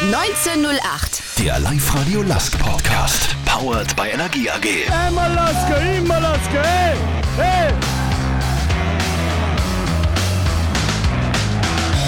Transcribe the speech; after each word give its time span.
1908. 0.00 1.22
Der 1.40 1.58
Live-Radio 1.58 2.22
Lask 2.22 2.56
Podcast. 2.56 3.34
Powered 3.44 3.96
by 3.96 4.10
Energie 4.12 4.48
AG. 4.48 4.88
Einmal 4.92 5.34
Laske, 5.34 5.74
immer 5.96 6.20
Laske, 6.20 6.62
hey, 6.62 6.96
hey. 7.36 7.72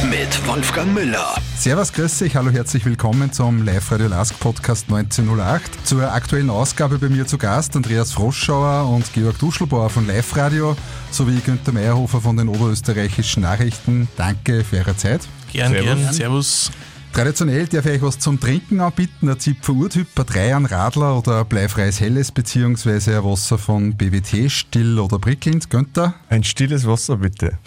Mit 0.08 0.46
Wolfgang 0.46 0.94
Müller. 0.94 1.34
Servus, 1.56 1.92
grüß 1.92 2.22
euch, 2.22 2.36
hallo, 2.36 2.50
herzlich 2.50 2.84
willkommen 2.84 3.32
zum 3.32 3.64
Live-Radio 3.64 4.06
Lask 4.06 4.38
Podcast 4.38 4.84
1908. 4.88 5.84
Zur 5.84 6.12
aktuellen 6.12 6.48
Ausgabe 6.48 6.98
bei 6.98 7.08
mir 7.08 7.26
zu 7.26 7.38
Gast 7.38 7.74
Andreas 7.74 8.12
Froschauer 8.12 8.88
und 8.88 9.12
Georg 9.12 9.36
Duschelbauer 9.40 9.90
von 9.90 10.06
Live-Radio 10.06 10.76
sowie 11.10 11.40
Günther 11.40 11.72
Meyerhofer 11.72 12.20
von 12.20 12.36
den 12.36 12.48
oberösterreichischen 12.48 13.42
Nachrichten. 13.42 14.06
Danke 14.16 14.62
für 14.62 14.76
eure 14.76 14.96
Zeit. 14.96 15.22
Gern, 15.52 15.72
gern. 15.72 16.12
Servus. 16.12 16.70
Traditionell 17.12 17.66
darf 17.66 17.86
ich 17.86 17.92
euch 17.92 18.02
was 18.02 18.18
zum 18.20 18.38
Trinken 18.38 18.80
anbieten, 18.80 19.28
ein 19.28 19.38
Zipfer 19.38 19.72
Urtyp, 19.72 20.06
ein 20.18 20.26
Drei 20.26 20.54
an 20.54 20.64
Radler 20.64 21.18
oder 21.18 21.40
ein 21.40 21.46
bleifreies 21.46 22.00
Helles 22.00 22.30
beziehungsweise 22.30 23.16
ein 23.18 23.24
Wasser 23.24 23.58
von 23.58 23.96
BWT, 23.96 24.50
still 24.50 24.98
oder 24.98 25.18
prickelnd. 25.18 25.68
Günther? 25.68 26.14
Ein 26.28 26.44
stilles 26.44 26.86
Wasser 26.86 27.16
bitte. 27.16 27.58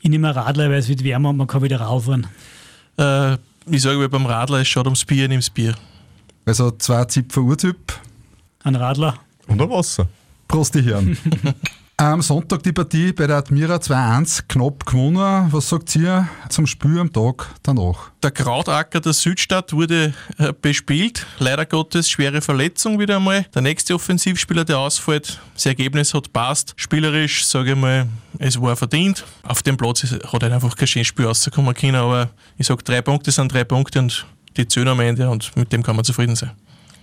Ich 0.00 0.10
nehme 0.10 0.28
ein 0.28 0.34
Radler, 0.34 0.68
weil 0.68 0.78
es 0.78 0.88
wird 0.88 1.02
wärmer 1.02 1.30
und 1.30 1.38
man 1.38 1.46
kann 1.46 1.62
wieder 1.62 1.80
rauffahren. 1.80 2.26
Äh, 2.98 3.34
ich 3.70 3.80
sage 3.80 3.96
mir 3.96 4.10
beim 4.10 4.26
Radler, 4.26 4.60
es 4.60 4.68
schaut 4.68 4.86
ums 4.86 5.04
Bier, 5.04 5.28
nimm's 5.28 5.48
Bier. 5.48 5.74
Also 6.44 6.70
zwei 6.72 7.06
Zipfer 7.06 7.40
Urtyp. 7.40 7.98
Ein 8.62 8.76
Radler. 8.76 9.18
Und 9.46 9.62
ein 9.62 9.70
Wasser. 9.70 10.08
Prost, 10.46 10.74
die 10.74 10.82
Herren. 10.82 11.16
Am 11.96 12.22
Sonntag 12.22 12.64
die 12.64 12.72
Partie 12.72 13.12
bei 13.12 13.28
der 13.28 13.36
Admira 13.36 13.76
2-1 13.76 14.46
knapp 14.48 14.84
gewonnen. 14.84 15.46
Was 15.52 15.68
sagt 15.68 15.94
ihr 15.94 16.28
zum 16.48 16.66
Spiel 16.66 16.98
am 16.98 17.12
Tag 17.12 17.48
danach? 17.62 18.10
Der 18.20 18.32
Krautacker 18.32 19.00
der 19.00 19.12
Südstadt 19.12 19.72
wurde 19.72 20.12
äh, 20.38 20.52
bespielt. 20.60 21.24
Leider 21.38 21.64
Gottes 21.66 22.10
schwere 22.10 22.40
Verletzung 22.40 22.98
wieder 22.98 23.18
einmal. 23.18 23.46
Der 23.54 23.62
nächste 23.62 23.94
Offensivspieler, 23.94 24.64
der 24.64 24.80
ausfällt. 24.80 25.38
Das 25.54 25.66
Ergebnis 25.66 26.14
hat 26.14 26.32
passt. 26.32 26.74
Spielerisch, 26.76 27.46
sage 27.46 27.70
ich 27.70 27.76
mal, 27.76 28.08
es 28.40 28.60
war 28.60 28.74
verdient. 28.74 29.24
Auf 29.44 29.62
dem 29.62 29.76
Platz 29.76 30.02
hat 30.02 30.42
halt 30.42 30.52
einfach 30.52 30.74
kein 30.74 30.88
schönes 30.88 31.06
Spiel 31.06 31.26
rauskommen 31.26 31.74
können, 31.74 31.94
aber 31.94 32.30
ich 32.58 32.66
sage, 32.66 32.82
drei 32.82 33.02
Punkte 33.02 33.30
sind 33.30 33.52
drei 33.52 33.62
Punkte 33.62 34.00
und 34.00 34.26
die 34.56 34.66
zählen 34.66 34.88
am 34.88 34.98
Ende 34.98 35.30
und 35.30 35.56
mit 35.56 35.72
dem 35.72 35.84
kann 35.84 35.94
man 35.94 36.04
zufrieden 36.04 36.34
sein. 36.34 36.50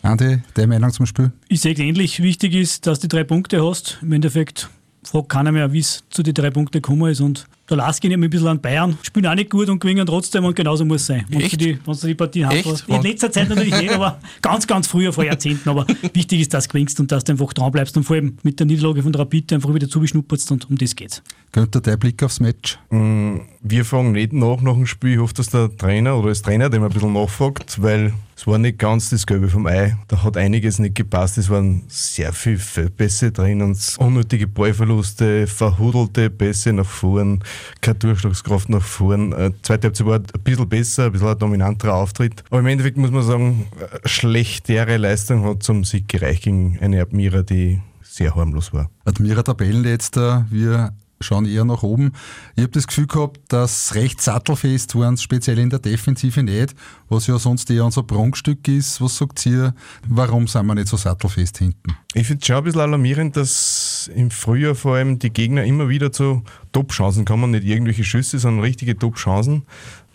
Andi, 0.02 0.42
deine 0.53 0.67
Meinung 0.67 0.92
zum 0.92 1.05
Spiel? 1.05 1.31
Ich 1.48 1.61
sehe 1.61 1.76
ähnlich. 1.76 2.22
Wichtig 2.22 2.55
ist, 2.55 2.88
dass 2.88 3.00
du 3.00 3.08
drei 3.08 3.23
Punkte 3.23 3.66
hast. 3.66 4.00
Im 4.02 4.11
Endeffekt 4.11 4.70
fragt 5.03 5.30
keiner 5.30 5.52
mehr, 5.52 5.71
wie 5.73 5.80
es 5.80 6.03
zu 6.09 6.23
den 6.23 6.33
drei 6.33 6.52
Punkten 6.52 6.81
gekommen 6.81 7.11
ist. 7.11 7.21
Und 7.21 7.47
der 7.72 7.77
Lask 7.77 8.02
geht 8.02 8.11
ein 8.11 8.30
bisschen 8.30 8.47
an 8.47 8.61
Bayern, 8.61 8.97
spielen 9.02 9.25
auch 9.27 9.36
nicht 9.36 9.50
gut 9.50 9.69
und 9.69 9.80
gewinnen 9.80 10.05
trotzdem 10.05 10.44
und 10.44 10.55
genauso 10.55 10.83
muss 10.83 11.02
es 11.02 11.08
sein. 11.08 11.25
Wenn 11.30 11.41
Echt? 11.41 11.53
du 11.53 11.58
die, 11.58 11.80
wenn 11.86 11.95
du 11.95 12.08
die 12.08 12.16
Partie 12.16 12.44
Echt? 12.44 12.66
hast. 12.66 12.88
In 12.88 13.02
letzter 13.02 13.31
Zeit 13.31 13.50
natürlich 13.50 13.75
nicht, 13.75 13.91
aber 13.91 14.19
ganz, 14.41 14.67
ganz 14.67 14.88
früher, 14.88 15.14
vor 15.14 15.23
Jahrzehnten. 15.23 15.69
Aber 15.69 15.88
wichtig 16.14 16.42
ist, 16.42 16.53
dass 16.53 16.67
du 16.67 16.73
gewinnst 16.73 16.99
und 16.99 17.11
dass 17.11 17.23
du 17.23 17.31
einfach 17.31 17.53
dran 17.53 17.72
bleibst 17.72 17.95
und 17.95 18.03
vor 18.03 18.17
allem 18.17 18.38
mit 18.44 18.59
der 18.59 18.67
Niederlage 18.67 19.02
von 19.02 19.14
der 19.14 19.22
Rapid 19.22 19.53
einfach 19.53 19.73
wieder 19.73 19.88
zubeschnupperst 19.88 20.52
und 20.52 20.69
um 20.69 20.77
das 20.77 20.95
geht's. 20.95 21.23
Günther, 21.53 21.81
dein 21.81 21.99
Blick 21.99 22.22
aufs 22.23 22.39
Match? 22.39 22.77
Wir 22.89 23.86
fragen 23.86 24.11
nicht 24.14 24.33
nach 24.33 24.61
nach 24.61 24.73
dem 24.73 24.86
Spiel. 24.86 25.14
Ich 25.14 25.19
hoffe, 25.19 25.33
dass 25.33 25.49
der 25.49 25.75
Trainer 25.75 26.17
oder 26.17 26.30
das 26.30 26.42
Trainer 26.42 26.69
dem 26.69 26.83
ein 26.83 26.89
bisschen 26.89 27.14
nachfragt, 27.14 27.81
weil 27.81 28.14
es 28.36 28.47
war 28.47 28.58
nicht 28.58 28.80
ganz 28.80 29.09
das 29.09 29.27
Gelbe 29.27 29.49
vom 29.49 29.67
Ei. 29.67 29.95
Da 30.08 30.23
hat 30.23 30.38
einiges 30.38 30.80
nicht 30.80 30.95
gepasst. 30.95 31.38
Es 31.38 31.49
waren 31.49 31.83
sehr 31.88 32.33
viele 32.33 32.58
Fehlpässe 32.58 33.31
drin 33.31 33.61
und 33.61 33.77
unnötige 33.99 34.47
Ballverluste, 34.47 35.45
verhudelte 35.45 36.30
Pässe 36.30 36.73
nach 36.73 36.86
vorn, 36.86 37.44
keine 37.81 38.00
Durchschlagskraft 38.00 38.70
nach 38.70 38.84
vorn. 38.84 39.31
Äh, 39.34 39.52
zweite 39.62 39.88
Halbzeit 39.88 40.08
war 40.08 40.20
ein 40.20 40.44
bisschen 40.44 40.70
besser, 40.70 41.06
ein 41.06 41.12
bisschen 41.12 41.28
ein 41.28 41.40
dominanterer 41.40 41.95
Auftritt. 41.95 42.44
Aber 42.50 42.59
im 42.59 42.67
Endeffekt 42.67 42.98
muss 42.98 43.12
man 43.12 43.23
sagen, 43.23 43.67
eine 43.80 44.00
schlechtere 44.06 44.98
Leistung 44.98 45.44
hat 45.44 45.64
zum 45.64 45.84
Sieg 45.84 46.08
gereicht 46.08 46.44
gegen 46.44 46.80
eine 46.80 47.02
Admira, 47.02 47.44
die 47.44 47.82
sehr 48.02 48.36
harmlos 48.36 48.73
war. 48.73 48.89
Admira 49.06 49.42
Tabellenletzter, 49.44 50.45
wir 50.50 50.94
schauen 51.23 51.45
eher 51.45 51.66
nach 51.66 51.83
oben. 51.83 52.11
Ich 52.55 52.64
habe 52.64 52.71
das 52.71 52.88
Gefühl 52.88 53.08
gehabt, 53.08 53.39
dass 53.50 53.95
recht 53.95 54.21
sattelfest 54.21 54.95
waren, 54.95 55.17
speziell 55.17 55.60
in 55.60 55.70
der 55.70 55.80
Defensive 55.80 56.44
nicht, 56.44 56.76
was 57.10 57.27
ja 57.27 57.38
sonst 57.39 57.70
eher 57.70 57.86
unser 57.86 58.04
Prunkstück 58.04 58.67
ist. 58.67 59.02
Was 59.02 59.17
sagt 59.17 59.45
ihr, 59.45 59.73
warum 60.08 60.48
sind 60.48 60.66
wir 60.66 60.76
nicht 60.76 60.88
so 60.88 60.98
sattelfest 60.98 61.60
hinten? 61.60 61.95
Ich 62.14 62.27
finde 62.27 62.42
es 62.42 62.48
schon 62.48 62.58
ein 62.58 62.64
bisschen 62.64 62.82
alarmierend, 62.82 63.38
dass 63.38 63.80
im 64.08 64.32
Frühjahr 64.32 64.76
vor 64.76 64.95
allem 64.95 65.20
die 65.20 65.32
Gegner 65.32 65.64
immer 65.64 65.89
wieder 65.89 66.12
zu 66.12 66.44
Top-Chancen 66.72 67.26
kommen. 67.26 67.52
Nicht 67.52 67.66
irgendwelche 67.66 68.04
Schüsse, 68.04 68.39
sondern 68.39 68.64
richtige 68.64 68.98
Top-Chancen. 68.98 69.64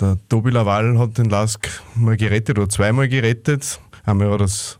Der 0.00 0.18
Tobi 0.28 0.50
Laval 0.50 0.98
hat 0.98 1.18
den 1.18 1.30
Lask 1.30 1.68
mal 1.94 2.16
gerettet 2.16 2.58
oder 2.58 2.68
zweimal 2.68 3.08
gerettet. 3.08 3.80
Einmal 4.04 4.30
hat 4.30 4.40
er 4.40 4.44
es 4.44 4.78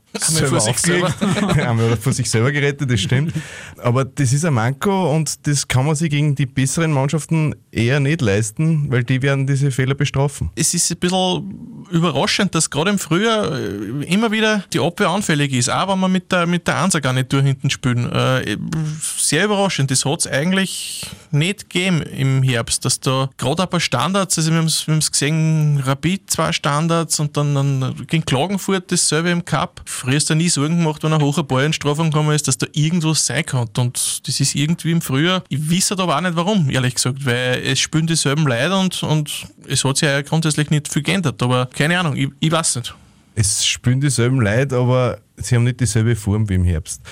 selber. 0.79 1.13
Einmal 1.49 1.87
hat 1.87 1.91
er 1.91 1.97
vor 1.97 2.13
sich 2.13 2.31
selber 2.31 2.53
gerettet, 2.53 2.91
das 2.91 3.01
stimmt. 3.01 3.33
Aber 3.79 4.05
das 4.05 4.33
ist 4.33 4.45
ein 4.45 4.55
Manko 4.55 5.15
und 5.15 5.47
das 5.47 5.67
kann 5.67 5.85
man 5.85 5.97
sich 5.97 6.11
gegen 6.11 6.35
die 6.35 6.47
besseren 6.47 6.93
Mannschaften 6.93 7.55
eher 7.77 8.01
nicht 8.01 8.23
leisten, 8.23 8.91
weil 8.91 9.05
die 9.05 9.23
werden 9.23 9.47
diese 9.47 9.71
Fehler 9.71 9.95
bestrafen. 9.95 10.51
Es 10.55 10.73
ist 10.75 10.91
ein 10.91 10.99
bisschen 10.99 11.85
überraschend, 11.91 12.55
dass 12.55 12.71
gerade 12.71 12.91
im 12.91 12.99
Frühjahr 12.99 13.59
äh, 13.59 14.05
immer 14.07 14.33
wieder 14.33 14.65
die 14.73 14.81
Abwehr 14.81 15.09
anfällig 15.09 15.53
ist, 15.53 15.71
auch 15.71 15.89
wenn 15.89 16.01
wir 16.01 16.09
mit 16.09 16.33
der, 16.33 16.47
mit 16.47 16.67
der 16.67 16.83
Einser 16.83 17.01
gar 17.01 17.13
nicht 17.13 17.33
durch 17.33 17.45
hinten 17.45 17.71
spielen. 17.71 18.11
Äh, 18.11 18.57
sehr 19.19 19.45
überraschend. 19.45 19.91
Das 19.91 20.05
hat 20.05 20.21
es 20.21 20.27
eigentlich 20.27 21.07
nicht 21.31 21.69
gegeben 21.69 22.03
im 22.03 22.43
Herbst, 22.43 22.85
dass 22.85 23.01
da 23.01 23.29
gerade 23.37 23.63
ein 23.63 23.69
paar 23.69 23.81
Standards, 23.81 24.39
also 24.39 24.51
wir 24.51 24.59
haben 24.59 24.99
es 24.99 25.13
gesehen, 25.13 25.81
Rapid 25.85 26.31
zwei 26.31 26.53
Standards 26.53 27.21
und 27.21 27.37
dann, 27.37 27.55
dann 27.55 28.07
gegen 28.07 28.25
Klagenfurt 28.25 28.91
dasselbe 28.91 29.31
im 29.31 29.45
Cup. 29.45 29.83
Früher 29.85 30.17
hast 30.17 30.31
du 30.31 30.35
nie 30.35 30.49
Sorgen 30.49 30.79
gemacht, 30.79 31.03
wenn 31.03 31.13
ein 31.13 31.21
hoher 31.21 31.45
Ball 31.45 31.65
in 31.65 31.73
Strafraum 31.73 32.11
gekommen 32.11 32.35
ist, 32.35 32.49
dass 32.49 32.59
da 32.59 32.67
irgendwas 32.73 33.27
sein 33.27 33.45
kann. 33.45 33.69
Und 33.77 34.27
das 34.27 34.41
ist 34.41 34.55
irgendwie 34.55 34.93
im 34.93 35.01
Frühjahr. 35.01 35.43
Ich 35.49 35.71
weiß 35.71 35.93
aber 35.93 36.17
auch 36.17 36.21
nicht 36.21 36.37
warum, 36.37 36.71
ehrlich 36.71 36.95
gesagt, 36.95 37.25
weil 37.25 37.66
es 37.67 37.81
spielen 37.81 38.07
dieselben 38.07 38.47
Leute 38.47 38.77
und, 38.77 39.03
und 39.03 39.47
es 39.69 39.85
hat 39.85 39.97
sich 39.97 40.09
ja 40.09 40.23
grundsätzlich 40.23 40.71
nicht 40.71 40.89
viel 40.89 41.03
geändert. 41.03 41.43
Aber 41.43 41.67
keine 41.67 41.99
Ahnung, 41.99 42.17
ich, 42.17 42.29
ich 42.41 42.53
weiß 42.53 42.77
nicht. 42.77 42.95
Es 43.35 43.67
spielen 43.67 44.01
dieselben 44.01 44.41
Leute, 44.41 44.77
aber 44.77 45.19
sie 45.37 45.57
haben 45.57 45.65
nicht 45.65 45.81
dieselbe 45.81 46.17
Form 46.17 46.49
wie 46.49 46.55
im 46.55 46.65
Herbst. 46.65 47.03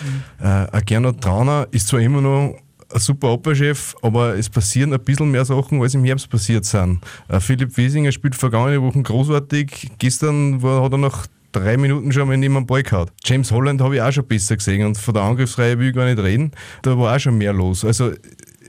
Äh, 0.40 0.46
ein 0.46 0.84
Gernot 0.86 1.20
Trauner 1.20 1.66
ist 1.70 1.88
zwar 1.88 2.00
immer 2.00 2.20
noch 2.20 2.56
ein 2.92 3.00
super 3.00 3.28
Abwehrchef, 3.32 3.94
aber 4.00 4.36
es 4.36 4.48
passieren 4.48 4.92
ein 4.94 5.00
bisschen 5.00 5.30
mehr 5.30 5.44
Sachen, 5.44 5.82
als 5.82 5.94
im 5.94 6.04
Herbst 6.04 6.30
passiert 6.30 6.64
sind. 6.64 7.00
Äh, 7.28 7.40
Philipp 7.40 7.76
Wiesinger 7.76 8.12
spielt 8.12 8.36
vergangene 8.36 8.80
Wochen 8.80 9.02
großartig. 9.02 9.90
Gestern 9.98 10.62
war, 10.62 10.82
hat 10.82 10.92
er 10.92 10.98
nach 10.98 11.26
drei 11.52 11.76
Minuten 11.76 12.10
schon 12.12 12.26
mal 12.28 12.36
neben 12.36 12.54
den 12.54 12.66
Ball 12.66 12.82
gehabt. 12.82 13.12
James 13.24 13.50
Holland 13.52 13.80
habe 13.80 13.96
ich 13.96 14.02
auch 14.02 14.12
schon 14.12 14.26
besser 14.26 14.56
gesehen 14.56 14.86
und 14.86 14.98
von 14.98 15.14
der 15.14 15.22
Angriffsreihe 15.24 15.78
will 15.78 15.88
ich 15.88 15.94
gar 15.94 16.06
nicht 16.06 16.18
reden. 16.18 16.52
Da 16.82 16.98
war 16.98 17.14
auch 17.14 17.20
schon 17.20 17.38
mehr 17.38 17.52
los. 17.52 17.84
Also 17.84 18.12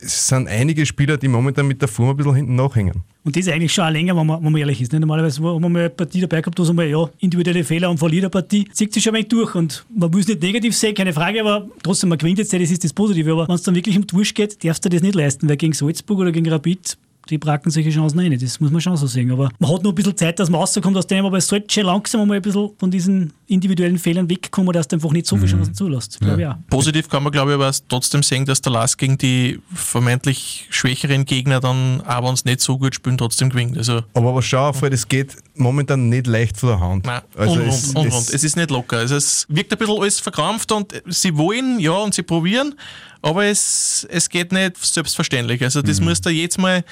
es 0.06 0.28
sind 0.28 0.48
einige 0.48 0.86
Spieler, 0.86 1.18
die 1.18 1.28
momentan 1.28 1.68
mit 1.68 1.82
der 1.82 1.88
Form 1.88 2.10
ein 2.10 2.18
bisschen 2.18 2.36
hinten 2.36 2.56
nachhängen. 2.56 3.04
Und 3.24 3.36
das 3.36 3.48
ist 3.48 3.52
eigentlich 3.52 3.74
schon 3.74 3.86
auch 3.86 3.90
länger, 3.90 4.16
wenn 4.16 4.28
man, 4.28 4.44
wenn 4.44 4.52
man 4.52 4.62
ehrlich 4.62 4.80
ist. 4.82 4.92
Nicht? 4.92 5.00
Normalerweise 5.00 5.42
haben 5.44 5.62
wir 5.62 5.70
mal 5.70 5.80
eine 5.80 5.90
Partie 5.90 6.22
dabei 6.22 6.42
gehabt, 6.42 6.60
wo 6.60 6.64
einmal 6.64 6.86
ja, 6.86 7.10
individuelle 7.20 7.64
Fehler 7.64 7.90
und 7.90 7.98
verliert 7.98 8.26
eine 8.26 8.30
Partie, 8.30 8.68
zieht 8.72 8.94
sich 8.94 9.04
schon 9.04 9.14
wenig 9.14 9.30
durch. 9.30 9.56
Und 9.56 9.84
man 9.96 10.12
muss 10.12 10.28
nicht 10.28 10.42
negativ 10.42 10.76
sehen, 10.76 10.94
keine 10.94 11.12
Frage, 11.12 11.42
aber 11.42 11.68
trotzdem, 11.82 12.10
man 12.10 12.20
gewinnt 12.20 12.38
jetzt, 12.38 12.54
das 12.54 12.62
ist 12.62 12.84
das 12.84 12.94
Positive. 12.94 13.32
Aber 13.32 13.48
wenn 13.48 13.56
es 13.56 13.64
dann 13.64 13.74
wirklich 13.74 13.98
um 13.98 14.06
die 14.06 14.14
Wurst 14.14 14.36
geht, 14.36 14.64
darfst 14.64 14.86
du 14.86 14.90
das 14.90 15.02
nicht 15.02 15.16
leisten, 15.16 15.50
weil 15.50 15.58
gegen 15.58 15.74
Salzburg 15.74 16.20
oder 16.20 16.32
gegen 16.32 16.48
Rapid 16.50 16.98
die 17.30 17.38
bracken 17.38 17.72
solche 17.72 17.90
Chancen 17.90 18.20
rein. 18.20 18.38
Das 18.40 18.60
muss 18.60 18.72
man 18.72 18.82
schon 18.82 18.98
so 18.98 19.08
sehen. 19.08 19.32
Aber 19.32 19.50
man 19.60 19.72
hat 19.72 19.84
noch 19.84 19.92
ein 19.92 19.96
bisschen 19.96 20.16
Zeit, 20.16 20.40
dass 20.40 20.50
man 20.50 20.60
rauskommt 20.62 20.98
aus 20.98 21.08
dem, 21.08 21.26
aber 21.26 21.38
es 21.38 21.48
sollte 21.48 21.74
schon 21.74 21.86
langsam 21.86 22.28
mal 22.28 22.36
ein 22.36 22.42
bisschen 22.42 22.70
von 22.78 22.92
diesen 22.92 23.34
individuellen 23.48 23.98
Fehlern 23.98 24.30
wegkommen, 24.30 24.74
dass 24.74 24.88
du 24.88 24.96
einfach 24.96 25.12
nicht 25.12 25.26
so 25.26 25.36
viele 25.38 25.50
Chancen 25.50 25.74
zulässt. 25.74 26.20
Auch. 26.24 26.56
Positiv 26.70 27.10
kann 27.10 27.24
man, 27.24 27.32
glaube 27.32 27.52
ich, 27.52 27.56
aber 27.56 27.72
trotzdem 27.88 28.24
sehen, 28.24 28.46
dass 28.46 28.62
der 28.62 28.72
Lask 28.72 29.00
gegen 29.00 29.18
die 29.18 29.60
vermeintlich 29.74 30.68
schwächeren 30.70 31.26
Gegner 31.26 31.60
dann, 31.60 32.02
auch 32.02 32.24
wenn 32.24 32.34
es 32.34 32.46
nicht 32.46 32.62
so 32.62 32.78
gut 32.78 32.96
spielen, 32.96 33.18
trotzdem 33.18 33.50
gewinnt. 33.50 33.78
Also, 33.78 34.02
Aber 34.14 34.36
was 34.36 34.46
schau 34.46 34.70
auf, 34.70 34.82
das 34.82 35.08
geht 35.08 35.36
momentan 35.56 36.10
nicht 36.10 36.28
leicht 36.28 36.58
von 36.58 36.70
der 36.70 36.80
Hand. 36.80 37.06
nein, 37.06 37.22
Also 37.38 37.54
unrund, 37.56 37.70
es- 37.74 37.90
unrund. 37.90 38.14
es- 38.14 38.30
Es 38.34 38.44
ist 38.44 38.56
nicht 38.58 38.72
locker. 38.72 38.98
Also 38.98 39.16
es 39.16 39.46
wirkt 39.50 39.72
ein 39.72 39.78
bisschen 39.78 39.98
alles 39.98 40.20
verkrampft 40.20 40.72
und 40.72 40.94
sie 41.08 41.36
wollen, 41.38 41.80
ja, 41.80 41.92
und 41.92 42.14
sie 42.14 42.24
probieren, 42.24 42.76
aber 43.22 43.46
es, 43.46 44.06
es 44.10 44.30
geht 44.30 44.52
nicht 44.52 44.78
selbstverständlich. 44.84 45.62
Also 45.64 45.82
das 45.82 46.00
Mhm. 46.00 46.08
muss 46.08 46.22
da 46.22 46.30
jetzt 46.30 46.58
mal 46.58 46.84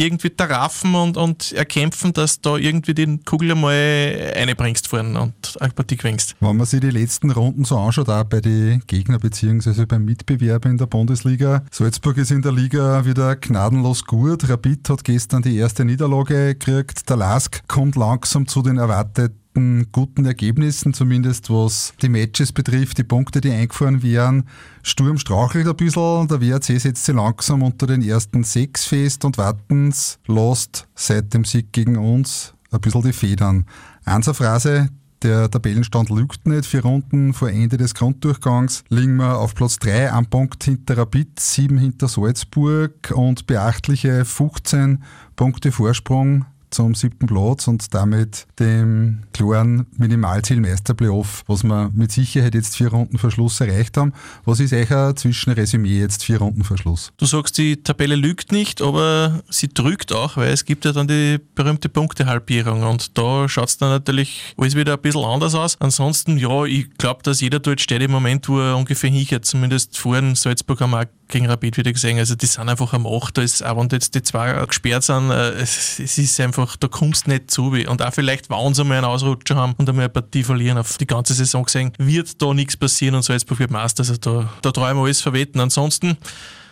irgendwie 0.00 0.30
taraffen 0.30 0.94
und, 0.94 1.16
und 1.16 1.52
erkämpfen, 1.52 2.12
dass 2.12 2.40
da 2.40 2.56
irgendwie 2.56 2.94
den 2.94 3.24
Kugel 3.24 3.52
einmal 3.52 4.32
reinbringst 4.34 4.88
vorne 4.88 5.20
und 5.20 5.56
eine 5.60 5.72
Partie 5.72 5.96
gewinnst. 5.96 6.36
Wenn 6.40 6.56
man 6.56 6.66
sich 6.66 6.80
die 6.80 6.90
letzten 6.90 7.30
Runden 7.30 7.64
so 7.64 7.78
anschaut, 7.78 8.08
auch 8.08 8.24
bei 8.24 8.40
den 8.40 8.82
Gegner 8.86 9.18
bzw. 9.18 9.84
beim 9.84 10.04
Mitbewerber 10.04 10.70
in 10.70 10.78
der 10.78 10.86
Bundesliga, 10.86 11.64
Salzburg 11.70 12.16
ist 12.16 12.30
in 12.30 12.42
der 12.42 12.52
Liga 12.52 13.04
wieder 13.04 13.36
gnadenlos 13.36 14.04
gut. 14.04 14.48
Rapid 14.48 14.88
hat 14.88 15.04
gestern 15.04 15.42
die 15.42 15.56
erste 15.56 15.84
Niederlage 15.84 16.54
gekriegt. 16.54 17.08
Der 17.08 17.16
Lask 17.16 17.62
kommt 17.68 17.96
langsam 17.96 18.46
zu 18.46 18.62
den 18.62 18.78
erwarteten 18.78 19.39
guten 19.54 20.24
Ergebnissen, 20.24 20.94
zumindest 20.94 21.50
was 21.50 21.92
die 22.02 22.08
Matches 22.08 22.52
betrifft, 22.52 22.98
die 22.98 23.04
Punkte, 23.04 23.40
die 23.40 23.50
eingefahren 23.50 24.02
wären. 24.02 24.44
Sturm 24.82 25.18
strauchelt 25.18 25.66
ein 25.66 25.76
bisschen, 25.76 26.28
der 26.28 26.40
WRC 26.40 26.80
setzt 26.80 27.04
sich 27.04 27.14
langsam 27.14 27.62
unter 27.62 27.86
den 27.86 28.02
ersten 28.02 28.44
sechs 28.44 28.86
fest 28.86 29.24
und 29.24 29.38
Wattens 29.38 30.18
lost 30.26 30.86
seit 30.94 31.34
dem 31.34 31.44
Sieg 31.44 31.72
gegen 31.72 31.96
uns 31.96 32.54
ein 32.70 32.80
bisschen 32.80 33.02
die 33.02 33.12
Federn. 33.12 33.66
Einser 34.04 34.34
Phrase, 34.34 34.88
der 35.22 35.50
Tabellenstand 35.50 36.08
lügt 36.08 36.46
nicht. 36.46 36.64
Vier 36.64 36.82
Runden 36.82 37.34
vor 37.34 37.50
Ende 37.50 37.76
des 37.76 37.94
Grunddurchgangs 37.94 38.84
liegen 38.88 39.16
wir 39.16 39.38
auf 39.38 39.54
Platz 39.54 39.78
3, 39.78 40.12
am 40.12 40.26
Punkt 40.26 40.64
hinter 40.64 40.96
Rapid, 40.96 41.38
7 41.38 41.76
hinter 41.76 42.08
Salzburg 42.08 43.12
und 43.14 43.46
beachtliche 43.46 44.24
15 44.24 45.02
Punkte 45.36 45.72
Vorsprung 45.72 46.46
zum 46.70 46.94
siebten 46.94 47.26
Platz 47.26 47.68
und 47.68 47.92
damit 47.94 48.46
dem 48.58 49.22
klaren 49.32 49.86
Minimalziel 49.96 50.60
Meisterplayoff, 50.60 51.44
was 51.46 51.64
wir 51.64 51.90
mit 51.94 52.12
Sicherheit 52.12 52.54
jetzt 52.54 52.76
vier 52.76 52.88
Runden 52.88 53.18
Verschluss 53.18 53.60
erreicht 53.60 53.96
haben. 53.96 54.12
Was 54.44 54.60
ist 54.60 54.72
euer 54.72 55.14
Zwischenresümee 55.14 55.98
jetzt 55.98 56.24
vier 56.24 56.38
Runden 56.38 56.64
Verschluss? 56.64 57.12
Du 57.16 57.26
sagst, 57.26 57.58
die 57.58 57.82
Tabelle 57.82 58.16
lügt 58.16 58.52
nicht, 58.52 58.82
aber 58.82 59.42
sie 59.50 59.68
drückt 59.68 60.12
auch, 60.12 60.36
weil 60.36 60.52
es 60.52 60.64
gibt 60.64 60.84
ja 60.84 60.92
dann 60.92 61.08
die 61.08 61.38
berühmte 61.54 61.88
Punktehalbierung 61.88 62.82
und 62.82 63.16
da 63.18 63.48
schaut 63.48 63.68
es 63.68 63.78
dann 63.78 63.90
natürlich 63.90 64.54
alles 64.56 64.74
wieder 64.74 64.94
ein 64.94 65.00
bisschen 65.00 65.24
anders 65.24 65.54
aus. 65.54 65.76
Ansonsten, 65.80 66.38
ja, 66.38 66.64
ich 66.64 66.90
glaube, 66.98 67.22
dass 67.22 67.40
jeder 67.40 67.58
dort 67.58 67.80
steht 67.80 68.02
im 68.02 68.10
Moment, 68.10 68.48
wo 68.48 68.60
er 68.60 68.76
ungefähr 68.76 69.10
hingeht. 69.10 69.44
Zumindest 69.44 69.98
vorhin 69.98 70.34
Salzburg 70.34 70.80
haben 70.80 70.94
auch 70.94 71.04
gegen 71.30 71.46
Rapid 71.46 71.76
wieder 71.76 71.92
gesehen. 71.92 72.18
Also 72.18 72.34
die 72.34 72.46
sind 72.46 72.68
einfach 72.68 72.92
am 72.92 73.06
Acht. 73.06 73.36
Da 73.38 73.42
ist, 73.42 73.64
auch 73.64 73.76
wenn 73.76 73.88
jetzt 73.90 74.14
die 74.14 74.22
zwei 74.22 74.52
gesperrt 74.66 75.04
sind, 75.04 75.30
äh, 75.30 75.52
es, 75.52 75.98
ist 75.98 76.40
einfach, 76.40 76.76
da 76.76 76.88
kommst 76.88 77.26
du 77.26 77.30
nicht 77.30 77.50
zu. 77.50 77.68
Und 77.70 78.02
auch 78.02 78.12
vielleicht, 78.12 78.50
wenn 78.50 78.74
sie 78.74 78.84
mal 78.84 78.96
einen 78.96 79.06
Ausrutscher 79.06 79.56
haben 79.56 79.74
und 79.78 79.88
einmal 79.88 80.04
eine 80.04 80.10
Partie 80.10 80.42
verlieren, 80.42 80.78
auf 80.78 80.98
die 80.98 81.06
ganze 81.06 81.34
Saison 81.34 81.64
gesehen, 81.64 81.92
wird 81.98 82.40
da 82.40 82.52
nichts 82.52 82.76
passieren 82.76 83.14
und 83.14 83.22
Salzburg 83.22 83.58
wird 83.58 83.70
Meister. 83.70 84.00
Also 84.02 84.16
da, 84.16 84.48
da 84.62 84.72
trauen 84.72 84.96
wir 84.96 85.04
alles 85.04 85.20
verweten. 85.20 85.60
Ansonsten 85.60 86.16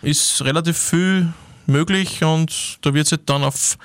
ist 0.01 0.43
relativ 0.43 0.77
viel 0.77 1.33
möglich 1.65 2.23
und 2.23 2.79
da 2.81 2.93
wird 2.93 3.05
es 3.05 3.11
halt 3.11 3.29
dann 3.29 3.43
auf 3.43 3.77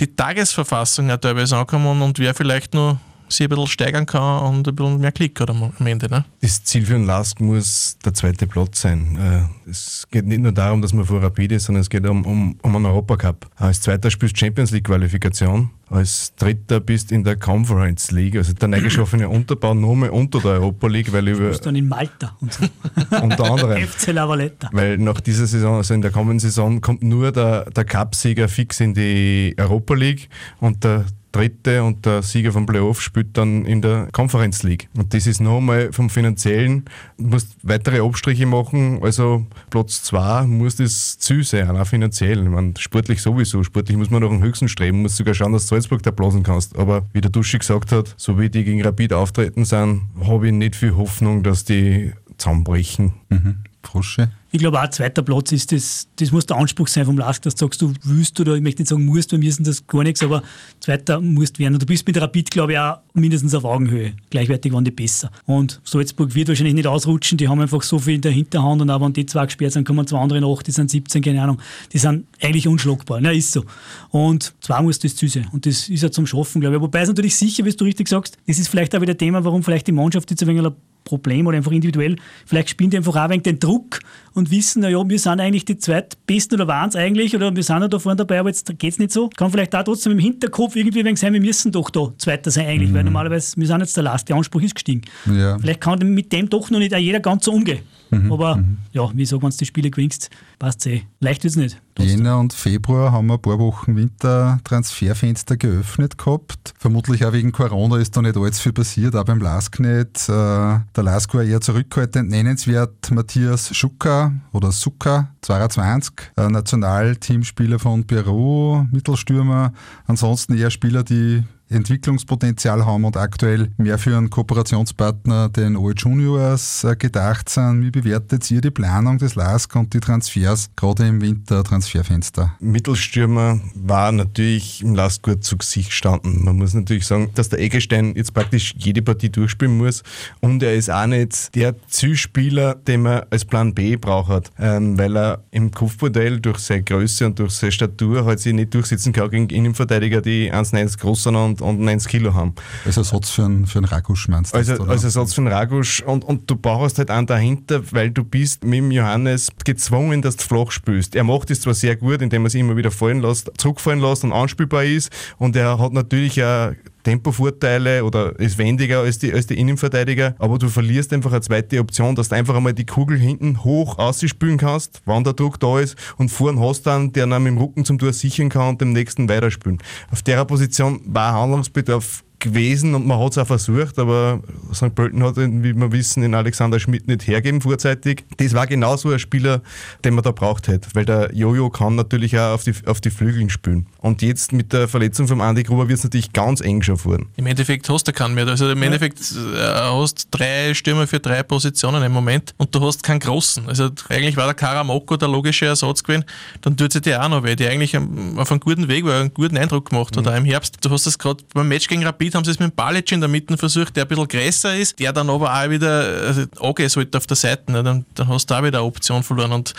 die 0.00 0.14
Tagesverfassung 0.14 1.10
auch 1.10 1.16
teilweise 1.18 1.56
ankommen 1.56 2.02
und 2.02 2.18
wer 2.18 2.34
vielleicht 2.34 2.74
noch 2.74 2.98
sich 3.28 3.46
ein 3.46 3.50
bisschen 3.50 3.66
steigern 3.66 4.06
kann 4.06 4.42
und 4.42 4.68
ein 4.68 4.74
bisschen 4.74 5.00
mehr 5.00 5.12
Klick 5.12 5.40
hat 5.40 5.50
am 5.50 5.72
Ende. 5.86 6.08
Ne? 6.08 6.24
Das 6.40 6.64
Ziel 6.64 6.84
für 6.84 6.94
den 6.94 7.06
Lask 7.06 7.40
muss 7.40 7.98
der 8.04 8.14
zweite 8.14 8.46
Platz 8.46 8.80
sein. 8.80 9.16
Äh, 9.16 9.70
es 9.70 10.06
geht 10.10 10.26
nicht 10.26 10.40
nur 10.40 10.52
darum, 10.52 10.82
dass 10.82 10.92
man 10.92 11.04
vor 11.04 11.22
Rapid 11.22 11.52
ist, 11.52 11.64
sondern 11.64 11.82
es 11.82 11.90
geht 11.90 12.06
um, 12.06 12.24
um, 12.24 12.56
um 12.62 12.76
einen 12.76 12.86
Europacup. 12.86 13.48
Als 13.56 13.80
zweiter 13.80 14.10
spielst 14.10 14.36
du 14.36 14.40
Champions 14.40 14.70
League 14.70 14.84
Qualifikation. 14.84 15.70
Als 15.90 16.34
dritter 16.36 16.80
bist 16.80 17.12
in 17.12 17.24
der 17.24 17.36
Conference 17.36 18.10
League, 18.10 18.36
also 18.36 18.52
der 18.52 18.68
neu 18.68 18.82
geschaffene 18.82 19.26
Unterbau 19.26 19.72
nochmal 19.72 20.10
unter 20.10 20.38
der 20.40 20.52
Europa 20.52 20.86
League, 20.86 21.10
weil 21.12 21.28
über. 21.28 21.44
Du 21.44 21.48
bist 21.48 21.64
dann 21.64 21.76
in 21.76 21.88
Malta 21.88 22.36
und 22.40 22.52
so. 22.52 22.64
unter 23.22 23.50
anderem. 23.50 23.82
FC 23.86 24.08
Lavaletta. 24.08 24.68
Weil 24.72 24.98
nach 24.98 25.20
dieser 25.20 25.46
Saison, 25.46 25.76
also 25.76 25.94
in 25.94 26.02
der 26.02 26.10
kommenden 26.10 26.40
Saison, 26.40 26.82
kommt 26.82 27.02
nur 27.02 27.32
der, 27.32 27.70
der 27.70 27.84
Cup-Sieger 27.84 28.48
fix 28.48 28.80
in 28.80 28.92
die 28.92 29.54
Europa 29.56 29.94
League 29.94 30.28
und 30.60 30.84
der 30.84 31.06
Dritte 31.32 31.82
und 31.82 32.06
der 32.06 32.22
Sieger 32.22 32.52
vom 32.52 32.66
Playoff 32.66 33.00
spielt 33.00 33.36
dann 33.36 33.64
in 33.66 33.82
der 33.82 34.08
Conference 34.12 34.62
League. 34.62 34.88
Und 34.96 35.12
das 35.12 35.26
ist 35.26 35.40
nochmal 35.40 35.92
vom 35.92 36.10
Finanziellen, 36.10 36.84
du 37.18 37.26
musst 37.26 37.56
weitere 37.62 38.00
Abstriche 38.00 38.46
machen, 38.46 39.02
also 39.02 39.46
Platz 39.70 40.02
2 40.04 40.46
muss 40.46 40.76
das 40.76 41.18
Ziel 41.18 41.44
sein, 41.44 41.76
auch 41.76 41.86
finanziell. 41.86 42.42
Ich 42.42 42.48
meine, 42.48 42.74
sportlich 42.78 43.20
sowieso, 43.20 43.62
sportlich 43.62 43.96
muss 43.96 44.10
man 44.10 44.22
nach 44.22 44.30
dem 44.30 44.42
höchsten 44.42 44.68
streben, 44.68 45.02
muss 45.02 45.16
sogar 45.16 45.34
schauen, 45.34 45.52
dass 45.52 45.66
du 45.66 45.74
Salzburg 45.74 46.02
da 46.02 46.10
blasen 46.10 46.42
kannst. 46.42 46.76
Aber 46.78 47.06
wie 47.12 47.20
der 47.20 47.30
Duschi 47.30 47.58
gesagt 47.58 47.92
hat, 47.92 48.14
so 48.16 48.38
wie 48.38 48.48
die 48.48 48.64
gegen 48.64 48.82
Rapid 48.82 49.12
auftreten 49.12 49.64
sind, 49.64 50.02
habe 50.22 50.46
ich 50.46 50.52
nicht 50.52 50.76
viel 50.76 50.96
Hoffnung, 50.96 51.42
dass 51.42 51.64
die 51.64 52.12
zusammenbrechen. 52.38 53.12
Mhm. 53.28 53.56
Frosche? 53.82 54.30
Ich 54.50 54.58
glaube 54.58 54.80
auch, 54.80 54.88
zweiter 54.88 55.22
Platz 55.22 55.52
ist 55.52 55.72
das, 55.72 56.08
das 56.16 56.32
muss 56.32 56.46
der 56.46 56.56
Anspruch 56.56 56.88
sein 56.88 57.04
vom 57.04 57.18
Lask, 57.18 57.42
dass 57.42 57.54
du 57.54 57.66
sagst, 57.66 57.82
du 57.82 57.92
willst 58.04 58.40
oder 58.40 58.54
ich 58.54 58.62
möchte 58.62 58.80
nicht 58.80 58.88
sagen 58.88 59.04
musst, 59.04 59.30
wir 59.30 59.38
müssen 59.38 59.62
das 59.62 59.86
gar 59.86 60.02
nichts, 60.02 60.22
aber 60.22 60.42
zweiter 60.80 61.20
musst 61.20 61.58
werden. 61.58 61.74
Und 61.74 61.82
du 61.82 61.86
bist 61.86 62.06
mit 62.06 62.18
Rapid, 62.18 62.50
glaube 62.50 62.72
ich, 62.72 62.78
auch 62.78 62.98
mindestens 63.12 63.54
auf 63.54 63.64
Augenhöhe. 63.64 64.14
Gleichwertig 64.30 64.72
waren 64.72 64.84
die 64.84 64.90
besser. 64.90 65.30
Und 65.44 65.82
Salzburg 65.84 66.34
wird 66.34 66.48
wahrscheinlich 66.48 66.74
nicht 66.74 66.86
ausrutschen, 66.86 67.36
die 67.36 67.46
haben 67.46 67.60
einfach 67.60 67.82
so 67.82 67.98
viel 67.98 68.14
in 68.14 68.20
der 68.22 68.32
Hinterhand 68.32 68.80
und 68.80 68.90
auch 68.90 69.02
wenn 69.02 69.12
die 69.12 69.26
zwei 69.26 69.44
gesperrt 69.44 69.72
sind, 69.72 69.86
kommen 69.86 70.06
zwei 70.06 70.18
andere 70.18 70.40
nach, 70.40 70.62
die 70.62 70.70
sind 70.70 70.90
17, 70.90 71.20
keine 71.20 71.42
Ahnung. 71.42 71.60
Die 71.92 71.98
sind 71.98 72.26
eigentlich 72.40 72.66
unschlagbar. 72.66 73.20
Na, 73.20 73.32
ist 73.32 73.52
so. 73.52 73.64
Und 74.10 74.54
zwei 74.60 74.80
muss 74.80 74.98
das 74.98 75.14
Ziel 75.14 75.28
sein. 75.28 75.46
Und 75.52 75.66
das 75.66 75.90
ist 75.90 76.02
ja 76.02 76.10
zum 76.10 76.26
Schaffen, 76.26 76.62
glaube 76.62 76.76
ich. 76.76 76.82
Wobei 76.82 77.00
es 77.02 77.08
natürlich 77.08 77.36
sicher, 77.36 77.66
wie 77.66 77.70
du 77.70 77.84
richtig 77.84 78.08
sagst, 78.08 78.38
das 78.46 78.58
ist 78.58 78.68
vielleicht 78.68 78.96
auch 78.96 79.02
wieder 79.02 79.16
Thema, 79.16 79.44
warum 79.44 79.62
vielleicht 79.62 79.86
die 79.86 79.92
Mannschaft 79.92 80.30
jetzt 80.30 80.42
ein 80.42 80.48
wenig 80.48 80.72
Problem 81.04 81.46
oder 81.46 81.56
einfach 81.56 81.72
individuell. 81.72 82.16
Vielleicht 82.46 82.70
spielen 82.70 82.90
die 82.90 82.96
einfach 82.98 83.16
auch 83.16 83.30
wegen 83.30 83.42
den 83.42 83.58
Druck 83.58 84.00
und 84.34 84.50
wissen, 84.50 84.82
naja, 84.82 85.02
wir 85.08 85.18
sind 85.18 85.40
eigentlich 85.40 85.64
die 85.64 85.78
zweitbesten 85.78 86.56
oder 86.56 86.68
waren 86.68 86.88
es 86.88 86.96
eigentlich 86.96 87.34
oder 87.34 87.54
wir 87.54 87.62
sind 87.62 87.80
ja 87.80 87.88
da 87.88 87.98
vorne 87.98 88.16
dabei, 88.16 88.40
aber 88.40 88.50
jetzt 88.50 88.78
geht 88.78 88.92
es 88.92 88.98
nicht 88.98 89.12
so. 89.12 89.28
Kann 89.30 89.50
vielleicht 89.50 89.74
auch 89.74 89.84
trotzdem 89.84 90.12
im 90.12 90.18
Hinterkopf 90.18 90.76
irgendwie 90.76 91.04
wegen 91.04 91.16
sein, 91.16 91.32
wir 91.32 91.40
müssen 91.40 91.72
doch 91.72 91.90
da 91.90 92.12
Zweiter 92.18 92.50
sein 92.50 92.66
eigentlich, 92.66 92.90
mhm. 92.90 92.94
weil 92.94 93.04
normalerweise, 93.04 93.56
wir 93.56 93.66
sind 93.66 93.80
jetzt 93.80 93.96
der 93.96 94.04
Last, 94.04 94.28
der 94.28 94.36
Anspruch 94.36 94.62
ist 94.62 94.74
gestiegen. 94.74 95.02
Ja. 95.26 95.58
Vielleicht 95.58 95.80
kann 95.80 95.98
mit 95.98 96.32
dem 96.32 96.48
doch 96.48 96.70
noch 96.70 96.78
nicht 96.78 96.94
auch 96.94 96.98
jeder 96.98 97.20
ganz 97.20 97.44
so 97.44 97.52
umgehen. 97.52 97.80
Mhm. 98.10 98.32
Aber 98.32 98.56
mhm. 98.56 98.78
ja, 98.92 99.10
wie 99.14 99.30
wenn 99.30 99.40
du 99.40 99.56
die 99.56 99.66
Spiele 99.66 99.90
gewinnst, 99.90 100.30
passt 100.58 100.86
es 100.86 100.92
eh. 100.92 101.02
Leicht 101.20 101.44
wird 101.44 101.52
es 101.52 101.56
nicht. 101.56 101.80
Jänner 101.98 102.38
und 102.38 102.52
Februar 102.52 103.12
haben 103.12 103.26
wir 103.26 103.34
ein 103.34 103.42
paar 103.42 103.58
Wochen 103.58 103.96
Wintertransferfenster 103.96 105.56
geöffnet 105.56 106.16
gehabt. 106.16 106.74
Vermutlich 106.78 107.24
auch 107.24 107.32
wegen 107.32 107.50
Corona 107.50 107.96
ist 107.98 108.16
da 108.16 108.22
nicht 108.22 108.36
allzu 108.36 108.62
viel 108.62 108.72
passiert, 108.72 109.16
auch 109.16 109.24
beim 109.24 109.40
Lask 109.40 109.80
nicht. 109.80 110.28
Äh, 110.28 110.32
der 110.32 111.02
Lask 111.02 111.34
war 111.34 111.42
eher 111.42 111.60
zurückhaltend. 111.60 112.30
Nennenswert 112.30 113.10
Matthias 113.10 113.74
Schucker 113.74 114.32
oder 114.52 114.70
Sucker, 114.70 115.28
22, 115.42 116.14
Nationalteamspieler 116.36 117.78
von 117.78 118.04
Peru, 118.04 118.84
Mittelstürmer. 118.92 119.72
Ansonsten 120.06 120.56
eher 120.56 120.70
Spieler, 120.70 121.02
die 121.02 121.42
Entwicklungspotenzial 121.70 122.84
haben 122.86 123.04
und 123.04 123.16
aktuell 123.16 123.70
mehr 123.76 123.98
für 123.98 124.16
einen 124.16 124.30
Kooperationspartner, 124.30 125.48
den 125.48 125.76
Old 125.76 126.00
Juniors, 126.00 126.84
äh, 126.84 126.96
gedacht 126.96 127.48
sind. 127.48 127.82
Wie 127.82 127.90
bewertet 127.90 128.50
ihr 128.50 128.60
die 128.60 128.70
Planung 128.70 129.18
des 129.18 129.34
LASK 129.34 129.76
und 129.76 129.92
die 129.94 130.00
Transfers, 130.00 130.70
gerade 130.76 131.06
im 131.06 131.20
Winter-Transferfenster? 131.20 132.54
Mittelstürmer 132.60 133.60
war 133.74 134.12
natürlich 134.12 134.82
im 134.82 134.94
LASK 134.94 135.22
gut 135.22 135.44
zu 135.44 135.56
Gesicht 135.56 135.88
gestanden. 135.88 136.44
Man 136.44 136.56
muss 136.56 136.74
natürlich 136.74 137.06
sagen, 137.06 137.30
dass 137.34 137.48
der 137.48 137.60
Eggestein 137.60 138.14
jetzt 138.16 138.34
praktisch 138.34 138.74
jede 138.78 139.02
Partie 139.02 139.30
durchspielen 139.30 139.76
muss 139.76 140.02
und 140.40 140.62
er 140.62 140.74
ist 140.74 140.90
auch 140.90 141.06
nicht 141.06 141.54
der 141.54 141.74
Zielspieler, 141.88 142.74
den 142.74 143.02
man 143.02 143.22
als 143.30 143.44
Plan 143.44 143.74
B 143.74 143.96
braucht, 143.96 144.50
ähm, 144.58 144.98
weil 144.98 145.16
er 145.16 145.44
im 145.50 145.70
Kopfbordell 145.70 146.40
durch 146.40 146.58
seine 146.58 146.82
Größe 146.82 147.26
und 147.26 147.38
durch 147.38 147.52
seine 147.52 147.72
Statur 147.72 148.24
halt 148.24 148.40
sich 148.40 148.52
nicht 148.52 148.74
durchsetzen 148.74 149.12
kann 149.12 149.30
gegen 149.30 149.48
Innenverteidiger, 149.48 150.20
die 150.20 150.52
1,90 150.52 150.98
groß 150.98 151.22
sind 151.24 151.36
und 151.36 151.57
und, 151.60 151.80
und 151.80 151.88
1 151.88 152.06
Kilo 152.08 152.34
haben. 152.34 152.54
Als 152.84 152.96
Ersatz 152.96 153.30
für 153.30 153.44
einen, 153.44 153.66
für 153.66 153.78
einen 153.78 153.86
Ragusch 153.86 154.28
meinst 154.28 154.54
du? 154.54 154.58
Also, 154.58 154.82
als 154.84 155.04
Ersatz 155.04 155.34
für 155.34 155.40
einen 155.40 155.52
Ragusch 155.52 156.02
und, 156.02 156.24
und 156.24 156.50
du 156.50 156.56
brauchst 156.56 156.98
halt 156.98 157.10
einen 157.10 157.26
dahinter, 157.26 157.82
weil 157.92 158.10
du 158.10 158.24
bist 158.24 158.64
mit 158.64 158.78
dem 158.78 158.90
Johannes 158.90 159.48
gezwungen, 159.64 160.22
dass 160.22 160.36
du 160.36 160.44
flach 160.44 160.70
spielst. 160.70 161.14
Er 161.14 161.24
macht 161.24 161.50
es 161.50 161.60
zwar 161.60 161.74
sehr 161.74 161.96
gut, 161.96 162.22
indem 162.22 162.44
er 162.44 162.50
sich 162.50 162.60
immer 162.60 162.76
wieder 162.76 162.90
fallen 162.90 163.20
lässt, 163.20 163.50
zurückfallen 163.58 164.00
lässt 164.00 164.24
und 164.24 164.32
anspielbar 164.32 164.84
ist 164.84 165.10
und 165.38 165.56
er 165.56 165.78
hat 165.78 165.92
natürlich 165.92 166.42
auch 166.42 166.72
Tempovorteile 167.08 168.04
oder 168.04 168.38
ist 168.38 168.58
wendiger 168.58 169.00
als 169.00 169.18
die, 169.18 169.32
als 169.32 169.46
die 169.46 169.58
Innenverteidiger, 169.58 170.34
aber 170.38 170.58
du 170.58 170.68
verlierst 170.68 171.10
einfach 171.14 171.32
eine 171.32 171.40
zweite 171.40 171.80
Option, 171.80 172.14
dass 172.14 172.28
du 172.28 172.34
einfach 172.34 172.54
einmal 172.54 172.74
die 172.74 172.84
Kugel 172.84 173.16
hinten 173.18 173.64
hoch 173.64 173.98
ausspielen 173.98 174.58
kannst, 174.58 175.00
wann 175.06 175.24
der 175.24 175.32
Druck 175.32 175.58
da 175.58 175.80
ist 175.80 175.96
und 176.18 176.28
vorn 176.28 176.60
hast 176.60 176.82
dann, 176.82 177.10
der 177.14 177.26
dann 177.26 177.42
mit 177.42 177.52
dem 177.52 177.58
Rücken 177.58 177.86
zum 177.86 177.98
Tor 177.98 178.12
sichern 178.12 178.50
kann 178.50 178.68
und 178.68 178.82
dem 178.82 178.92
nächsten 178.92 179.26
weiterspielen. 179.26 179.78
Auf 180.10 180.20
der 180.20 180.44
Position 180.44 181.00
war 181.06 181.32
Handlungsbedarf 181.32 182.24
gewesen 182.40 182.94
und 182.94 183.06
man 183.06 183.18
hat 183.18 183.32
es 183.32 183.38
auch 183.38 183.46
versucht, 183.46 183.98
aber 183.98 184.40
St. 184.72 184.94
Pölten 184.94 185.22
hat, 185.22 185.36
wie 185.36 185.74
wir 185.74 185.92
wissen, 185.92 186.22
den 186.22 186.34
Alexander 186.34 186.78
Schmidt 186.78 187.08
nicht 187.08 187.26
hergeben 187.26 187.60
vorzeitig. 187.60 188.24
Das 188.36 188.54
war 188.54 188.66
genauso 188.66 189.10
ein 189.10 189.18
Spieler, 189.18 189.62
den 190.04 190.14
man 190.14 190.24
da 190.24 190.30
braucht 190.30 190.68
hätte, 190.68 190.88
weil 190.94 191.04
der 191.04 191.34
Jojo 191.34 191.70
kann 191.70 191.96
natürlich 191.96 192.38
auch 192.38 192.54
auf 192.54 192.64
die, 192.64 192.74
auf 192.86 193.00
die 193.00 193.10
Flügeln 193.10 193.50
spielen. 193.50 193.86
Und 193.98 194.22
jetzt 194.22 194.52
mit 194.52 194.72
der 194.72 194.88
Verletzung 194.88 195.26
vom 195.28 195.40
Andi 195.40 195.62
Gruber 195.62 195.88
wird 195.88 195.98
es 195.98 196.04
natürlich 196.04 196.32
ganz 196.32 196.60
eng 196.60 196.82
schon 196.82 196.96
fahren. 196.96 197.26
Im 197.36 197.46
Endeffekt 197.46 197.88
hast 197.88 198.06
du 198.06 198.12
keinen 198.12 198.34
mehr. 198.34 198.46
Also 198.46 198.70
im. 198.70 198.82
Endeffekt 198.82 199.18
äh, 199.20 199.60
hast 199.60 200.28
drei 200.30 200.72
Stürmer 200.74 201.06
für 201.06 201.20
drei 201.20 201.42
Positionen 201.42 202.02
im 202.02 202.12
Moment 202.12 202.54
und 202.56 202.74
du 202.74 202.80
hast 202.80 203.02
keinen 203.02 203.20
großen. 203.20 203.68
Also 203.68 203.90
eigentlich 204.08 204.36
war 204.36 204.46
der 204.46 204.54
Karamoko 204.54 205.16
der 205.16 205.28
logische 205.28 205.66
Ersatz 205.66 206.02
gewesen. 206.02 206.24
Dann 206.60 206.76
tut 206.76 206.92
sie 206.92 207.00
dir 207.00 207.22
auch 207.22 207.28
noch 207.28 207.42
weh, 207.42 207.56
der 207.56 207.70
eigentlich 207.70 207.96
auf 207.96 208.50
einem 208.50 208.60
guten 208.60 208.88
Weg 208.88 209.04
war, 209.04 209.20
einen 209.20 209.34
guten 209.34 209.56
Eindruck 209.56 209.90
gemacht 209.90 210.16
hat, 210.16 210.24
mhm. 210.24 210.30
auch 210.30 210.36
im 210.36 210.44
Herbst. 210.44 210.76
Du 210.80 210.90
hast 210.90 211.06
das 211.06 211.18
gerade 211.18 211.42
beim 211.52 211.68
Match 211.68 211.88
gegen 211.88 212.04
Rapid 212.04 212.27
Rapid 212.28 212.34
haben 212.34 212.44
sie 212.44 212.50
es 212.50 212.58
mit 212.58 212.76
Balic 212.76 213.10
in 213.12 213.20
der 213.20 213.28
Mitte 213.28 213.56
versucht, 213.56 213.96
der 213.96 214.04
ein 214.04 214.08
bisschen 214.08 214.28
größer 214.28 214.76
ist, 214.76 214.98
der 214.98 215.12
dann 215.12 215.30
aber 215.30 215.52
auch 215.52 215.70
wieder 215.70 216.26
also, 216.26 216.42
angehen 216.60 216.88
sollte 216.88 217.18
auf 217.18 217.26
der 217.26 217.36
Seite. 217.36 217.72
Ne? 217.72 217.82
Dann, 217.82 218.04
dann 218.14 218.28
hast 218.28 218.50
du 218.50 218.54
auch 218.54 218.62
wieder 218.62 218.78
eine 218.78 218.86
Option 218.86 219.22
verloren. 219.22 219.52
Und 219.52 219.74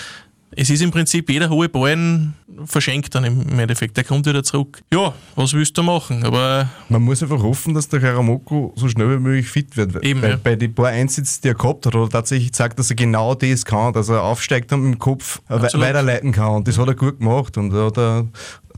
es 0.52 0.70
ist 0.70 0.82
im 0.82 0.90
Prinzip 0.90 1.30
jeder 1.30 1.50
hohe 1.50 1.70
Ballen 1.70 2.34
verschenkt 2.66 3.14
dann 3.14 3.24
im 3.24 3.60
Endeffekt. 3.60 3.96
Der 3.98 4.04
kommt 4.04 4.26
wieder 4.26 4.44
zurück. 4.44 4.82
Ja, 4.92 5.14
was 5.36 5.54
willst 5.54 5.78
du 5.78 5.84
machen? 5.84 6.26
Aber 6.26 6.68
Man 6.90 7.04
muss 7.04 7.22
einfach 7.22 7.42
hoffen, 7.42 7.76
dass 7.76 7.88
der 7.88 8.00
Karamoko 8.00 8.74
so 8.76 8.90
schnell 8.90 9.12
wie 9.12 9.20
möglich 9.22 9.48
fit 9.48 9.78
wird. 9.78 10.04
Eben, 10.04 10.22
Weil 10.22 10.32
ja. 10.32 10.40
bei 10.42 10.56
den 10.56 10.74
paar 10.74 10.88
Einsätzen, 10.88 11.42
die 11.44 11.50
er 11.50 11.54
gehabt 11.54 11.86
hat, 11.86 11.94
hat 11.94 12.02
er 12.02 12.10
tatsächlich 12.10 12.48
gezeigt, 12.48 12.80
dass 12.80 12.90
er 12.90 12.96
genau 12.96 13.36
das 13.36 13.64
kann, 13.64 13.94
dass 13.94 14.10
er 14.10 14.24
aufsteigt 14.24 14.74
und 14.74 14.86
im 14.86 15.00
Kopf 15.00 15.40
Absolut. 15.48 15.86
weiterleiten 15.86 16.32
kann. 16.32 16.56
Und 16.56 16.68
das 16.68 16.78
hat 16.78 16.88
er 16.88 16.96
gut 16.96 17.20
gemacht. 17.20 17.56
Und 17.58 17.70
da 17.70 17.86
hat 17.86 17.98
er 17.98 18.28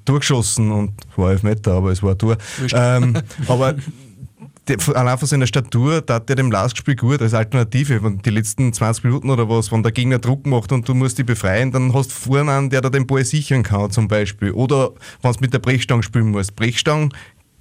durchgeschossen 0.05 0.71
und 0.71 0.91
war 1.15 1.31
elf 1.31 1.43
Meter, 1.43 1.73
aber 1.73 1.91
es 1.91 2.01
war 2.01 2.11
ein 2.11 2.17
Tor. 2.17 2.37
Ähm, 2.73 3.17
aber 3.47 3.75
die, 4.67 4.77
allein 4.93 5.17
von 5.17 5.27
seiner 5.27 5.47
Statur 5.47 6.05
tat 6.05 6.29
der 6.29 6.35
dem 6.35 6.51
Lastspiel 6.51 6.95
gut 6.95 7.21
als 7.21 7.33
Alternative. 7.33 8.03
Wenn 8.03 8.19
die 8.19 8.29
letzten 8.29 8.71
20 8.71 9.03
Minuten 9.03 9.29
oder 9.29 9.49
was, 9.49 9.71
wenn 9.71 9.83
der 9.83 9.91
Gegner 9.91 10.19
Druck 10.19 10.45
macht 10.45 10.71
und 10.71 10.87
du 10.87 10.93
musst 10.93 11.17
dich 11.17 11.25
befreien, 11.25 11.71
dann 11.71 11.93
hast 11.93 12.11
du 12.11 12.15
vorne 12.15 12.51
einen, 12.51 12.69
der 12.69 12.81
da 12.81 12.89
den 12.89 13.07
Ball 13.07 13.25
sichern 13.25 13.63
kann 13.63 13.91
zum 13.91 14.07
Beispiel. 14.07 14.51
Oder 14.51 14.91
wenn 15.21 15.33
du 15.33 15.39
mit 15.41 15.53
der 15.53 15.59
Brechstange 15.59 16.03
spielen 16.03 16.31
musst. 16.31 16.55
Brechstange 16.55 17.09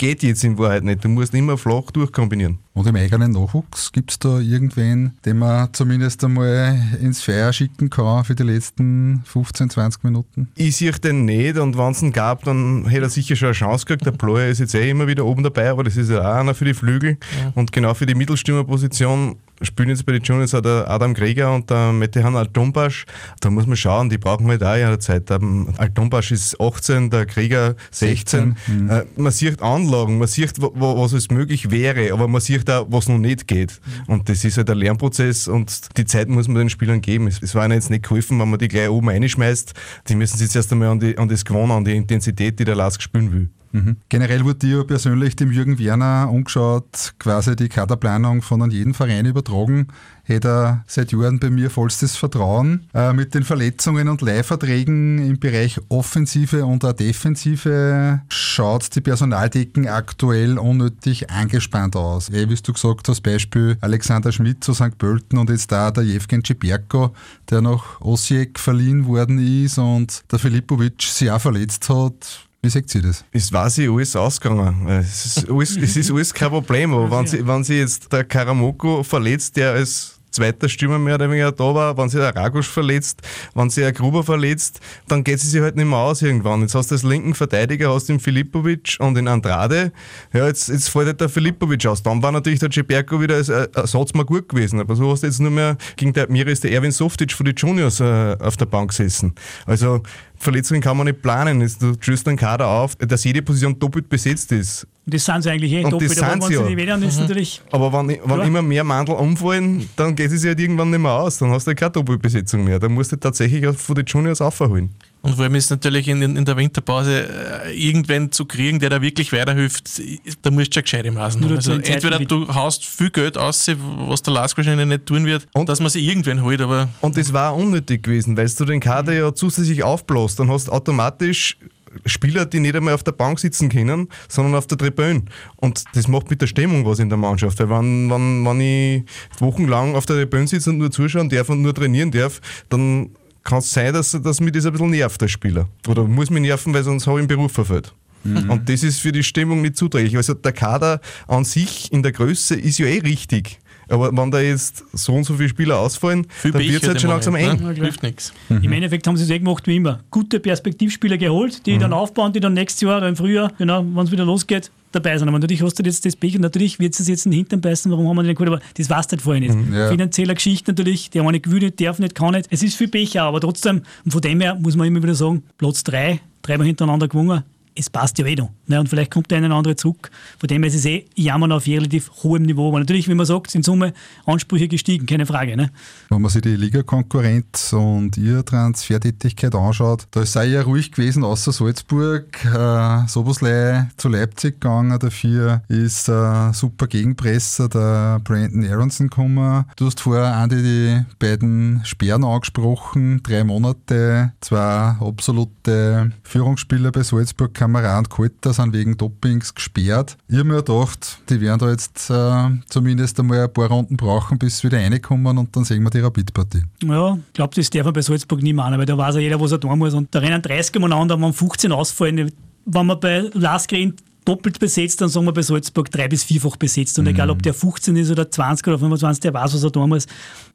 geht 0.00 0.22
jetzt 0.22 0.42
in 0.44 0.56
Wahrheit 0.56 0.82
nicht. 0.82 1.04
Du 1.04 1.10
musst 1.10 1.34
immer 1.34 1.58
flach 1.58 1.90
durchkombinieren. 1.90 2.58
Und 2.72 2.86
im 2.86 2.96
eigenen 2.96 3.32
Nachwuchs 3.32 3.92
gibt 3.92 4.12
es 4.12 4.18
da 4.18 4.38
irgendwen, 4.38 5.12
den 5.26 5.36
man 5.36 5.68
zumindest 5.74 6.24
einmal 6.24 6.80
ins 7.02 7.20
Feuer 7.20 7.52
schicken 7.52 7.90
kann 7.90 8.24
für 8.24 8.34
die 8.34 8.44
letzten 8.44 9.22
15, 9.26 9.68
20 9.68 10.02
Minuten? 10.02 10.48
Ich 10.54 10.76
sehe 10.76 10.92
den 10.92 11.26
nicht 11.26 11.58
und 11.58 11.76
wenn 11.76 11.90
es 11.90 12.00
ihn 12.00 12.12
gab, 12.12 12.44
dann 12.44 12.86
hätte 12.86 13.02
er 13.02 13.10
sicher 13.10 13.36
schon 13.36 13.48
eine 13.48 13.54
Chance 13.54 13.84
gekriegt. 13.84 14.06
Der 14.06 14.12
Ployer 14.12 14.48
ist 14.48 14.60
jetzt 14.60 14.74
eh 14.74 14.88
immer 14.88 15.06
wieder 15.06 15.26
oben 15.26 15.42
dabei, 15.42 15.68
aber 15.68 15.84
das 15.84 15.98
ist 15.98 16.08
ja 16.08 16.20
auch 16.20 16.36
einer 16.36 16.54
für 16.54 16.64
die 16.64 16.72
Flügel. 16.72 17.18
Ja. 17.38 17.52
Und 17.54 17.70
genau 17.70 17.92
für 17.92 18.06
die 18.06 18.14
Mittelstürmerposition 18.14 19.36
spielen 19.62 19.88
jetzt 19.90 20.06
bei 20.06 20.12
den 20.12 20.22
Juniors 20.22 20.54
auch 20.54 20.60
der 20.60 20.88
Adam 20.88 21.14
Greger 21.14 21.54
und 21.54 21.70
der 21.70 21.92
Mettehan 21.92 22.36
Altombasch. 22.36 23.06
Da 23.40 23.50
muss 23.50 23.66
man 23.66 23.76
schauen, 23.76 24.10
die 24.10 24.18
brauchen 24.18 24.46
halt 24.48 24.62
auch 24.62 24.76
ihre 24.76 24.98
Zeit. 24.98 25.30
Altombasch 25.30 26.32
ist 26.32 26.60
18, 26.60 27.10
der 27.10 27.26
Greger 27.26 27.76
16. 27.90 28.20
16. 28.30 28.56
Mhm. 28.66 28.90
Äh, 28.90 29.04
man 29.16 29.32
sieht 29.32 29.62
Anlagen, 29.62 30.18
man 30.18 30.28
sieht, 30.28 30.54
was 30.60 31.12
es 31.12 31.30
möglich 31.30 31.70
wäre, 31.70 32.12
aber 32.12 32.28
man 32.28 32.40
sieht 32.40 32.68
auch, 32.70 32.86
was 32.90 33.08
noch 33.08 33.18
nicht 33.18 33.46
geht. 33.46 33.80
Mhm. 34.06 34.12
Und 34.12 34.28
das 34.28 34.44
ist 34.44 34.56
halt 34.56 34.70
ein 34.70 34.78
Lernprozess 34.78 35.48
und 35.48 35.96
die 35.96 36.04
Zeit 36.04 36.28
muss 36.28 36.48
man 36.48 36.58
den 36.58 36.70
Spielern 36.70 37.00
geben. 37.00 37.26
Es, 37.26 37.42
es 37.42 37.54
war 37.54 37.64
ihnen 37.64 37.74
jetzt 37.74 37.90
nicht 37.90 38.04
geholfen, 38.04 38.38
wenn 38.40 38.50
man 38.50 38.58
die 38.58 38.68
gleich 38.68 38.88
oben 38.88 39.08
reinschmeißt. 39.08 39.72
Die 40.08 40.14
müssen 40.14 40.38
sich 40.38 40.48
jetzt 40.48 40.56
erst 40.56 40.72
einmal 40.72 40.88
an, 40.88 41.00
die, 41.00 41.16
an 41.16 41.28
das 41.28 41.44
gewonnen, 41.44 41.72
an 41.72 41.84
die 41.84 41.96
Intensität, 41.96 42.58
die 42.58 42.64
der 42.64 42.76
Lask 42.76 43.02
spielen 43.02 43.32
will. 43.32 43.50
Mhm. 43.72 43.96
Generell 44.08 44.44
wurde 44.44 44.58
dir 44.58 44.84
persönlich 44.84 45.36
dem 45.36 45.52
Jürgen 45.52 45.78
Werner 45.78 46.28
angeschaut, 46.28 47.14
quasi 47.18 47.54
die 47.54 47.68
Kaderplanung 47.68 48.42
von 48.42 48.62
an 48.62 48.70
jeden 48.70 48.94
Verein 48.94 49.26
übertragen. 49.26 49.88
Hätte 50.24 50.48
er 50.48 50.84
seit 50.86 51.12
Jahren 51.12 51.38
bei 51.38 51.50
mir 51.50 51.70
vollstes 51.70 52.16
Vertrauen. 52.16 52.86
Äh, 52.94 53.12
mit 53.12 53.34
den 53.34 53.42
Verletzungen 53.42 54.08
und 54.08 54.22
Leihverträgen 54.22 55.18
im 55.18 55.38
Bereich 55.38 55.80
Offensive 55.88 56.64
und 56.64 56.84
auch 56.84 56.92
Defensive 56.92 58.20
schaut 58.28 58.94
die 58.94 59.00
Personaldecken 59.00 59.88
aktuell 59.88 60.58
unnötig 60.58 61.30
angespannt 61.30 61.96
aus. 61.96 62.28
Eh, 62.30 62.48
wie 62.48 62.54
du 62.54 62.72
gesagt 62.72 63.08
hast, 63.08 63.22
Beispiel 63.22 63.76
Alexander 63.80 64.32
Schmidt 64.32 64.62
zu 64.62 64.74
St. 64.74 64.98
Pölten 64.98 65.38
und 65.38 65.50
jetzt 65.50 65.72
da 65.72 65.90
der 65.90 66.04
Jevgen 66.04 66.44
Ciberko, 66.44 67.12
der 67.50 67.60
nach 67.60 68.00
Osijek 68.00 68.58
verliehen 68.58 69.06
worden 69.06 69.38
ist 69.38 69.78
und 69.78 70.22
der 70.30 70.38
Filipovic 70.38 71.08
auch 71.30 71.40
verletzt 71.40 71.88
hat 71.88 72.49
wie 72.62 72.68
sagt 72.68 72.90
sie 72.90 73.00
das? 73.00 73.24
Es 73.32 73.52
war 73.52 73.70
sie 73.70 73.88
alles 73.88 74.14
ausgegangen. 74.14 74.86
Es 74.88 75.24
ist 75.24 75.50
alles, 75.50 75.76
es 75.76 75.96
ist 75.96 76.10
alles 76.10 76.34
kein 76.34 76.50
Problem. 76.50 76.92
Aber 76.92 77.10
wenn 77.18 77.26
sie, 77.26 77.46
wenn 77.46 77.64
sie 77.64 77.78
jetzt 77.78 78.12
der 78.12 78.24
Karamoko 78.24 79.02
verletzt, 79.02 79.56
der 79.56 79.72
als 79.72 80.19
zweiter 80.30 80.68
Stürmer 80.68 80.98
mehr 80.98 81.16
oder 81.16 81.30
weniger 81.30 81.52
da 81.52 81.74
war, 81.74 81.96
wenn 81.96 82.08
sich 82.08 82.20
der 82.20 82.34
Ragusch 82.34 82.68
verletzt, 82.68 83.22
wenn 83.54 83.70
sich 83.70 83.82
der 83.82 83.92
Gruber 83.92 84.22
verletzt, 84.22 84.80
dann 85.08 85.24
geht 85.24 85.40
sie 85.40 85.48
sich 85.48 85.60
halt 85.60 85.76
nicht 85.76 85.86
mehr 85.86 85.98
aus 85.98 86.22
irgendwann. 86.22 86.62
Jetzt 86.62 86.74
hast 86.74 86.90
du 86.90 86.94
als 86.94 87.02
linken 87.02 87.34
Verteidiger, 87.34 87.92
hast 87.92 88.08
den 88.08 88.20
Filipovic 88.20 88.96
und 89.00 89.14
den 89.14 89.28
Andrade. 89.28 89.92
Ja, 90.32 90.46
jetzt, 90.46 90.68
jetzt 90.68 90.88
fällt 90.88 91.06
halt 91.06 91.20
der 91.20 91.28
Filipovic 91.28 91.86
aus. 91.86 92.02
Dann 92.02 92.22
war 92.22 92.32
natürlich 92.32 92.60
der 92.60 92.70
Ceberko 92.70 93.20
wieder 93.20 93.36
als 93.36 93.48
Ersatz 93.48 94.14
mal 94.14 94.24
gut 94.24 94.48
gewesen. 94.48 94.80
Aber 94.80 94.96
so 94.96 95.10
hast 95.10 95.22
du 95.22 95.26
jetzt 95.26 95.40
nur 95.40 95.50
mehr, 95.50 95.76
gegen 95.96 96.12
der 96.12 96.30
Mir 96.30 96.46
ist 96.46 96.64
der 96.64 96.72
Erwin 96.72 96.92
Softic 96.92 97.32
von 97.32 97.46
den 97.46 97.54
Juniors 97.56 98.00
äh, 98.00 98.36
auf 98.40 98.56
der 98.56 98.66
Bank 98.66 98.90
gesessen. 98.90 99.34
Also 99.66 100.02
Verletzungen 100.36 100.80
kann 100.80 100.96
man 100.96 101.06
nicht 101.06 101.22
planen. 101.22 101.60
Du 101.80 101.94
tschüss 101.96 102.26
einen 102.26 102.36
Kader 102.36 102.66
auf, 102.66 102.96
dass 102.96 103.24
jede 103.24 103.42
Position 103.42 103.78
doppelt 103.78 104.08
besetzt 104.08 104.52
ist. 104.52 104.86
Und 105.10 105.14
das 105.14 105.24
sind 105.24 105.42
sie 105.42 105.50
eigentlich 105.50 105.72
eh 105.72 105.84
und 105.84 105.90
doppelt, 105.90 106.12
das 106.12 106.22
aber 106.22 106.34
sie 106.34 106.40
wenn 106.42 106.52
ja. 106.52 106.58
sie 106.68 106.74
nicht 106.76 106.86
werden, 106.86 107.02
ist 107.02 107.16
mhm. 107.16 107.22
natürlich. 107.22 107.60
Aber 107.72 107.92
wenn, 107.92 108.20
wenn 108.24 108.40
immer 108.46 108.62
mehr 108.62 108.84
Mandel 108.84 109.16
umfallen, 109.16 109.88
dann 109.96 110.14
geht 110.14 110.30
es 110.30 110.40
sich 110.40 110.48
halt 110.48 110.60
irgendwann 110.60 110.90
nicht 110.90 111.00
mehr 111.00 111.10
aus. 111.10 111.38
Dann 111.38 111.50
hast 111.50 111.66
du 111.66 111.70
halt 111.70 111.78
keine 111.80 111.90
Doppelbesetzung 111.90 112.62
mehr. 112.62 112.78
Dann 112.78 112.92
musst 112.92 113.10
du 113.10 113.16
tatsächlich 113.16 113.66
von 113.76 113.96
den 113.96 114.04
Juniors 114.06 114.40
aufholen. 114.40 114.90
Und 115.22 115.34
vor 115.34 115.44
allem 115.44 115.56
ist 115.56 115.68
natürlich 115.68 116.06
in, 116.06 116.22
in 116.22 116.44
der 116.44 116.56
Winterpause 116.56 117.28
äh, 117.66 117.72
irgendwen 117.72 118.30
zu 118.30 118.44
kriegen, 118.44 118.78
der 118.78 118.88
da 118.88 119.02
wirklich 119.02 119.32
weiterhilft, 119.32 120.00
da 120.42 120.50
musst 120.50 120.68
du 120.68 120.74
schon 120.74 120.82
gescheite 120.84 121.10
Maßen 121.10 121.44
haben. 121.44 121.56
Also 121.56 121.72
entweder 121.72 122.20
du 122.20 122.48
haust 122.54 122.86
viel 122.86 123.10
Geld 123.10 123.36
aus, 123.36 123.68
was 124.06 124.22
der 124.22 124.32
Lask 124.32 124.56
wahrscheinlich 124.56 124.86
nicht 124.86 125.06
tun 125.06 125.26
wird, 125.26 125.46
und 125.52 125.68
dass 125.68 125.80
man 125.80 125.90
sich 125.90 126.06
irgendwen 126.06 126.42
holt. 126.42 126.60
Aber 126.60 126.88
und 127.00 127.16
das 127.16 127.32
war 127.32 127.54
unnötig 127.54 128.04
gewesen, 128.04 128.36
weil 128.36 128.48
du 128.48 128.64
den 128.64 128.80
Kader 128.80 129.12
ja 129.12 129.34
zusätzlich 129.34 129.82
aufbläst. 129.82 130.38
Dann 130.38 130.50
hast 130.50 130.68
du 130.68 130.72
automatisch 130.72 131.58
Spieler, 132.06 132.46
die 132.46 132.60
nicht 132.60 132.76
einmal 132.76 132.94
auf 132.94 133.02
der 133.02 133.12
Bank 133.12 133.38
sitzen 133.40 133.68
können, 133.68 134.08
sondern 134.28 134.54
auf 134.54 134.66
der 134.66 134.78
Tribüne. 134.78 135.22
Und 135.56 135.84
das 135.94 136.08
macht 136.08 136.30
mit 136.30 136.40
der 136.40 136.46
Stimmung 136.46 136.84
was 136.84 136.98
in 136.98 137.08
der 137.08 137.18
Mannschaft. 137.18 137.58
Weil 137.58 137.70
wenn, 137.70 138.10
wenn, 138.10 138.44
wenn 138.44 138.60
ich 138.60 139.04
wochenlang 139.38 139.94
auf 139.94 140.06
der 140.06 140.16
Tribüne 140.16 140.46
sitze 140.46 140.70
und 140.70 140.78
nur 140.78 140.90
zuschauen 140.90 141.28
darf 141.28 141.48
und 141.48 141.62
nur 141.62 141.74
trainieren 141.74 142.10
darf, 142.10 142.40
dann 142.68 143.10
kann 143.42 143.58
es 143.58 143.72
sein, 143.72 143.92
dass, 143.92 144.12
dass 144.12 144.40
mich 144.40 144.52
das 144.52 144.66
ein 144.66 144.72
bisschen 144.72 144.90
nervt, 144.90 145.20
der 145.20 145.28
Spieler. 145.28 145.68
Oder 145.88 146.04
muss 146.04 146.30
mich 146.30 146.42
nerven, 146.42 146.74
weil 146.74 146.84
sonst 146.84 147.06
habe 147.06 147.20
ich 147.20 147.26
den 147.26 147.36
Beruf 147.36 147.52
verfehlt. 147.52 147.92
Mhm. 148.24 148.50
Und 148.50 148.68
das 148.68 148.82
ist 148.82 149.00
für 149.00 149.12
die 149.12 149.22
Stimmung 149.22 149.62
nicht 149.62 149.76
zuträglich. 149.76 150.16
Also 150.16 150.34
der 150.34 150.52
Kader 150.52 151.00
an 151.26 151.44
sich 151.44 151.90
in 151.92 152.02
der 152.02 152.12
Größe 152.12 152.54
ist 152.54 152.78
ja 152.78 152.86
eh 152.86 152.98
richtig. 152.98 153.59
Aber 153.90 154.16
wenn 154.16 154.30
da 154.30 154.40
jetzt 154.40 154.84
so 154.92 155.12
und 155.12 155.24
so 155.24 155.34
viele 155.34 155.48
Spieler 155.48 155.78
ausfallen, 155.78 156.26
Viel 156.28 156.52
dann 156.52 156.62
wird 156.62 156.82
es 156.82 156.88
halt 156.88 157.00
schon 157.00 157.10
langsam 157.10 157.34
eng. 157.34 157.60
Ne? 157.60 157.74
Hilft 157.74 158.02
nichts. 158.02 158.32
Mhm. 158.48 158.62
Im 158.62 158.72
Endeffekt 158.72 159.06
haben 159.06 159.16
sie 159.16 159.24
es 159.24 159.30
eh 159.30 159.38
gemacht 159.38 159.66
wie 159.66 159.76
immer. 159.76 160.00
Gute 160.10 160.38
Perspektivspieler 160.40 161.18
geholt, 161.18 161.66
die 161.66 161.74
mhm. 161.74 161.80
dann 161.80 161.92
aufbauen, 161.92 162.32
die 162.32 162.40
dann 162.40 162.54
nächstes 162.54 162.80
Jahr 162.82 162.98
oder 162.98 163.08
im 163.08 163.16
Frühjahr, 163.16 163.52
genau, 163.58 163.84
wenn 163.84 164.04
es 164.04 164.12
wieder 164.12 164.24
losgeht, 164.24 164.70
dabei 164.92 165.18
sind. 165.18 165.28
Aber 165.28 165.38
natürlich 165.38 165.62
hast 165.62 165.78
du 165.78 165.82
jetzt 165.82 166.04
das 166.04 166.16
Pech 166.16 166.36
und 166.36 166.42
natürlich 166.42 166.78
wird 166.78 166.98
es 166.98 167.06
jetzt 167.08 167.26
in 167.26 167.32
den 167.32 167.38
Hintern 167.38 167.60
beißen, 167.60 167.90
warum 167.90 168.08
haben 168.08 168.16
wir 168.16 168.22
den 168.22 168.34
geholt, 168.34 168.48
aber 168.48 168.60
das 168.76 168.88
weißt 168.88 169.10
du 169.10 169.16
halt 169.16 169.22
vorher 169.22 169.40
nicht. 169.40 169.54
Mhm, 169.54 169.74
ja. 169.74 169.88
Finanzieller 169.88 170.34
Geschichte 170.34 170.70
natürlich, 170.70 171.10
der 171.10 171.22
eine 171.22 171.40
gewinnt 171.40 171.62
nicht, 171.62 171.80
darf 171.80 171.98
nicht, 171.98 172.14
kann 172.14 172.34
nicht. 172.34 172.46
Es 172.50 172.62
ist 172.62 172.76
viel 172.76 172.88
Pech 172.88 173.18
auch, 173.20 173.26
aber 173.26 173.40
trotzdem, 173.40 173.82
und 174.04 174.10
von 174.12 174.20
dem 174.20 174.40
her 174.40 174.56
muss 174.56 174.76
man 174.76 174.86
immer 174.86 175.02
wieder 175.02 175.14
sagen, 175.14 175.42
Platz 175.58 175.84
3, 175.84 176.20
dreimal 176.42 176.66
hintereinander 176.66 177.08
gewonnen, 177.08 177.42
es 177.74 177.90
passt 177.90 178.18
ja 178.18 178.26
eh 178.26 178.34
noch. 178.34 178.50
Ne? 178.66 178.80
Und 178.80 178.88
vielleicht 178.88 179.10
kommt 179.10 179.30
der 179.30 179.38
eine 179.38 179.46
oder 179.46 179.56
andere 179.56 179.76
zurück. 179.76 180.10
Von 180.38 180.48
dem 180.48 180.62
her 180.62 180.68
ist 180.68 180.76
es 180.76 180.84
eh 180.86 181.06
jammern 181.14 181.52
auf 181.52 181.66
relativ 181.66 182.10
hohem 182.22 182.42
Niveau. 182.42 182.68
Aber 182.68 182.78
natürlich, 182.78 183.08
wie 183.08 183.14
man 183.14 183.26
sagt, 183.26 183.50
sind 183.50 183.64
Summe 183.64 183.92
Ansprüche 184.26 184.68
gestiegen, 184.68 185.06
keine 185.06 185.26
Frage. 185.26 185.56
Ne? 185.56 185.70
Wenn 186.08 186.22
man 186.22 186.30
sich 186.30 186.42
die 186.42 186.56
Ligakonkurrenz 186.56 187.72
und 187.72 188.16
ihre 188.16 188.44
Transfertätigkeit 188.44 189.54
anschaut, 189.54 190.06
da 190.10 190.22
es 190.22 190.36
eher 190.36 190.64
ruhig 190.64 190.92
gewesen, 190.92 191.24
außer 191.24 191.52
Salzburg. 191.52 192.26
Äh, 192.44 193.06
Soboslei 193.06 193.88
zu 193.96 194.08
Leipzig 194.08 194.60
gegangen, 194.60 194.98
dafür 194.98 195.62
ist 195.68 196.08
äh, 196.08 196.52
super 196.52 196.86
Gegenpresser 196.86 197.68
der 197.68 198.20
Brandon 198.24 198.64
Aronson 198.64 199.08
gekommen. 199.08 199.64
Du 199.76 199.86
hast 199.86 200.00
vorher, 200.00 200.36
Andi, 200.36 200.62
die 200.62 201.04
beiden 201.18 201.80
Sperren 201.84 202.24
angesprochen. 202.24 203.22
Drei 203.22 203.44
Monate, 203.44 204.32
zwei 204.40 204.96
absolute 205.00 206.12
Führungsspieler 206.22 206.92
bei 206.92 207.02
Salzburg 207.02 207.54
Kameraden 207.60 208.08
gehalten, 208.08 208.52
sind 208.54 208.72
wegen 208.72 208.96
Dopings 208.96 209.54
gesperrt. 209.54 210.16
Ich 210.28 210.38
habe 210.38 210.44
mir 210.44 210.62
gedacht, 210.62 211.18
die 211.28 211.42
werden 211.42 211.58
da 211.58 211.70
jetzt 211.70 212.08
äh, 212.08 212.48
zumindest 212.70 213.20
einmal 213.20 213.40
ein 213.40 213.52
paar 213.52 213.68
Runden 213.68 213.98
brauchen, 213.98 214.38
bis 214.38 214.58
sie 214.58 214.68
wieder 214.68 214.78
reinkommen 214.78 215.36
und 215.36 215.54
dann 215.54 215.64
sehen 215.64 215.82
wir 215.82 215.90
die 215.90 216.00
Rapid-Partie. 216.00 216.62
Ja, 216.84 217.18
ich 217.26 217.32
glaube, 217.34 217.54
das 217.54 217.68
darf 217.68 217.84
man 217.84 217.92
bei 217.92 218.00
Salzburg 218.00 218.42
nicht 218.42 218.54
machen, 218.54 218.78
weil 218.78 218.86
da 218.86 218.96
weiß 218.96 219.16
ja 219.16 219.20
jeder, 219.20 219.38
was 219.38 219.52
er 219.52 219.60
tun 219.60 219.78
muss. 219.78 219.92
Und 219.92 220.08
da 220.14 220.20
rennen 220.20 220.40
30 220.40 220.74
umeinander, 220.76 221.20
wenn 221.20 221.34
15 221.34 221.70
ausfallen. 221.70 222.32
Wenn 222.64 222.86
man 222.86 222.98
bei 222.98 223.28
Laskren 223.34 223.94
doppelt 224.24 224.58
besetzt, 224.58 225.02
dann 225.02 225.10
sagen 225.10 225.26
wir 225.26 225.32
bei 225.32 225.42
Salzburg 225.42 225.90
drei- 225.90 226.08
bis 226.08 226.24
vierfach 226.24 226.56
besetzt. 226.56 226.98
Und 226.98 227.04
mhm. 227.04 227.10
egal, 227.10 227.28
ob 227.28 227.42
der 227.42 227.52
15 227.52 227.94
ist 227.96 228.10
oder 228.10 228.30
20 228.30 228.66
oder 228.68 228.78
25, 228.78 229.20
der 229.20 229.34
weiß, 229.34 229.52
was 229.52 229.62
er 229.62 229.72
tun 229.72 229.90
muss. 229.90 230.06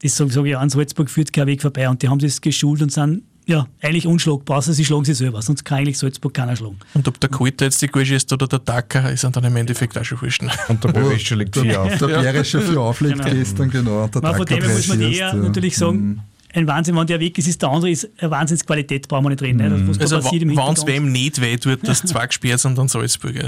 Das 0.02 0.16
sage 0.16 0.32
sag 0.32 0.46
ich, 0.46 0.58
an 0.58 0.72
Salzburg 0.72 1.08
führt 1.08 1.32
kein 1.32 1.46
Weg 1.46 1.62
vorbei. 1.62 1.88
Und 1.88 2.02
die 2.02 2.10
haben 2.10 2.20
das 2.20 2.42
geschult 2.42 2.82
und 2.82 2.92
sind 2.92 3.22
ja, 3.48 3.68
eigentlich 3.82 4.08
unschlagbar, 4.08 4.58
außer 4.58 4.74
sie 4.74 4.84
schlagen 4.84 5.06
sie 5.06 5.14
selber, 5.14 5.42
sonst 5.42 5.64
kann 5.64 5.80
eigentlich 5.80 5.98
Salzburg 5.98 6.34
keiner 6.34 6.56
schlagen. 6.56 6.80
Und 6.94 7.08
ob 7.08 7.20
der 7.20 7.30
Kulter 7.30 7.66
jetzt 7.66 7.82
die 7.82 7.88
Gage 7.88 8.16
ist 8.16 8.32
oder 8.34 8.48
der 8.48 8.64
Taka, 8.64 9.10
ist 9.10 9.24
dann 9.24 9.44
im 9.44 9.56
Endeffekt 9.56 9.98
auch 9.98 10.04
schon 10.04 10.22
wurscht. 10.22 10.44
Und 10.68 10.84
der 10.84 10.90
Berescher 10.90 11.36
liegt 11.36 11.56
vier 11.56 11.82
auf. 11.82 11.98
Der 11.98 12.08
Berescher 12.08 12.62
vier 12.62 12.80
auflegt 12.80 13.22
genau. 13.22 13.30
gestern, 13.30 13.70
genau. 13.70 14.04
Und 14.04 14.16
der 14.16 14.22
Man, 14.22 14.36
von 14.36 14.46
dem 14.46 14.64
her 14.64 14.74
muss 14.74 14.88
man 14.88 15.02
eher 15.02 15.12
ja. 15.12 15.34
natürlich 15.36 15.78
sagen, 15.78 15.98
mhm 15.98 16.22
ein 16.56 16.68
Wahnsinn, 16.68 16.96
wenn 16.96 17.06
der 17.06 17.20
weg 17.20 17.38
ist, 17.38 17.48
ist 17.48 17.62
der 17.62 17.70
andere 17.70 17.92
ist 17.92 18.10
eine 18.18 18.32
Wahnsinnsqualität, 18.32 19.08
brauchen 19.08 19.26
wir 19.26 19.30
nicht 19.32 19.42
reden. 19.42 19.58
Ne? 19.58 19.70
Das, 19.88 20.00
also 20.00 20.32
wenn 20.32 20.50
es 20.50 20.86
wem 20.86 21.12
nicht 21.12 21.42
weh 21.42 21.58
tut, 21.58 21.86
dass 21.88 22.02
zwei 22.06 22.28
gesperrt 22.28 22.62
sind, 22.62 22.78
dann 22.78 22.88
Salzburg. 22.88 23.36
Ja, 23.36 23.44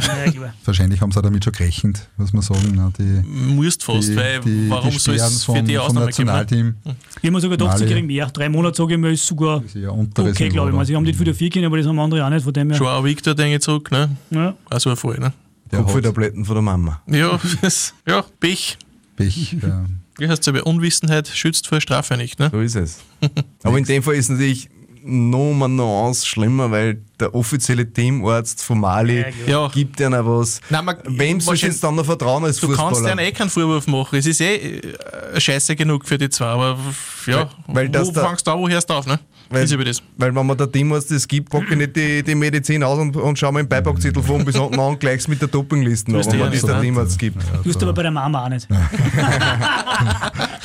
Wahrscheinlich 0.65 0.99
haben 1.01 1.11
sie 1.11 1.19
auch 1.19 1.23
damit 1.23 1.43
schon 1.43 1.53
gerechnet, 1.53 2.07
muss 2.17 2.33
man 2.33 2.41
sagen. 2.41 2.75
Ne? 2.75 2.91
Die, 2.97 3.27
Musst 3.27 3.83
fast, 3.83 4.09
die, 4.09 4.15
weil 4.15 4.41
die, 4.41 4.69
warum 4.69 4.91
soll 4.91 5.15
es 5.15 5.43
für 5.45 5.63
die 5.63 5.77
Ausnahme 5.77 6.11
geben? 6.11 6.75
Ich 6.83 7.17
habe 7.17 7.31
mir 7.31 7.41
sogar 7.41 7.57
gedacht, 7.57 7.77
sie 7.77 7.85
kriegen 7.85 8.07
mehr. 8.07 8.27
Drei 8.27 8.49
Monate, 8.49 8.75
sage 8.77 8.95
ich 8.95 8.99
mal, 8.99 9.11
ist 9.11 9.25
sogar 9.25 9.63
ist 9.63 9.75
okay, 10.19 10.49
glaube 10.49 10.69
ich. 10.69 10.75
Mal. 10.75 10.85
Sie 10.85 10.95
haben 10.95 11.03
nicht 11.03 11.19
wieder 11.19 11.33
vier 11.33 11.49
Kinder, 11.49 11.67
aber 11.67 11.77
das 11.77 11.87
haben 11.87 11.99
andere 11.99 12.25
auch 12.25 12.29
nicht. 12.29 12.43
Von 12.43 12.53
dem 12.53 12.69
her. 12.69 12.77
Schon 12.77 12.87
ein 12.87 13.03
Victor, 13.03 13.33
denke 13.35 13.55
ich, 13.55 13.61
zurück. 13.61 13.89
Ne? 13.91 14.09
Ja. 14.31 14.55
Also 14.69 14.89
ein 14.89 14.97
Fall. 14.97 15.17
Ne? 15.17 15.33
Der 15.71 15.79
Kupfertabletten 15.79 16.45
von 16.45 16.55
der 16.55 16.61
Mama. 16.61 17.01
Ja, 17.07 17.39
ja 18.07 18.23
Pech. 18.39 18.77
Pech, 19.15 19.55
ja. 19.61 19.85
Wie 20.17 20.27
heißt 20.27 20.41
es 20.41 20.47
aber, 20.47 20.65
Unwissenheit 20.65 21.27
schützt 21.27 21.67
vor 21.67 21.79
Strafe 21.81 22.17
nicht, 22.17 22.39
ne? 22.39 22.49
So 22.51 22.59
ist 22.59 22.75
es. 22.75 22.99
Aber 23.63 23.77
in 23.77 23.83
dem 23.85 24.01
Fall 24.03 24.15
ist 24.15 24.29
natürlich 24.29 24.69
noch 25.03 25.53
mal 25.53 25.67
Nuance 25.69 26.25
schlimmer, 26.25 26.69
weil 26.71 27.01
der 27.19 27.33
offizielle 27.33 27.89
Teamarzt 27.91 28.61
von 28.63 28.79
Mali 28.79 29.23
Ja. 29.45 29.67
gibt 29.69 29.99
ihnen 30.01 30.25
was. 30.25 30.59
Nein, 30.69 30.83
man- 30.85 30.97
Wem 31.05 31.39
soll 31.39 31.51
wahrscheinlich- 31.53 31.75
jetzt 31.75 31.83
dann 31.83 31.95
noch 31.95 32.05
vertrauen 32.05 32.43
als 32.43 32.59
Du 32.59 32.67
kannst 32.67 32.81
Fußballer? 32.99 33.15
denen 33.15 33.27
eh 33.27 33.31
keinen 33.31 33.49
Vorwurf 33.49 33.87
machen. 33.87 34.17
Es 34.19 34.25
ist 34.25 34.41
eh 34.41 34.79
äh, 34.79 35.39
scheiße 35.39 35.75
genug 35.75 36.05
für 36.05 36.17
die 36.17 36.29
zwei, 36.29 36.47
aber 36.47 36.77
ja, 37.25 37.49
Weil- 37.67 37.75
weil 37.75 37.89
das 37.89 38.07
wo 38.09 38.11
da- 38.11 38.23
fangst 38.25 38.45
du 38.45 38.51
an, 38.51 38.59
wo 38.59 38.67
hörst 38.67 38.89
du 38.89 38.93
auf, 38.95 39.05
ne? 39.05 39.17
Weil- 39.49 39.63
ist 39.63 39.71
über 39.71 39.85
das. 39.85 40.01
Weil 40.17 40.35
wenn 40.35 40.45
man 40.45 40.57
der 40.57 40.71
Teamarzt 40.71 41.09
das 41.11 41.27
gibt, 41.27 41.49
packe 41.49 41.65
ich 41.71 41.77
nicht 41.77 41.95
die, 41.95 42.21
die 42.23 42.35
Medizin 42.35 42.83
aus 42.83 42.99
und, 42.99 43.15
und 43.15 43.37
schau 43.39 43.51
mir 43.51 43.63
den 43.63 43.69
Beipackzettel 43.69 44.21
von 44.21 44.43
bis 44.43 44.55
unten 44.57 44.79
an 44.79 44.87
und 44.91 44.99
gleich's 44.99 45.27
mit 45.27 45.41
der 45.41 45.47
Dopingliste 45.47 46.11
an, 46.11 46.17
wenn 46.17 46.23
du 46.23 46.29
man 46.37 46.39
ja 46.39 46.49
das 46.51 46.61
der 46.65 46.81
Teamarzt 46.81 47.19
gibt. 47.19 47.37
Tust 47.63 47.81
du 47.81 47.85
aber 47.85 47.93
bei 47.93 48.01
der 48.03 48.11
Mama 48.11 48.45
auch 48.45 48.49
nicht. 48.49 48.67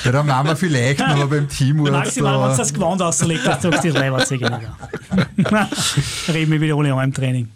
Bei 0.05 0.11
der 0.11 0.23
Mama 0.25 0.55
vielleicht, 0.57 1.01
aber 1.01 1.27
beim 1.27 1.49
Teamwork. 1.49 1.93
Maximal, 1.93 2.35
wenn 2.35 2.43
du 2.43 2.49
da- 2.51 2.57
das 2.57 2.73
Gewand 2.75 3.03
auslegt, 3.03 3.47
dass 3.47 3.61
du 3.61 3.71
sagst, 3.71 3.85
das 3.85 3.95
Leiberzeug 3.95 4.41
Reden 6.29 6.53
wir 6.53 6.61
wieder 6.61 6.77
alle 6.77 6.93
an 6.95 7.05
im 7.05 7.15
Training. 7.15 7.49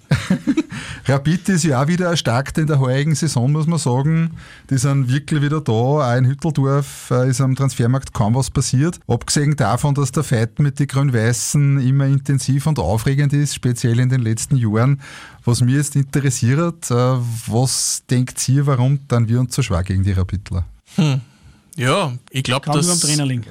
Rapid 1.07 1.49
ist 1.49 1.65
ja 1.65 1.83
auch 1.83 1.89
wieder 1.89 2.07
erstarkt 2.07 2.59
in 2.59 2.67
der 2.67 2.79
heurigen 2.79 3.15
Saison, 3.15 3.53
muss 3.53 3.67
man 3.67 3.79
sagen. 3.79 4.33
Die 4.71 4.79
sind 4.79 5.09
wirklich 5.09 5.43
wieder 5.43 5.61
da. 5.61 5.73
Auch 5.73 6.17
in 6.17 6.27
Hütteldorf 6.27 7.11
äh, 7.11 7.29
ist 7.29 7.41
am 7.41 7.55
Transfermarkt 7.55 8.13
kaum 8.13 8.35
was 8.35 8.51
passiert. 8.51 8.99
Abgesehen 9.07 9.57
davon, 9.57 9.95
dass 9.95 10.13
der 10.13 10.25
Fight 10.25 10.59
mit 10.59 10.79
den 10.79 10.87
Grün-Weißen 10.87 11.81
immer 11.81 12.07
intensiv 12.07 12.67
und 12.67 12.79
aufregend 12.79 13.33
ist, 13.33 13.55
speziell 13.55 14.01
in 14.01 14.09
den 14.09 14.23
letzten 14.23 14.57
Jahren. 14.57 15.01
Was 15.45 15.61
mich 15.61 15.75
jetzt 15.75 15.97
interessiert, 15.97 16.91
äh, 16.91 16.95
was 16.95 18.03
denkt 18.11 18.49
ihr, 18.49 18.67
warum 18.67 19.01
dann 19.09 19.29
wir 19.29 19.41
uns 19.41 19.55
so 19.55 19.63
schwer 19.63 19.83
gegen 19.83 20.03
die 20.03 20.13
Rapidler? 20.13 20.65
Ja, 21.77 22.13
ich 22.31 22.43
glaube, 22.43 22.71
dass. 22.71 23.01
Trainer 23.01 23.27
liegen. 23.27 23.45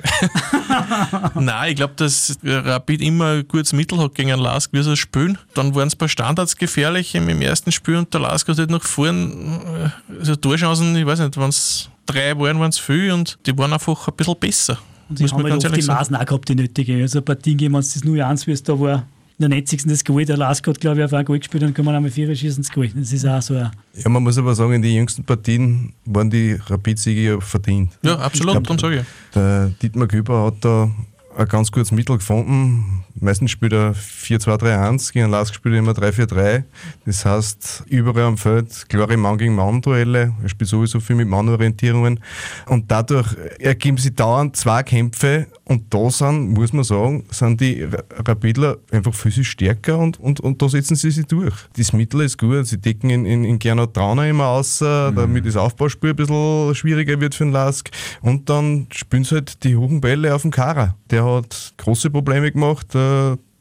Nein, 1.36 1.70
ich 1.72 1.75
glaube, 1.75 1.94
dass 1.96 2.38
Rapid 2.44 3.01
immer 3.01 3.34
ein 3.34 3.48
gutes 3.48 3.72
Mittel 3.72 4.00
hat 4.00 4.15
gegen 4.15 4.38
Lask, 4.39 4.74
wie 4.74 4.82
sie 4.82 4.98
spielen. 4.98 5.38
Dann 5.53 5.75
waren 5.75 5.88
es 5.88 5.96
bei 5.96 6.08
Standards 6.08 6.58
gefährlich 6.58 7.13
im, 7.13 7.29
im 7.29 7.41
ersten 7.41 7.72
Spiel 7.72 7.98
und 7.98 8.12
der 8.13 8.22
Lask 8.22 8.48
hat 8.48 8.58
halt 8.58 8.72
noch 8.72 8.84
vorn, 8.84 9.62
äh, 10.10 10.17
also 10.20 10.36
Torchancen, 10.36 10.96
ich 10.96 11.05
weiß 11.05 11.20
nicht, 11.20 11.38
wenn 11.38 11.50
es 11.50 11.89
drei 12.08 12.38
waren, 12.38 12.60
waren 12.60 12.70
es 12.70 12.79
viel 12.79 13.12
und 13.12 13.38
die 13.46 13.55
waren 13.58 13.74
einfach 13.74 14.08
ein 14.08 14.15
bisschen 14.15 14.39
besser. 14.39 14.79
Und 15.08 15.20
sie 15.20 15.27
haben 15.27 15.44
halt 15.44 15.63
oft 15.63 15.77
die 15.77 15.84
Maßen 15.84 16.15
auch 16.15 16.25
gehabt, 16.25 16.50
die 16.50 16.55
nötige. 16.55 17.01
Also 17.01 17.20
ein 17.20 17.25
Partien 17.25 17.58
geben, 17.58 17.75
wenn 17.75 17.82
es 17.82 17.94
das 17.94 18.03
0-1, 18.03 18.48
wie 18.48 18.51
es 18.51 18.63
da 18.63 18.79
war, 18.79 19.05
der 19.37 19.49
90. 19.49 19.83
das 19.85 20.03
Goal, 20.03 20.25
der 20.25 20.37
Lask 20.37 20.65
hat, 20.67 20.79
glaube 20.79 20.99
ich, 20.99 21.05
auf 21.05 21.13
ein 21.13 21.25
Goal 21.25 21.39
gespielt 21.39 21.63
und 21.63 21.73
kann 21.73 21.85
man 21.85 21.95
einmal 21.95 22.11
vier 22.11 22.33
schießen, 22.35 22.63
das 22.63 22.71
Goal. 22.71 22.89
Das 22.95 23.11
ist 23.11 23.25
auch 23.25 23.41
so 23.41 23.55
ein 23.55 23.71
Ja, 23.95 24.09
man 24.09 24.23
muss 24.23 24.37
aber 24.37 24.55
sagen, 24.55 24.73
in 24.73 24.81
den 24.81 24.93
jüngsten 24.93 25.23
Partien 25.23 25.93
waren 26.05 26.29
die 26.29 26.53
Rapid-Siege 26.53 27.21
ja 27.21 27.39
verdient. 27.39 27.91
Ja, 28.01 28.17
absolut, 28.17 28.55
darum 28.55 28.79
sage 28.79 28.99
ich. 28.99 29.05
Der 29.33 29.71
Dietmar 29.81 30.07
Küber 30.07 30.45
hat 30.45 30.55
da 30.61 30.89
ein 31.37 31.47
ganz 31.47 31.71
gutes 31.71 31.91
Mittel 31.91 32.17
gefunden. 32.17 33.04
Meistens 33.19 33.51
spielt 33.51 33.72
er 33.74 33.93
4-2-3-1, 33.93 35.13
gegen 35.13 35.29
Lask 35.29 35.53
spielt 35.55 35.75
er 35.75 35.79
immer 35.79 35.93
3-4-3. 35.93 36.63
Das 37.05 37.25
heißt, 37.25 37.84
überall 37.88 38.24
am 38.25 38.38
Feld 38.38 38.88
klare 38.89 39.15
Mann 39.17 39.38
gegen 39.38 39.55
Mann-Duelle. 39.55 40.34
Er 40.43 40.50
spielt 40.50 40.69
sowieso 40.69 41.00
viel 41.00 41.15
mit 41.15 41.27
Mannorientierungen. 41.27 42.19
Und 42.67 42.91
dadurch 42.91 43.27
ergeben 43.60 43.98
sich 43.98 44.13
dauernd 44.15 44.55
zwei 44.57 44.84
Kämpfe. 44.84 45.48
Und 45.63 45.91
da 45.93 46.10
sind, 46.12 46.50
muss 46.51 46.74
man 46.74 46.84
sagen, 46.84 47.25
sind 47.31 47.60
die 47.62 47.84
Ra- 47.84 48.03
Rapidler 48.27 48.77
einfach 48.91 49.13
physisch 49.13 49.50
stärker 49.50 49.98
und, 49.98 50.19
und, 50.19 50.39
und 50.41 50.62
da 50.62 50.69
setzen 50.69 50.95
sie 50.95 51.10
sich 51.10 51.25
durch. 51.25 51.55
Das 51.77 51.91
Mittel 51.93 52.22
ist 52.22 52.38
gut. 52.38 52.67
Sie 52.67 52.77
decken 52.77 53.10
in, 53.10 53.25
in, 53.25 53.43
in 53.43 53.57
Gernot 53.60 53.93
Trauner 53.93 54.27
immer 54.27 54.48
aus, 54.48 54.79
damit 54.79 55.45
das 55.45 55.55
Aufbauspiel 55.55 56.12
ein 56.12 56.15
bisschen 56.15 56.75
schwieriger 56.75 57.19
wird 57.19 57.34
für 57.34 57.45
den 57.45 57.53
Lask. 57.53 57.89
Und 58.22 58.50
dann 58.50 58.88
spielen 58.91 59.24
sie 59.24 59.36
halt 59.36 59.63
die 59.63 59.75
hohen 59.75 60.01
Bälle 60.01 60.36
auf 60.36 60.43
dem 60.43 60.51
Kara. 60.51 60.95
Der 61.10 61.25
hat 61.25 61.74
große 61.77 62.10
Probleme 62.12 62.51
gemacht. 62.51 62.93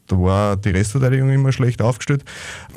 Da 0.07 0.19
war 0.19 0.55
die 0.55 0.69
Restverteidigung 0.69 1.31
immer 1.31 1.51
schlecht 1.51 1.81
aufgestellt 1.81 2.23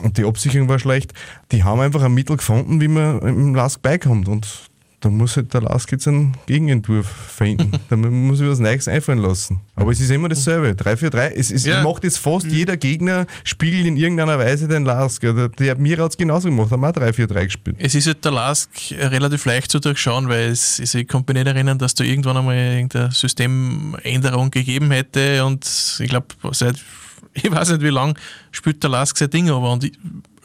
und 0.02 0.16
die 0.16 0.24
Absicherung 0.24 0.68
war 0.68 0.78
schlecht. 0.78 1.12
Die 1.52 1.62
haben 1.62 1.80
einfach 1.80 2.02
ein 2.02 2.14
Mittel 2.14 2.38
gefunden, 2.38 2.80
wie 2.80 2.88
man 2.88 3.20
im 3.20 3.54
Lask 3.54 3.82
beikommt. 3.82 4.28
Und 4.28 4.70
da 5.00 5.10
muss 5.10 5.36
halt 5.36 5.54
der 5.54 5.60
Lask 5.62 5.92
jetzt 5.92 6.08
einen 6.08 6.36
Gegenentwurf 6.46 7.06
finden. 7.06 7.70
da 7.88 7.96
muss 7.96 8.40
ich 8.40 8.48
was 8.48 8.58
Neues 8.58 8.88
einfallen 8.88 9.20
lassen. 9.20 9.60
Aber 9.76 9.92
es 9.92 10.00
ist 10.00 10.10
immer 10.10 10.28
dasselbe. 10.28 10.70
3-4-3. 10.70 11.32
Es, 11.36 11.52
es 11.52 11.64
Ja. 11.64 11.82
macht 11.84 12.02
jetzt 12.02 12.18
fast 12.18 12.46
jeder 12.46 12.76
Gegner, 12.76 13.26
spiegelt 13.44 13.86
in 13.86 13.96
irgendeiner 13.96 14.38
Weise 14.40 14.66
den 14.66 14.84
Lask. 14.84 15.22
Ja, 15.22 15.32
Der, 15.32 15.48
der 15.50 15.76
Mira 15.78 16.02
hat 16.02 16.10
es 16.12 16.16
genauso 16.16 16.48
gemacht, 16.48 16.72
haben 16.72 16.84
auch 16.84 16.90
3-4-3 16.90 17.44
gespielt. 17.44 17.76
Es 17.78 17.94
ist 17.94 18.08
halt 18.08 18.24
der 18.24 18.32
Lask 18.32 18.68
relativ 18.90 19.44
leicht 19.44 19.70
zu 19.70 19.78
durchschauen, 19.78 20.28
weil 20.28 20.48
es, 20.50 20.80
also 20.80 20.98
ich 20.98 21.06
kann 21.06 21.24
mich 21.26 21.34
nicht 21.36 21.46
erinnern, 21.46 21.78
dass 21.78 21.94
da 21.94 22.02
irgendwann 22.02 22.36
einmal 22.36 22.56
irgendeine 22.56 23.12
Systemänderung 23.12 24.50
gegeben 24.50 24.90
hätte 24.90 25.44
und 25.44 25.64
ich 26.00 26.08
glaube, 26.08 26.26
seit, 26.52 26.76
ich 27.34 27.50
weiß 27.50 27.70
nicht 27.70 27.82
wie 27.82 27.88
lang, 27.90 28.18
spielt 28.50 28.82
der 28.82 28.90
Lask 28.90 29.16
sein 29.16 29.30
Ding, 29.30 29.48
aber 29.50 29.72
und 29.72 29.84
ich, 29.84 29.92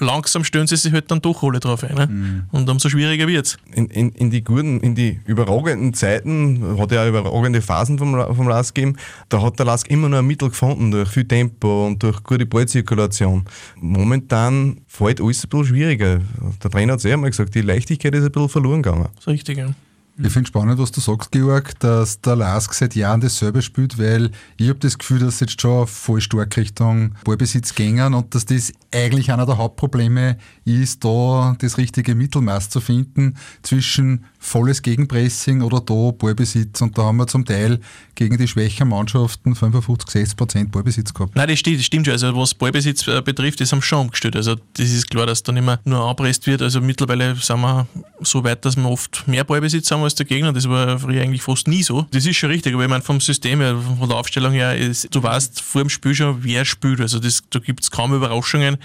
langsam 0.04 0.44
stellen 0.44 0.68
sie 0.68 0.76
sich 0.76 0.94
halt 0.94 1.10
dann 1.10 1.22
doch 1.22 1.44
alle 1.44 1.60
drauf 1.60 1.84
ein. 1.84 1.96
Ne? 1.96 2.46
Und 2.52 2.70
umso 2.70 2.90
schwieriger 2.90 3.28
wird 3.28 3.46
es. 3.46 3.58
in, 3.74 3.88
in, 3.88 4.10
in 4.12 4.30
die 4.30 4.44
guten, 4.44 4.80
in 4.82 4.96
die 4.96 5.20
überragenden 5.26 5.94
Zeiten, 5.94 6.78
hat 6.78 6.92
er 6.92 7.04
ja 7.04 7.10
überragende 7.10 7.62
Phasen 7.62 7.98
vom, 7.98 8.14
vom 8.36 8.48
Lask 8.48 8.76
gegeben, 8.76 8.98
da 9.30 9.42
hat 9.42 9.58
der 9.60 9.66
Lask 9.66 9.90
immer 9.90 10.10
noch 10.10 10.20
ein 10.20 10.28
Mittel 10.28 10.50
gefunden 10.50 10.92
durch 10.92 11.10
viel 11.10 11.26
Tempo 11.26 11.88
und 11.88 12.04
durch 12.04 12.24
gute 12.24 12.46
Ballzirkulation. 12.46 13.46
Momentan 13.80 14.82
fällt 14.88 15.22
alles 15.22 15.44
ein 15.44 15.50
bisschen 15.50 15.66
schwieriger. 15.66 16.22
Der 16.64 16.72
Trainer 16.72 16.94
hat 16.94 17.00
es 17.00 17.06
eh 17.06 17.14
einmal 17.14 17.30
gesagt, 17.30 17.56
die 17.56 17.62
Leichtigkeit 17.62 18.14
ist 18.16 18.24
ein 18.24 18.32
bisschen 18.32 18.50
verloren 18.50 18.82
gegangen. 18.82 19.08
Das 19.16 19.24
ist 19.24 19.28
richtig, 19.28 19.58
ja. 19.58 19.74
Ich 20.16 20.32
finde 20.32 20.48
spannend, 20.48 20.78
was 20.78 20.92
du 20.92 21.02
sagst, 21.02 21.32
Georg, 21.32 21.80
dass 21.80 22.22
der 22.22 22.36
Lask 22.36 22.72
seit 22.76 22.94
Jahren 22.94 23.20
dasselbe 23.20 23.64
spielt, 23.64 23.98
weil 23.98 24.30
ich 24.58 24.70
habe 24.70 24.78
das 24.78 25.00
Gefühl, 25.00 25.18
dass 25.18 25.40
jetzt 25.40 25.60
schon 25.60 25.88
voll 25.88 26.22
stark 26.22 26.56
Richtung 26.56 27.16
Ballbesitz 27.24 27.74
gängen 27.74 28.14
und 28.14 28.36
dass 28.36 28.46
das 28.46 28.72
eigentlich 28.94 29.32
einer 29.32 29.48
der 29.48 29.58
Hauptprobleme 29.58 30.38
ist, 30.66 31.04
da 31.04 31.56
das 31.58 31.80
richtige 31.80 32.14
Mittelmaß 32.14 32.70
zu 32.70 32.80
finden 32.80 33.38
zwischen 33.64 34.26
volles 34.44 34.82
Gegenpressing 34.82 35.62
oder 35.62 35.80
da 35.80 36.12
Ballbesitz. 36.12 36.82
Und 36.82 36.98
da 36.98 37.04
haben 37.04 37.18
wir 37.18 37.28
zum 37.28 37.46
Teil 37.46 37.80
gegen 38.16 38.38
die 38.38 38.48
schwächeren 38.48 38.90
Mannschaften 38.90 39.56
55, 39.56 40.10
60 40.10 40.38
Prozent 40.38 40.72
Ballbesitz 40.72 41.14
gehabt. 41.14 41.36
Nein, 41.36 41.48
das 41.48 41.60
stimmt, 41.60 41.80
das 41.80 41.86
stimmt 41.86 42.06
schon. 42.06 42.12
Also 42.12 42.36
was 42.36 42.54
Ballbesitz 42.54 43.08
äh, 43.08 43.22
betrifft, 43.22 43.62
das 43.62 43.72
haben 43.72 43.80
sie 43.80 43.88
schon 43.88 44.00
umgestellt. 44.02 44.36
Also 44.36 44.56
das 44.74 44.90
ist 44.92 45.10
klar, 45.10 45.26
dass 45.26 45.44
dann 45.44 45.56
immer 45.56 45.80
nur 45.86 46.08
anpresst 46.08 46.46
wird. 46.46 46.62
Also 46.62 46.82
mittlerweile 46.82 47.36
sind 47.36 47.62
wir 47.62 47.88
so 48.22 48.44
weit, 48.44 48.66
dass 48.66 48.76
wir 48.76 48.86
oft 48.86 49.28
mehr 49.28 49.46
Ballbesitz 49.46 49.90
haben 49.92 50.04
als 50.04 50.16
der 50.16 50.26
Gegner. 50.26 50.52
Das 50.52 50.68
war 50.68 51.00
früher 51.00 51.22
eigentlich 51.22 51.42
fast 51.42 51.68
nie 51.68 51.82
so. 51.82 52.06
Das 52.12 52.26
ist 52.26 52.36
schon 52.36 52.50
richtig, 52.50 52.74
aber 52.74 52.84
ich 52.84 52.90
meine 52.90 53.02
vom 53.02 53.22
System 53.22 53.62
her, 53.62 53.78
von 53.98 54.10
der 54.10 54.18
Aufstellung 54.18 54.52
her, 54.52 54.78
ist, 54.78 55.08
du 55.16 55.24
weißt 55.24 55.62
vor 55.62 55.82
dem 55.82 55.90
Spiel 55.90 56.14
schon, 56.14 56.44
wer 56.44 56.66
spielt. 56.66 57.00
Also 57.00 57.20
das, 57.20 57.42
da 57.50 57.60
gibt 57.60 57.82
es 57.82 57.92
kaum 57.92 58.14
Überraschungen. 58.14 58.78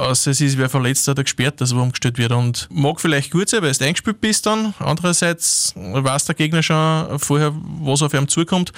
Außer 0.00 0.30
es 0.30 0.40
ist 0.40 0.56
wer 0.56 0.70
verletzt 0.70 1.06
oder 1.08 1.22
gesperrt, 1.22 1.60
dass 1.60 1.72
er 1.72 1.78
umgestellt 1.82 2.16
wird. 2.16 2.32
Und 2.32 2.68
mag 2.72 3.00
vielleicht 3.00 3.30
gut 3.30 3.48
sein, 3.50 3.62
weil 3.62 3.72
du 3.72 3.84
eingespielt 3.84 4.20
bist 4.20 4.46
dann. 4.46 4.74
Andererseits 4.78 5.74
weiß 5.76 6.24
der 6.24 6.34
Gegner 6.34 6.62
schon 6.62 7.18
vorher, 7.18 7.52
was 7.82 8.02
auf 8.02 8.14
ihn 8.14 8.26
zukommt. 8.26 8.72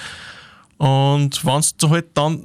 Und 0.77 1.45
wenn 1.45 1.61
du 1.77 1.89
halt 1.89 2.07
dann 2.13 2.41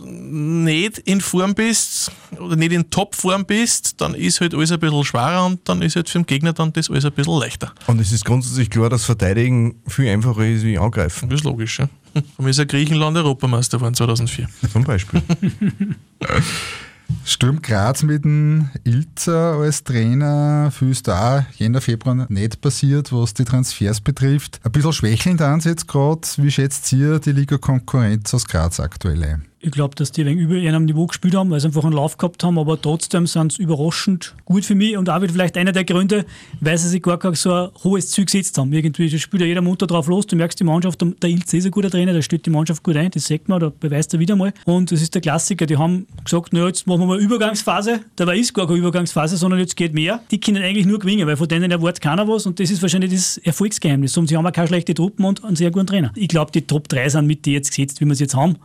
nicht 0.65 0.99
in 0.99 1.21
Form 1.21 1.57
bist 1.57 2.13
oder 2.39 2.55
nicht 2.55 2.71
in 2.71 2.89
Topform 2.89 3.45
bist, 3.45 4.01
dann 4.01 4.15
ist 4.15 4.41
halt 4.41 4.55
alles 4.55 4.71
ein 4.71 4.79
bisschen 4.79 5.03
schwerer 5.03 5.47
und 5.47 5.69
dann 5.69 5.83
ist 5.83 5.97
halt 5.97 6.09
für 6.09 6.21
den 6.21 6.27
Gegner 6.27 6.53
dann 6.53 6.73
das 6.73 6.89
alles 6.89 7.05
ein 7.05 7.13
bisschen 7.13 7.37
leichter. 7.37 7.73
Und 7.89 8.01
es 8.01 8.13
ist 8.13 8.25
grundsätzlich 8.25 8.71
klar, 8.71 8.91
dass 8.91 9.05
Verteidigen 9.07 9.83
viel 9.89 10.09
einfacher 10.09 10.47
ist 10.47 10.63
wie 10.63 10.79
Angreifen, 10.79 11.29
Das 11.31 11.41
ist 11.41 11.45
logisch, 11.45 11.81
ja. 11.81 11.89
Und 12.15 12.45
wir 12.45 12.51
ist 12.51 12.59
ja 12.59 12.65
Griechenland 12.65 13.17
Europameister 13.17 13.79
geworden 13.79 13.95
2004. 13.95 14.49
zum 14.73 14.85
Beispiel. 14.85 15.21
Sturm 17.25 17.63
Graz 17.63 18.03
mit 18.03 18.25
dem 18.25 18.71
Ilzer 18.85 19.55
als 19.55 19.85
Trainer, 19.85 20.71
viel 20.71 20.91
ist 20.91 21.09
da 21.09 21.47
Jänner, 21.57 21.81
Februar 21.81 22.27
nicht 22.29 22.61
passiert, 22.61 23.13
was 23.13 23.35
die 23.35 23.45
Transfers 23.45 24.01
betrifft. 24.01 24.61
Ein 24.65 24.73
bisschen 24.73 24.93
schwächelnd 24.93 25.43
an 25.43 25.61
jetzt 25.61 25.89
gerade. 25.89 26.23
Wie 26.37 26.51
schätzt 26.51 26.93
ihr 26.93 27.19
die 27.19 27.33
Liga-Konkurrenz 27.33 28.33
aus 28.35 28.47
Graz 28.47 28.81
aktuell 28.81 29.23
ein? 29.25 29.45
Ich 29.61 29.73
glaube, 29.73 29.97
dass 29.97 30.13
die 30.13 30.25
wegen 30.25 30.39
über 30.39 30.55
ihrem 30.55 30.85
Niveau 30.85 31.07
gespielt 31.07 31.35
haben, 31.35 31.51
weil 31.51 31.59
sie 31.59 31.67
einfach 31.67 31.83
einen 31.83 31.95
Lauf 31.95 32.17
gehabt 32.17 32.45
haben, 32.45 32.59
aber 32.59 32.81
trotzdem 32.81 33.27
sind 33.27 33.53
sie 33.53 33.63
überraschend 33.63 34.37
gut 34.45 34.65
für 34.65 34.77
mich 34.77 34.97
und 34.97 35.11
auch 35.11 35.21
wieder 35.21 35.33
vielleicht 35.33 35.57
einer 35.57 35.73
der 35.73 35.85
Gründe, 35.85 36.25
weil 36.61 36.79
sie 36.79 36.89
sich 36.89 37.03
gar 37.03 37.19
kein 37.19 37.35
so 37.35 37.53
ein 37.53 37.71
hohes 37.83 38.11
Ziel 38.11 38.25
gesetzt 38.25 38.57
haben. 38.57 38.73
Irgendwie 38.73 39.11
das 39.11 39.21
spielt 39.21 39.41
ja 39.41 39.49
jeder 39.49 39.61
munter 39.61 39.89
drauf 39.89 40.07
los, 40.07 40.29
du 40.29 40.37
merkst 40.37 40.61
die 40.61 40.65
Mannschaft, 40.65 41.03
der 41.03 41.29
Ilze 41.29 41.57
ist 41.57 41.65
ein 41.65 41.73
guter 41.73 41.91
Trainer, 41.91 42.13
der 42.13 42.23
stellt 42.23 42.47
die 42.47 42.51
Mannschaft 42.51 42.85
gut 42.85 42.97
ein, 42.97 43.11
das 43.11 43.27
sagt 43.27 43.49
man, 43.49 43.59
da 43.59 43.73
beweist 43.81 44.15
er 44.15 44.21
wieder 44.21 44.37
mal. 44.37 44.53
Und 44.65 44.93
das 44.93 45.03
ist 45.03 45.17
der 45.17 45.23
Klassiker, 45.23 45.67
die 45.67 45.77
haben 45.77 46.07
gesagt, 46.23 46.51
na 46.53 46.65
jetzt 46.67 46.87
machen 46.87 47.01
wir 47.01 47.07
mal 47.07 47.19
Übergangsphase, 47.19 48.01
dabei 48.15 48.39
ist 48.39 48.55
gar 48.55 48.69
keine 48.69 48.79
Übergangsphase, 48.79 49.37
sondern 49.37 49.59
jetzt 49.59 49.77
geht 49.77 49.93
mehr. 49.93 50.23
Die 50.31 50.39
können 50.39 50.63
eigentlich 50.63 50.87
nur 50.87 51.01
gewinnen, 51.01 51.27
weil 51.27 51.37
von 51.37 51.49
denen 51.49 51.73
erwartet 51.73 52.01
keiner 52.01 52.29
was 52.29 52.47
und 52.47 52.61
das 52.61 52.71
ist 52.71 52.81
wahrscheinlich 52.81 53.11
das 53.11 53.39
Erfolgsgeheimnis. 53.39 54.17
Und 54.17 54.29
sie 54.29 54.37
haben 54.37 54.47
auch 54.47 54.53
keine 54.53 54.69
schlechte 54.69 54.95
Truppen 54.95 55.25
und 55.25 55.45
einen 55.45 55.57
sehr 55.57 55.73
guten 55.73 55.89
Trainer. 55.89 56.13
Ich 56.15 56.29
glaube, 56.29 56.53
die 56.53 56.63
Top 56.63 56.89
3 56.89 57.09
sind 57.09 57.27
mit 57.27 57.45
die 57.45 57.55
jetzt 57.55 57.71
gesetzt, 57.71 58.01
wie 58.01 58.05
wir 58.05 58.13
es 58.13 58.21
jetzt 58.21 58.37
haben, 58.37 58.57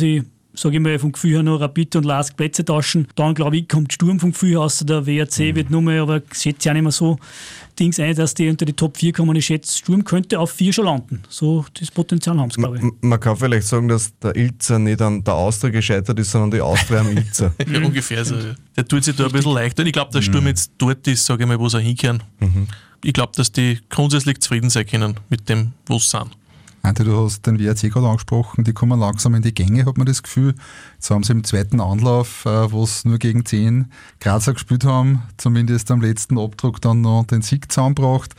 sich 0.00 0.22
sage 0.54 0.76
ich 0.76 0.82
mal, 0.82 0.98
vom 0.98 1.12
Gefühl 1.12 1.32
her 1.32 1.42
noch 1.42 1.60
Rapid 1.60 1.96
und 1.96 2.04
Lask 2.04 2.36
Plätze 2.36 2.64
tauschen. 2.64 3.08
Dann, 3.14 3.34
glaube 3.34 3.56
ich, 3.56 3.68
kommt 3.68 3.92
Sturm 3.92 4.20
vom 4.20 4.32
Gefühl 4.32 4.50
her 4.50 4.60
aus. 4.60 4.78
Der 4.78 5.06
WRC 5.06 5.38
mhm. 5.38 5.56
wird 5.56 5.70
nur 5.70 5.82
mehr, 5.82 6.02
aber 6.02 6.16
ich 6.18 6.38
schätze 6.38 6.68
ja 6.68 6.74
nicht 6.74 6.82
mehr 6.82 6.92
so 6.92 7.18
Dings 7.78 7.98
ein, 7.98 8.14
dass 8.14 8.34
die 8.34 8.48
unter 8.48 8.64
die 8.64 8.72
Top 8.72 8.96
4 8.98 9.12
kommen. 9.12 9.34
Ich 9.36 9.46
schätze, 9.46 9.78
Sturm 9.78 10.04
könnte 10.04 10.38
auf 10.38 10.50
4 10.50 10.72
schon 10.72 10.84
landen. 10.84 11.22
So 11.28 11.64
das 11.78 11.90
Potenzial 11.90 12.38
haben 12.38 12.50
sie, 12.50 12.60
glaube 12.60 12.76
ich. 12.76 12.82
Man, 12.82 12.92
man, 13.00 13.20
kann 13.20 13.36
vielleicht 13.36 13.66
sagen, 13.66 13.88
dass 13.88 14.16
der 14.18 14.36
Ilzer 14.36 14.78
nicht 14.78 15.00
an 15.00 15.24
der 15.24 15.34
Austria 15.34 15.70
gescheitert 15.70 16.18
ist, 16.18 16.30
sondern 16.30 16.50
die 16.50 16.60
Austria 16.60 17.00
am 17.00 17.16
Ilzer. 17.16 17.54
ja, 17.72 17.78
ungefähr 17.80 18.24
so. 18.24 18.36
Der 18.76 18.86
tut 18.86 19.04
sich 19.04 19.16
da 19.16 19.26
ein 19.26 19.32
bisschen 19.32 19.52
leichter. 19.52 19.82
Und 19.82 19.86
ich 19.86 19.92
glaube, 19.92 20.12
der 20.12 20.22
Sturm 20.22 20.44
mhm. 20.44 20.48
jetzt 20.48 20.72
dort 20.78 21.06
ist, 21.06 21.24
sage 21.24 21.44
ich 21.44 21.48
mal, 21.48 21.58
wo 21.58 21.68
sie 21.68 21.80
hinkehren. 21.80 22.22
Mhm. 22.40 22.66
Ich 23.02 23.14
glaube, 23.14 23.32
dass 23.34 23.50
die 23.50 23.78
grundsätzlich 23.88 24.40
zufrieden 24.40 24.68
sein 24.68 24.86
können 24.86 25.14
mit 25.30 25.48
dem, 25.48 25.72
wo 25.86 25.98
sie 25.98 26.08
sind. 26.08 26.36
Ante, 26.82 27.04
du 27.04 27.24
hast 27.24 27.46
den 27.46 27.58
WRC 27.58 27.90
gerade 27.92 28.08
angesprochen, 28.08 28.64
die 28.64 28.72
kommen 28.72 28.98
langsam 28.98 29.34
in 29.34 29.42
die 29.42 29.52
Gänge, 29.52 29.84
hat 29.84 29.98
man 29.98 30.06
das 30.06 30.22
Gefühl. 30.22 30.54
Jetzt 30.94 31.10
haben 31.10 31.22
sie 31.22 31.32
im 31.32 31.44
zweiten 31.44 31.78
Anlauf, 31.80 32.46
äh, 32.46 32.72
wo 32.72 32.86
sie 32.86 33.08
nur 33.08 33.18
gegen 33.18 33.44
10 33.44 33.92
Grazer 34.18 34.54
gespielt 34.54 34.84
haben, 34.84 35.22
zumindest 35.36 35.90
am 35.90 36.00
letzten 36.00 36.38
Abdruck 36.38 36.80
dann 36.80 37.02
noch 37.02 37.24
den 37.24 37.42
Sieg 37.42 37.70
zusammengebracht. 37.70 38.34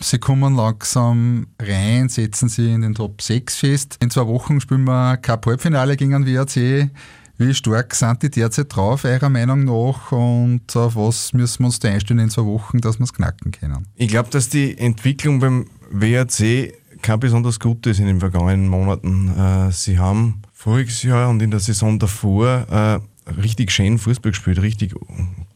Sie 0.00 0.18
kommen 0.18 0.56
langsam 0.56 1.48
rein, 1.60 2.08
setzen 2.08 2.48
sie 2.48 2.72
in 2.72 2.80
den 2.80 2.94
Top 2.94 3.20
6 3.20 3.56
fest. 3.56 3.98
In 4.00 4.10
zwei 4.10 4.26
Wochen 4.26 4.60
spielen 4.60 4.84
wir 4.84 5.18
Cup-Halbfinale 5.18 5.96
gegen 5.96 6.12
den 6.12 6.26
WRC. 6.26 6.90
Wie 7.38 7.54
stark 7.54 7.94
sind 7.94 8.22
die 8.22 8.30
derzeit 8.30 8.74
drauf, 8.74 9.04
eurer 9.04 9.28
Meinung 9.28 9.64
nach? 9.64 10.12
Und 10.12 10.76
auf 10.76 10.96
was 10.96 11.32
müssen 11.32 11.60
wir 11.60 11.66
uns 11.66 11.78
da 11.78 11.88
einstellen 11.88 12.20
in 12.20 12.30
zwei 12.30 12.44
Wochen, 12.44 12.78
dass 12.78 12.98
wir 12.98 13.04
es 13.04 13.12
knacken 13.12 13.52
können? 13.52 13.86
Ich 13.96 14.08
glaube, 14.08 14.30
dass 14.30 14.48
die 14.48 14.78
Entwicklung 14.78 15.40
beim 15.40 15.66
WRC 15.90 16.72
kein 17.02 17.20
besonders 17.20 17.60
Gutes 17.60 17.98
in 17.98 18.06
den 18.06 18.20
vergangenen 18.20 18.68
Monaten. 18.68 19.28
Äh, 19.36 19.72
sie 19.72 19.98
haben 19.98 20.42
voriges 20.52 21.02
Jahr 21.02 21.28
und 21.28 21.42
in 21.42 21.50
der 21.50 21.60
Saison 21.60 21.98
davor 21.98 22.66
äh, 22.70 23.30
richtig 23.30 23.70
schön 23.70 23.98
Fußball 23.98 24.32
gespielt, 24.32 24.62
richtig 24.62 24.94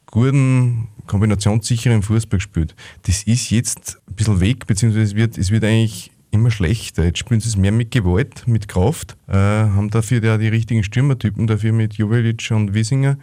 guten, 0.07 0.89
kombinationssicheren 1.07 2.03
Fußball 2.03 2.39
gespielt. 2.39 2.75
Das 3.03 3.23
ist 3.23 3.51
jetzt 3.51 3.99
ein 4.09 4.15
bisschen 4.15 4.41
weg, 4.41 4.67
beziehungsweise 4.67 5.05
es 5.05 5.15
wird, 5.15 5.39
es 5.39 5.51
wird 5.51 5.65
eigentlich 5.65 6.11
immer 6.37 6.51
schlechter. 6.51 7.05
Jetzt 7.05 7.18
spielen 7.18 7.40
sie 7.40 7.49
es 7.49 7.57
mehr 7.57 7.72
mit 7.72 7.90
Gewalt, 7.90 8.46
mit 8.46 8.68
Kraft, 8.68 9.16
äh, 9.29 9.35
haben 9.35 9.90
dafür 9.90 10.22
ja 10.22 10.38
die 10.38 10.49
richtigen 10.49 10.83
Stürmertypen, 10.83 11.46
dafür 11.46 11.72
mit 11.72 11.94
Jovelic 11.94 12.51
und 12.51 12.75
Wiesinger. 12.75 13.18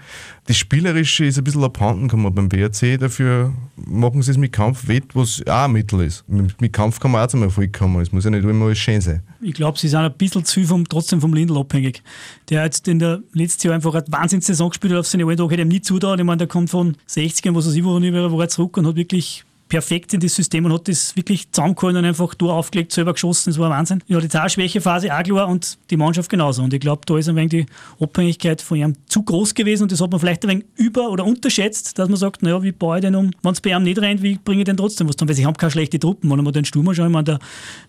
Das 0.45 0.57
Spielerische 0.57 1.25
ist 1.25 1.37
ein 1.37 1.43
bisschen 1.43 1.63
abhanden 1.63 2.07
gekommen 2.07 2.33
beim 2.33 2.49
BRC, 2.49 2.99
dafür 2.99 3.53
machen 3.75 4.21
sie 4.21 4.31
es 4.31 4.37
mit 4.37 4.51
Kampf 4.51 4.87
wett, 4.87 5.15
was 5.15 5.41
auch 5.47 5.65
ein 5.65 5.71
Mittel 5.71 6.01
ist. 6.01 6.27
Mit, 6.27 6.59
mit 6.59 6.73
Kampf 6.73 6.99
kann 6.99 7.11
man 7.11 7.23
auch 7.23 7.27
zum 7.27 7.43
Erfolg 7.43 7.71
kommen, 7.73 8.01
es 8.01 8.11
muss 8.11 8.25
ja 8.25 8.29
nicht 8.29 8.43
immer 8.43 8.65
alles 8.65 8.77
schön 8.77 9.01
sein. 9.01 9.23
Ich 9.41 9.53
glaube, 9.53 9.79
sie 9.79 9.87
sind 9.87 9.99
ein 9.99 10.13
bisschen 10.13 10.43
zu 10.45 10.55
viel 10.55 10.67
vom, 10.67 10.87
trotzdem 10.87 11.21
vom 11.21 11.33
Lindl 11.33 11.57
abhängig. 11.57 12.03
Der 12.49 12.63
hat 12.63 12.87
in 12.87 12.99
der 12.99 13.21
letzten 13.33 13.67
Jahr 13.67 13.75
einfach 13.75 13.93
eine 13.93 14.05
Wahnsinnssaison 14.07 14.69
gespielt 14.69 14.93
hat 14.93 14.99
auf 14.99 15.07
seine 15.07 15.25
Alltag, 15.25 15.51
hätte 15.51 15.61
ihm 15.61 15.67
nie 15.67 15.81
zutraut. 15.81 16.19
Ich 16.19 16.25
meine, 16.25 16.37
der 16.37 16.47
kommt 16.47 16.69
von 16.69 16.97
60ern, 17.09 17.55
was 17.55 17.65
er 17.65 17.71
sie 17.71 17.83
wochen 17.83 18.03
über, 18.03 18.31
war 18.31 18.47
zurück 18.47 18.77
und 18.77 18.87
hat 18.87 18.95
wirklich 18.95 19.45
perfekt 19.73 20.13
in 20.13 20.19
das 20.19 20.35
System 20.35 20.65
und 20.65 20.71
hat 20.71 20.87
das 20.87 21.15
wirklich 21.15 21.51
zusammengehalten 21.51 21.97
und 21.97 22.05
einfach 22.05 22.35
Tor 22.35 22.53
aufgelegt, 22.53 22.91
selber 22.91 23.13
geschossen. 23.13 23.49
Das 23.49 23.57
war 23.57 23.71
ein 23.71 23.77
Wahnsinn. 23.77 24.03
Ja, 24.05 24.19
die 24.19 24.29
Schwächephase 24.29 25.11
auch 25.11 25.23
klar 25.23 25.47
und 25.47 25.79
die 25.89 25.97
Mannschaft 25.97 26.29
genauso. 26.29 26.61
Und 26.61 26.75
ich 26.75 26.79
glaube, 26.79 27.01
da 27.07 27.17
ist 27.17 27.27
ein 27.27 27.35
wenig 27.35 27.49
die 27.49 27.65
Abhängigkeit 27.99 28.61
von 28.61 28.77
ihm 28.77 28.93
zu 29.07 29.23
groß 29.23 29.55
gewesen 29.55 29.83
und 29.83 29.91
das 29.91 29.99
hat 29.99 30.11
man 30.11 30.19
vielleicht 30.19 30.45
ein 30.45 30.49
wenig 30.49 30.65
über- 30.75 31.09
oder 31.09 31.25
unterschätzt, 31.25 31.97
dass 31.97 32.07
man 32.07 32.17
sagt, 32.17 32.43
naja, 32.43 32.61
wie 32.61 32.71
baue 32.71 32.97
ich 32.97 33.01
denn 33.01 33.15
um, 33.15 33.31
wenn 33.41 33.51
es 33.51 33.61
bei 33.61 33.71
ihm 33.71 33.81
nicht 33.81 33.99
rennt, 33.99 34.21
wie 34.21 34.37
bringe 34.37 34.59
ich 34.61 34.65
denn 34.65 34.77
trotzdem 34.77 35.09
was 35.09 35.15
tun? 35.15 35.27
Weil 35.27 35.35
sie 35.35 35.47
haben 35.47 35.57
keine 35.57 35.71
schlechte 35.71 35.97
Truppen. 35.97 36.29
Wenn 36.29 36.43
man 36.43 36.53
den 36.53 36.65
Stürmer 36.65 36.93
schauen, 36.93 37.07
ich 37.07 37.13
meine, 37.13 37.23
der, 37.23 37.39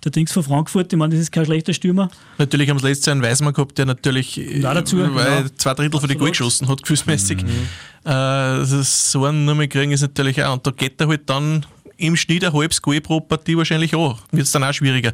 der 0.03 0.11
Dings 0.11 0.33
von 0.33 0.43
Frankfurt, 0.43 0.91
ich 0.91 0.99
meine, 0.99 1.13
das 1.13 1.21
ist 1.21 1.33
kein 1.33 1.45
schlechter 1.45 1.75
Stürmer. 1.75 2.09
Natürlich 2.39 2.71
haben 2.71 2.79
sie 2.79 2.89
letztes 2.89 3.05
Jahr 3.05 3.13
einen 3.13 3.23
Weismann 3.23 3.53
gehabt, 3.53 3.77
der 3.77 3.85
natürlich 3.85 4.41
dazu, 4.63 5.01
weil 5.01 5.43
genau. 5.43 5.49
zwei 5.59 5.75
Drittel 5.75 6.01
für 6.01 6.09
die 6.09 6.17
Goal 6.17 6.31
geschossen 6.31 6.67
hat, 6.67 6.81
gefühlsmäßig. 6.81 7.45
Mhm. 7.45 8.11
Äh, 8.11 8.65
so 8.65 9.25
einen 9.27 9.45
Nummer 9.45 9.67
kriegen 9.67 9.93
ist 9.93 10.03
natürlich 10.03 10.43
auch. 10.43 10.55
Und 10.55 10.67
da 10.67 10.71
geht 10.71 10.99
er 11.01 11.09
halt 11.09 11.29
dann 11.29 11.67
im 12.05 12.17
Schnitt 12.17 12.45
ein 12.45 12.53
halbes 12.53 12.81
Goal 12.83 13.01
pro 13.01 13.21
Partie 13.21 13.57
wahrscheinlich 13.57 13.95
auch. 13.95 14.19
Wird 14.31 14.47
es 14.47 14.53
dann 14.53 14.65
auch 14.65 14.73
schwieriger. 14.73 15.13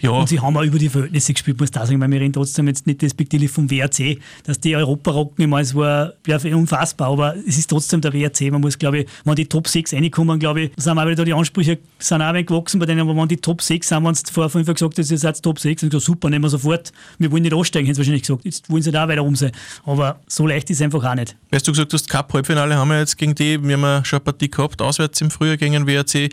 Ja. 0.00 0.10
Und 0.10 0.28
sie 0.28 0.40
haben 0.40 0.56
auch 0.56 0.62
über 0.62 0.78
die 0.78 0.88
Verhältnisse 0.88 1.32
gespielt, 1.32 1.58
muss 1.58 1.68
ich 1.68 1.72
da 1.72 1.86
sagen, 1.86 2.00
weil 2.00 2.10
wir 2.10 2.20
reden 2.20 2.32
trotzdem 2.32 2.68
jetzt 2.68 2.86
nicht 2.86 3.02
despektierlich 3.02 3.50
vom 3.50 3.70
WRC, 3.70 4.18
dass 4.44 4.60
die 4.60 4.76
Europa 4.76 5.10
rocken, 5.10 5.48
meine, 5.48 5.62
es 5.62 5.74
war 5.74 6.12
ja, 6.26 6.38
unfassbar, 6.54 7.10
aber 7.10 7.36
es 7.46 7.58
ist 7.58 7.68
trotzdem 7.68 8.00
der 8.00 8.12
WRC. 8.12 8.50
Man 8.52 8.60
muss, 8.60 8.78
glaube 8.78 9.00
ich, 9.00 9.06
wenn 9.24 9.34
die 9.34 9.46
Top 9.46 9.66
6 9.66 9.94
reinkommen, 9.94 10.38
glaube 10.38 10.62
ich, 10.62 10.70
sind 10.76 10.98
auch 10.98 11.04
wieder 11.04 11.16
da 11.16 11.24
die 11.24 11.34
Ansprüche 11.34 11.78
sind 11.98 12.22
auch 12.22 12.32
gewachsen 12.32 12.78
bei 12.78 12.86
denen, 12.86 13.00
aber 13.00 13.16
wenn 13.16 13.28
die 13.28 13.36
Top 13.36 13.60
6 13.60 13.90
haben, 13.90 14.04
wenn 14.04 14.12
es 14.12 14.22
vor 14.30 14.48
fünf 14.48 14.66
Jahren 14.66 14.74
gesagt 14.74 14.98
hast, 14.98 15.10
ihr 15.10 15.18
seid 15.18 15.42
Top 15.42 15.58
6, 15.58 15.80
dann 15.80 15.90
gesagt, 15.90 16.04
super, 16.04 16.30
nehmen 16.30 16.44
wir 16.44 16.50
sofort, 16.50 16.92
wir 17.18 17.30
wollen 17.32 17.42
nicht 17.42 17.54
aussteigen, 17.54 17.86
hätten 17.86 17.96
sie 17.96 18.00
wahrscheinlich 18.00 18.22
gesagt. 18.22 18.44
Jetzt 18.44 18.70
wollen 18.70 18.82
sie 18.82 18.92
da 18.92 19.08
weiter 19.08 19.24
um 19.24 19.34
sein. 19.34 19.52
Aber 19.84 20.20
so 20.26 20.46
leicht 20.46 20.70
ist 20.70 20.78
es 20.78 20.82
einfach 20.82 21.04
auch 21.04 21.14
nicht. 21.14 21.36
Weißt 21.50 21.66
du 21.66 21.72
gesagt 21.72 21.92
hast, 21.92 22.08
Cup-Halbfinale 22.08 22.76
haben 22.76 22.88
wir 22.88 22.98
jetzt 22.98 23.16
gegen 23.18 23.34
die, 23.34 23.62
wir 23.62 23.74
haben 23.74 23.82
ja 23.82 24.04
schon 24.04 24.18
eine 24.18 24.24
Partie 24.24 24.50
gehabt, 24.50 24.80
auswärts 24.80 25.20
im 25.20 25.30
Frühjahr 25.30 25.56
gegen 25.56 25.72
den 25.72 25.86
WRC 25.86 26.30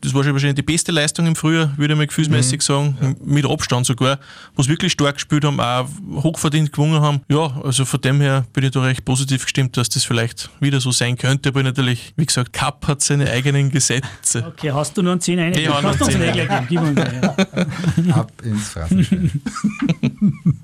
das 0.00 0.14
war 0.14 0.24
schon 0.24 0.32
wahrscheinlich 0.32 0.56
die 0.56 0.62
beste 0.62 0.92
Leistung 0.92 1.26
im 1.26 1.36
Frühjahr, 1.36 1.72
würde 1.76 1.94
ich 1.94 1.98
mal 1.98 2.06
gefühlsmäßig 2.06 2.58
mhm. 2.60 2.62
sagen, 2.62 2.98
ja. 3.00 3.14
mit 3.24 3.44
Abstand 3.46 3.86
sogar, 3.86 4.18
wo 4.54 4.62
sie 4.62 4.70
wirklich 4.70 4.92
stark 4.92 5.14
gespielt 5.14 5.44
haben, 5.44 5.60
auch 5.60 5.88
hochverdient 6.22 6.72
gewonnen 6.72 7.00
haben. 7.00 7.20
Ja, 7.28 7.60
also 7.62 7.84
von 7.84 8.00
dem 8.00 8.20
her 8.20 8.44
bin 8.52 8.64
ich 8.64 8.70
da 8.70 8.80
recht 8.82 9.04
positiv 9.04 9.44
gestimmt, 9.44 9.76
dass 9.76 9.88
das 9.88 10.04
vielleicht 10.04 10.50
wieder 10.60 10.80
so 10.80 10.92
sein 10.92 11.16
könnte, 11.16 11.50
aber 11.50 11.62
natürlich, 11.62 12.12
wie 12.16 12.26
gesagt, 12.26 12.52
Cup 12.52 12.86
hat 12.86 13.02
seine 13.02 13.30
eigenen 13.30 13.70
Gesetze. 13.70 14.44
Okay, 14.46 14.72
hast 14.72 14.96
du 14.96 15.02
nur 15.02 15.12
einen 15.12 15.20
10 15.20 15.38
eine? 15.38 15.60
Ja, 15.60 15.82
hast 15.82 16.00
du 16.00 16.04
uns 16.04 16.14
einen 16.14 18.12
Ab 18.12 18.32
ins 18.44 18.68
Phrasenschwein. 18.68 19.42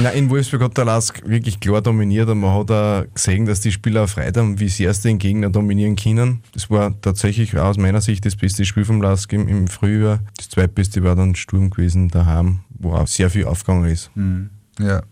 Nein, 0.00 0.16
in 0.16 0.30
Wolfsburg 0.30 0.62
hat 0.62 0.76
der 0.76 0.84
Lask 0.84 1.22
wirklich 1.26 1.60
klar 1.60 1.82
dominiert 1.82 2.28
und 2.28 2.40
man 2.40 2.58
hat 2.58 2.70
auch 2.70 3.04
gesehen, 3.14 3.46
dass 3.46 3.60
die 3.60 3.72
Spieler 3.72 4.02
erfreut 4.02 4.36
haben, 4.36 4.60
wie 4.60 4.68
sie 4.68 4.84
erst 4.84 5.04
den 5.04 5.18
Gegner 5.18 5.50
dominieren 5.50 5.96
können. 5.96 6.42
Das 6.52 6.70
war 6.70 6.98
tatsächlich 7.00 7.56
aus 7.56 7.76
meiner 7.76 8.00
Sicht 8.00 8.24
das 8.24 8.36
beste 8.36 8.64
Spiel 8.64 8.84
vom 8.84 9.02
Lask 9.02 9.32
im, 9.32 9.48
im 9.48 9.68
Frühjahr. 9.68 10.20
Das 10.36 10.48
zweitbeste 10.50 11.02
war 11.02 11.16
dann 11.16 11.34
Sturm 11.34 11.70
gewesen 11.70 12.08
daheim, 12.08 12.60
wo 12.78 12.92
auch 12.92 13.06
sehr 13.06 13.30
viel 13.30 13.44
aufgegangen 13.44 13.90
ist. 13.90 14.10
Mhm. 14.14 14.50
Ja. 14.78 15.02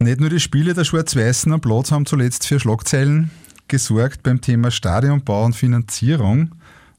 Nicht 0.00 0.20
nur 0.20 0.30
die 0.30 0.40
Spiele 0.40 0.74
der 0.74 0.84
Schwarz-Weißen 0.84 1.52
am 1.52 1.60
Platz 1.60 1.90
haben 1.90 2.06
zuletzt 2.06 2.46
für 2.46 2.60
Schlagzeilen 2.60 3.30
gesorgt 3.66 4.22
beim 4.22 4.40
Thema 4.40 4.70
Stadionbau 4.70 5.44
und 5.44 5.54
Finanzierung 5.54 6.52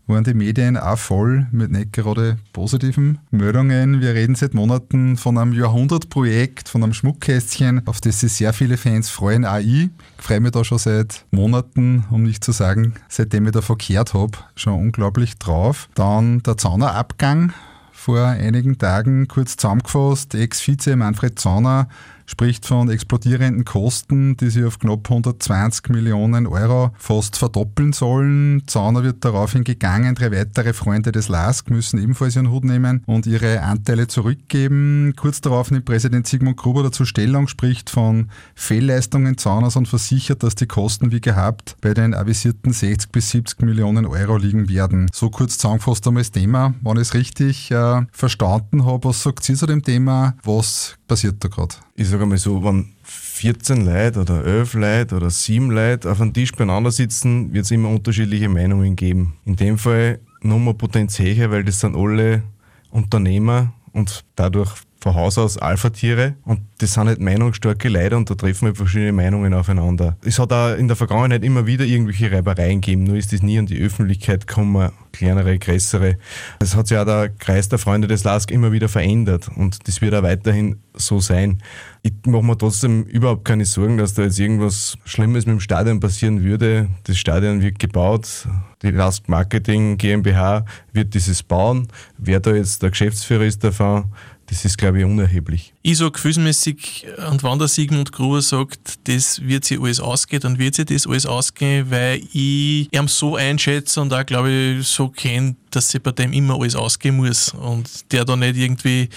waren 0.09 0.23
die 0.23 0.33
Medien 0.33 0.75
auch 0.75 0.97
voll 0.97 1.47
mit 1.51 1.71
nicht 1.71 1.93
gerade 1.93 2.37
positiven 2.51 3.19
Meldungen. 3.29 4.01
Wir 4.01 4.15
reden 4.15 4.35
seit 4.35 4.53
Monaten 4.53 5.17
von 5.17 5.37
einem 5.37 5.53
Jahrhundertprojekt, 5.53 6.67
von 6.67 6.83
einem 6.83 6.93
Schmuckkästchen, 6.93 7.85
auf 7.87 8.01
das 8.01 8.19
sich 8.21 8.33
sehr 8.33 8.51
viele 8.51 8.77
Fans 8.77 9.09
freuen. 9.09 9.45
Auch 9.45 9.59
ich 9.59 9.89
freue 10.17 10.39
mich 10.39 10.51
da 10.51 10.63
schon 10.63 10.79
seit 10.79 11.25
Monaten, 11.31 12.05
um 12.09 12.23
nicht 12.23 12.43
zu 12.43 12.51
sagen, 12.51 12.95
seitdem 13.07 13.45
ich 13.45 13.51
da 13.51 13.61
verkehrt 13.61 14.15
habe, 14.15 14.37
schon 14.55 14.73
unglaublich 14.73 15.37
drauf. 15.37 15.89
Dann 15.93 16.41
der 16.41 16.57
Zaunerabgang 16.57 17.53
vor 17.91 18.25
einigen 18.25 18.77
Tagen 18.77 19.27
kurz 19.27 19.57
zusammengefasst. 19.57 20.33
Ex-Vize 20.33 20.95
Manfred 20.95 21.37
Zauner 21.37 21.87
spricht 22.29 22.67
von 22.67 22.91
explodierenden 22.91 23.65
Kosten, 23.65 24.37
die 24.37 24.51
sich 24.51 24.63
auf 24.63 24.77
knapp 24.77 25.09
120 25.09 25.89
Millionen 25.89 26.45
Euro 26.45 26.91
fast 26.97 27.35
verdoppeln 27.35 27.91
sollen. 27.91 28.61
Zauner 28.67 29.03
wird 29.03 29.25
daraufhin 29.25 29.63
gegangen, 29.63 30.13
drei 30.13 30.31
weitere 30.31 30.73
Freunde 30.73 31.11
des 31.11 31.27
LASK 31.27 31.71
müssen 31.71 31.99
ebenfalls 31.99 32.35
ihren 32.35 32.51
Hut 32.51 32.65
nehmen 32.65 33.01
und 33.07 33.25
ihre 33.25 33.63
Anteile 33.63 34.07
zurückgeben. 34.07 35.13
Kurz 35.15 35.41
darauf 35.41 35.71
nimmt 35.71 35.85
Präsident 35.85 36.27
Sigmund 36.27 36.57
Gruber 36.57 36.83
dazu 36.83 37.03
Stellung, 37.03 37.47
spricht 37.47 37.89
von 37.89 38.29
Fehlleistungen 38.53 39.39
Zauners 39.39 39.75
und 39.75 39.87
versichert, 39.87 40.43
dass 40.43 40.53
die 40.53 40.67
Kosten 40.67 41.11
wie 41.11 41.21
gehabt 41.21 41.77
bei 41.81 41.95
den 41.95 42.13
avisierten 42.13 42.73
60 42.73 43.11
bis 43.11 43.31
70 43.31 43.63
Millionen 43.63 44.05
Euro 44.05 44.37
liegen 44.37 44.69
werden. 44.69 45.09
So 45.11 45.31
kurz 45.31 45.57
zusammengefasst 45.57 46.05
einmal 46.07 46.21
das 46.21 46.31
Thema. 46.31 46.75
Wenn 46.81 46.97
ich 46.97 47.01
es 47.01 47.13
richtig 47.15 47.71
äh, 47.71 48.03
verstanden 48.11 48.85
habe, 48.85 49.09
was 49.09 49.23
sagt 49.23 49.43
sie 49.43 49.55
zu 49.55 49.65
dem 49.65 49.81
Thema? 49.81 50.35
Was 50.43 50.98
passiert 51.09 51.43
da 51.43 51.49
gerade? 51.49 51.75
ich 51.95 52.07
sage 52.07 52.25
mal 52.25 52.37
so, 52.37 52.63
wenn 52.63 52.93
14 53.03 53.85
Leute 53.85 54.21
oder 54.21 54.45
11 54.45 54.73
Leute 54.75 55.15
oder 55.17 55.29
7 55.29 55.69
Leute 55.71 56.09
auf 56.09 56.21
einem 56.21 56.33
Tisch 56.33 56.53
beieinander 56.53 56.91
sitzen, 56.91 57.51
wird 57.53 57.65
es 57.65 57.71
immer 57.71 57.89
unterschiedliche 57.89 58.47
Meinungen 58.47 58.95
geben. 58.95 59.33
In 59.43 59.57
dem 59.57 59.77
Fall 59.77 60.19
Nummer 60.41 60.73
Potenzial, 60.73 61.51
weil 61.51 61.65
das 61.65 61.81
sind 61.81 61.97
alle 61.97 62.43
Unternehmer 62.91 63.73
und 63.91 64.23
dadurch 64.35 64.71
von 65.01 65.15
Haus 65.15 65.37
aus 65.37 65.57
Alpha-Tiere 65.57 66.35
und 66.43 66.61
das 66.79 66.93
sind 66.93 67.05
nicht 67.05 67.19
meinungsstarke 67.19 67.89
Leute 67.89 68.17
und 68.17 68.29
da 68.29 68.35
treffen 68.35 68.67
wir 68.67 68.75
verschiedene 68.75 69.13
Meinungen 69.13 69.53
aufeinander. 69.53 70.17
Es 70.23 70.39
hat 70.39 70.51
auch 70.51 70.75
in 70.75 70.87
der 70.87 70.97
Vergangenheit 70.97 71.43
immer 71.43 71.65
wieder 71.65 71.85
irgendwelche 71.85 72.31
Reibereien 72.31 72.81
gegeben, 72.81 73.03
nur 73.03 73.15
ist 73.15 73.31
das 73.31 73.41
nie 73.41 73.57
an 73.57 73.65
die 73.65 73.81
Öffentlichkeit 73.81 74.47
gekommen, 74.47 74.91
kleinere, 75.13 75.57
größere. 75.57 76.17
Es 76.59 76.75
hat 76.75 76.87
sich 76.87 76.97
auch 76.97 77.05
der 77.05 77.29
Kreis 77.29 77.69
der 77.69 77.79
Freunde 77.79 78.07
des 78.07 78.23
LASK 78.23 78.51
immer 78.51 78.71
wieder 78.71 78.89
verändert 78.89 79.49
und 79.55 79.87
das 79.87 80.01
wird 80.01 80.13
auch 80.13 80.23
weiterhin 80.23 80.77
so 80.93 81.19
sein. 81.19 81.61
Ich 82.01 82.13
mache 82.25 82.43
mir 82.43 82.57
trotzdem 82.57 83.03
überhaupt 83.03 83.45
keine 83.45 83.65
Sorgen, 83.65 83.97
dass 83.97 84.13
da 84.13 84.23
jetzt 84.23 84.39
irgendwas 84.39 84.97
Schlimmes 85.05 85.45
mit 85.45 85.53
dem 85.53 85.59
Stadion 85.59 85.99
passieren 85.99 86.43
würde. 86.43 86.89
Das 87.03 87.17
Stadion 87.17 87.61
wird 87.61 87.79
gebaut, 87.79 88.47
die 88.81 88.91
LASK 88.91 89.27
Marketing 89.27 89.97
GmbH 89.97 90.65
wird 90.93 91.13
dieses 91.13 91.43
bauen. 91.43 91.87
Wer 92.17 92.39
da 92.39 92.53
jetzt 92.53 92.81
der 92.81 92.91
Geschäftsführer 92.91 93.43
ist 93.43 93.63
davon, 93.63 94.05
Das 94.49 94.65
ist, 94.65 94.77
glaube 94.79 94.99
ich, 94.99 95.05
unerheblich. 95.05 95.73
Ich 95.83 95.99
sage 95.99 96.11
gefühlsmäßig, 96.11 97.05
und 97.29 97.43
wenn 97.43 97.59
der 97.59 97.67
Sigmund 97.67 98.11
Gruber 98.11 98.41
sagt, 98.41 99.07
das 99.07 99.41
wird 99.43 99.63
sich 99.63 99.79
alles 99.79 99.99
ausgehen, 99.99 100.41
dann 100.41 100.57
wird 100.57 100.73
sich 100.73 100.85
das 100.85 101.05
alles 101.05 101.27
ausgehen, 101.27 101.91
weil 101.91 102.19
ich 102.33 102.91
ihn 102.91 103.07
so 103.07 103.35
einschätze 103.35 104.01
und 104.01 104.11
auch, 104.11 104.25
glaube 104.25 104.51
ich, 104.51 104.87
so 104.87 105.09
kenne, 105.09 105.55
dass 105.69 105.89
sich 105.89 106.01
bei 106.01 106.11
dem 106.11 106.33
immer 106.33 106.59
alles 106.59 106.75
ausgehen 106.75 107.17
muss 107.17 107.53
und 107.53 108.11
der 108.11 108.25
da 108.25 108.35
nicht 108.35 108.57
irgendwie 108.57 109.09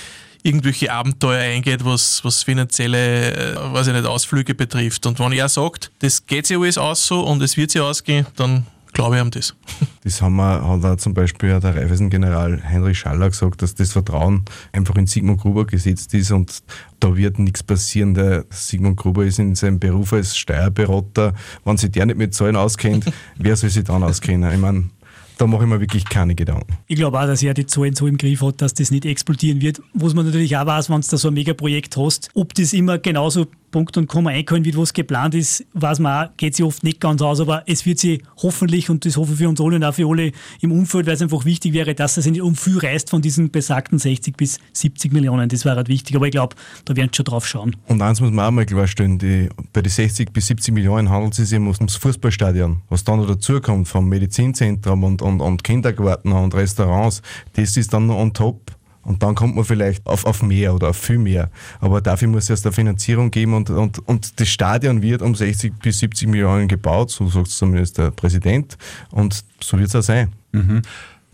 irgendwelche 0.42 0.92
Abenteuer 0.92 1.40
eingeht, 1.40 1.84
was, 1.84 2.22
was 2.24 2.42
finanzielle, 2.42 3.54
äh, 3.54 3.72
weiß 3.72 3.86
ich 3.86 3.92
nicht, 3.94 4.06
Ausflüge 4.06 4.54
betrifft. 4.54 5.06
Und 5.06 5.18
wenn 5.18 5.32
er 5.32 5.48
sagt, 5.48 5.90
das 6.00 6.26
geht 6.26 6.46
sich 6.46 6.58
alles 6.58 6.78
aus 6.78 7.06
so 7.06 7.20
und 7.20 7.40
es 7.42 7.56
wird 7.56 7.70
sich 7.70 7.80
ausgehen, 7.80 8.26
dann 8.36 8.66
glaube 8.92 9.16
ich 9.16 9.22
ihm 9.22 9.30
das. 9.30 9.54
Das 10.04 10.20
haben 10.20 10.34
wir, 10.34 10.66
hat 10.66 10.84
auch 10.84 10.96
zum 10.96 11.14
Beispiel 11.14 11.60
der 11.60 11.76
Reifeisen-General 11.76 12.60
Heinrich 12.68 12.98
Schaller 12.98 13.30
gesagt, 13.30 13.62
dass 13.62 13.76
das 13.76 13.92
Vertrauen 13.92 14.44
einfach 14.72 14.96
in 14.96 15.06
Sigmund 15.06 15.40
Gruber 15.40 15.64
gesetzt 15.64 16.12
ist 16.14 16.32
und 16.32 16.60
da 16.98 17.16
wird 17.16 17.38
nichts 17.38 17.62
passieren. 17.62 18.14
Der 18.14 18.44
Sigmund 18.50 18.96
Gruber 18.96 19.24
ist 19.24 19.38
in 19.38 19.54
seinem 19.54 19.78
Beruf 19.78 20.12
als 20.12 20.36
Steuerberater. 20.36 21.34
Wenn 21.64 21.76
sich 21.76 21.92
der 21.92 22.06
nicht 22.06 22.18
mit 22.18 22.34
Zahlen 22.34 22.56
auskennt, 22.56 23.04
wer 23.38 23.54
soll 23.54 23.70
sich 23.70 23.84
dann 23.84 24.02
auskennen? 24.02 24.52
Ich 24.52 24.58
meine, 24.58 24.90
da 25.38 25.46
mache 25.46 25.62
ich 25.62 25.68
mir 25.68 25.80
wirklich 25.80 26.04
keine 26.04 26.34
Gedanken. 26.34 26.76
Ich 26.88 26.96
glaube 26.96 27.20
auch, 27.20 27.26
dass 27.26 27.42
er 27.42 27.54
die 27.54 27.66
Zahlen 27.66 27.94
so 27.94 28.06
im 28.06 28.18
Griff 28.18 28.42
hat, 28.42 28.60
dass 28.60 28.74
das 28.74 28.90
nicht 28.90 29.04
explodieren 29.04 29.60
wird. 29.60 29.80
Was 29.94 30.14
man 30.14 30.26
natürlich 30.26 30.56
auch 30.56 30.66
weiß, 30.66 30.90
wenn 30.90 31.00
du 31.00 31.06
da 31.08 31.16
so 31.16 31.28
ein 31.28 31.34
Megaprojekt 31.34 31.96
hast, 31.96 32.28
ob 32.34 32.54
das 32.54 32.72
immer 32.72 32.98
genauso 32.98 33.46
Punkt 33.72 33.96
und 33.96 34.06
Komma 34.06 34.30
einkommen 34.30 34.64
wird, 34.64 34.76
was 34.76 34.92
geplant 34.92 35.34
ist, 35.34 35.64
weiß 35.72 35.98
man 35.98 36.26
auch, 36.26 36.36
geht 36.36 36.54
sich 36.54 36.64
oft 36.64 36.84
nicht 36.84 37.00
ganz 37.00 37.20
aus, 37.22 37.40
aber 37.40 37.64
es 37.66 37.84
wird 37.84 37.98
sie 37.98 38.22
hoffentlich, 38.40 38.90
und 38.90 39.04
das 39.04 39.16
hoffe 39.16 39.32
ich 39.32 39.38
für 39.38 39.48
uns 39.48 39.60
alle 39.60 39.76
und 39.76 39.84
auch 39.84 39.94
für 39.94 40.06
alle 40.06 40.30
im 40.60 40.70
Umfeld, 40.70 41.06
weil 41.06 41.14
es 41.14 41.22
einfach 41.22 41.44
wichtig 41.44 41.72
wäre, 41.72 41.94
dass 41.94 42.16
es 42.18 42.26
nicht 42.26 42.40
um 42.40 42.54
viel 42.54 42.78
reißt 42.78 43.10
von 43.10 43.22
diesen 43.22 43.50
besagten 43.50 43.98
60 43.98 44.36
bis 44.36 44.60
70 44.74 45.12
Millionen. 45.12 45.48
Das 45.48 45.64
wäre 45.64 45.76
halt 45.76 45.88
wichtig, 45.88 46.14
aber 46.14 46.26
ich 46.26 46.32
glaube, 46.32 46.54
da 46.84 46.94
werden 46.94 47.10
sie 47.12 47.16
schon 47.16 47.24
drauf 47.24 47.46
schauen. 47.46 47.74
Und 47.88 48.00
eins 48.02 48.20
muss 48.20 48.30
man 48.30 48.46
auch 48.46 48.50
mal 48.50 48.66
klarstellen, 48.66 49.18
die, 49.18 49.48
bei 49.72 49.82
den 49.82 49.90
60 49.90 50.32
bis 50.32 50.46
70 50.46 50.74
Millionen 50.74 51.08
handelt 51.08 51.38
es 51.38 51.48
sich 51.48 51.58
ums 51.58 51.96
Fußballstadion. 51.96 52.82
Was 52.90 53.02
dann 53.02 53.18
noch 53.20 53.26
dazukommt 53.26 53.88
vom 53.88 54.08
Medizinzentrum 54.08 55.02
und, 55.02 55.22
und, 55.22 55.40
und 55.40 55.64
Kindergarten 55.64 56.32
und 56.32 56.54
Restaurants, 56.54 57.22
das 57.54 57.76
ist 57.76 57.92
dann 57.92 58.06
noch 58.06 58.18
on 58.18 58.34
top. 58.34 58.72
Und 59.04 59.22
dann 59.22 59.34
kommt 59.34 59.56
man 59.56 59.64
vielleicht 59.64 60.06
auf, 60.06 60.24
auf 60.24 60.42
mehr 60.42 60.74
oder 60.74 60.90
auf 60.90 60.96
viel 60.96 61.18
mehr. 61.18 61.50
Aber 61.80 62.00
dafür 62.00 62.28
muss 62.28 62.44
es 62.44 62.50
erst 62.50 62.66
eine 62.66 62.72
Finanzierung 62.72 63.30
geben 63.30 63.54
und, 63.54 63.70
und, 63.70 63.98
und 64.08 64.40
das 64.40 64.48
Stadion 64.48 65.02
wird 65.02 65.22
um 65.22 65.34
60 65.34 65.78
bis 65.80 65.98
70 65.98 66.28
Millionen 66.28 66.68
gebaut, 66.68 67.10
so 67.10 67.28
sagt 67.28 67.48
es 67.48 67.56
zumindest 67.56 67.98
der 67.98 68.10
Präsident. 68.10 68.78
Und 69.10 69.44
so 69.60 69.78
wird 69.78 69.88
es 69.88 69.96
auch 69.96 70.02
sein. 70.02 70.32
Mhm. 70.52 70.82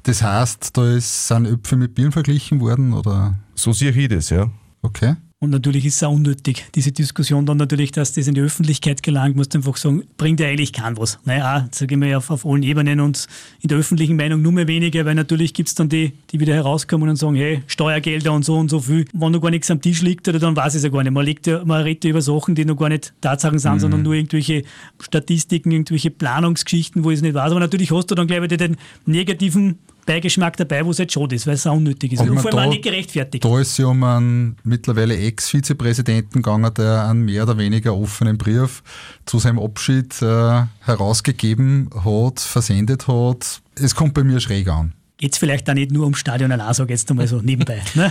Das 0.05 0.23
heißt, 0.23 0.77
da 0.77 0.95
ist, 0.95 1.29
sind 1.29 1.47
Äpfel 1.47 1.77
mit 1.77 1.95
Birnen 1.95 2.13
verglichen 2.13 2.61
worden? 2.61 2.95
Oder? 2.95 3.35
So 3.55 3.73
sehe 3.73 3.91
ich 3.91 4.09
das, 4.09 4.31
ja. 4.31 4.49
Okay. 4.81 5.17
Und 5.41 5.51
natürlich 5.51 5.87
ist 5.87 5.95
es 5.95 6.03
auch 6.03 6.11
unnötig, 6.11 6.67
diese 6.75 6.91
Diskussion 6.91 7.47
dann 7.47 7.59
natürlich, 7.59 7.93
dass 7.93 8.13
das 8.13 8.27
in 8.27 8.35
die 8.35 8.41
Öffentlichkeit 8.41 9.05
gelangt, 9.05 9.37
muss 9.37 9.55
einfach 9.55 9.77
sagen, 9.77 10.03
bringt 10.17 10.41
ja 10.41 10.49
eigentlich 10.49 10.73
kein 10.73 10.97
was. 10.97 11.21
Naja, 11.27 11.69
sage 11.71 11.95
ich 11.95 11.99
mal 11.99 12.13
auf, 12.17 12.29
auf 12.31 12.45
allen 12.45 12.65
Ebenen 12.65 12.99
und 12.99 13.29
in 13.61 13.69
der 13.69 13.79
öffentlichen 13.79 14.17
Meinung 14.17 14.43
nur 14.43 14.51
mehr 14.51 14.67
weniger, 14.67 15.05
weil 15.05 15.15
natürlich 15.15 15.55
gibt 15.55 15.69
es 15.69 15.77
dann 15.77 15.89
die, 15.89 16.13
die 16.33 16.41
wieder 16.41 16.55
herauskommen 16.55 17.09
und 17.09 17.15
sagen, 17.15 17.37
hey, 17.37 17.63
Steuergelder 17.69 18.33
und 18.33 18.45
so 18.45 18.57
und 18.57 18.69
so 18.69 18.81
viel, 18.81 19.07
wenn 19.13 19.31
noch 19.31 19.41
gar 19.41 19.51
nichts 19.51 19.71
am 19.71 19.81
Tisch 19.81 20.03
liegt, 20.03 20.27
oder 20.27 20.41
dann 20.41 20.57
weiß 20.57 20.75
ich 20.75 20.79
es 20.79 20.83
ja 20.83 20.89
gar 20.89 21.05
nicht. 21.05 21.13
Man, 21.13 21.25
legt 21.25 21.47
ja, 21.47 21.65
man 21.65 21.83
redet 21.83 22.03
ja 22.03 22.11
über 22.11 22.21
Sachen, 22.21 22.57
die 22.57 22.65
noch 22.65 22.77
gar 22.77 22.89
nicht 22.89 23.13
Tatsachen 23.21 23.61
sind, 23.61 23.75
mhm. 23.75 23.79
sondern 23.79 24.03
nur 24.03 24.15
irgendwelche 24.15 24.65
Statistiken, 24.99 25.71
irgendwelche 25.71 26.11
Planungsgeschichten, 26.11 27.05
wo 27.05 27.13
ich 27.13 27.19
es 27.19 27.23
nicht 27.23 27.35
weiß. 27.35 27.53
Aber 27.53 27.61
natürlich 27.61 27.93
hast 27.93 28.11
du 28.11 28.17
dann 28.17 28.27
gleich 28.27 28.43
wieder 28.43 28.57
den 28.57 28.77
negativen 29.07 29.79
Beigeschmack 30.09 30.57
dabei, 30.57 30.85
wo 30.87 30.91
es 30.91 30.99
jetzt 30.99 31.13
schon 31.13 31.31
ist, 31.31 31.47
weil 31.47 31.55
es 31.55 31.67
auch 31.67 31.77
unnötig 31.77 32.13
ist. 32.13 32.21
Und 32.21 32.41
vor 32.41 32.53
allem 32.55 32.69
auch 32.69 32.71
nicht 32.71 32.83
gerechtfertigt. 32.83 33.45
Da 33.45 33.61
ist 33.61 33.73
es 33.73 33.79
ja 33.79 33.87
um 33.87 34.03
einen 34.03 34.57
mittlerweile 34.65 35.15
Ex-Vizepräsidenten 35.15 36.43
gegangen, 36.43 36.73
der 36.73 37.07
einen 37.07 37.27
mehr 37.27 37.43
oder 37.43 37.59
weniger 37.59 37.95
offenen 37.95 38.39
Brief 38.39 38.83
zu 39.27 39.39
seinem 39.39 39.59
Abschied 39.59 40.21
äh, 40.23 40.65
herausgegeben 40.81 41.91
hat, 42.05 42.41
versendet 42.41 43.07
hat. 43.07 43.61
Es 43.75 43.95
kommt 43.95 44.15
bei 44.15 44.25
mir 44.25 44.41
schräg 44.41 44.69
an. 44.69 44.95
Jetzt 45.21 45.37
vielleicht 45.37 45.69
auch 45.69 45.75
nicht 45.75 45.93
nur 45.93 46.05
ums 46.05 46.21
Stadion 46.21 46.53
allein, 46.53 46.73
sage 46.73 46.95
jetzt 46.95 47.11
einmal 47.11 47.29
so 47.29 47.41
nebenbei. 47.43 47.83
Ne? 47.95 48.11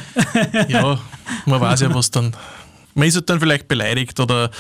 ja, 0.68 1.00
man 1.48 1.62
weiß 1.62 1.82
ja, 1.82 1.94
was 1.96 2.12
dann. 2.12 2.36
Man 2.94 3.08
ist 3.08 3.16
halt 3.16 3.28
dann 3.30 3.40
vielleicht 3.40 3.68
beleidigt 3.68 4.20
oder 4.20 4.52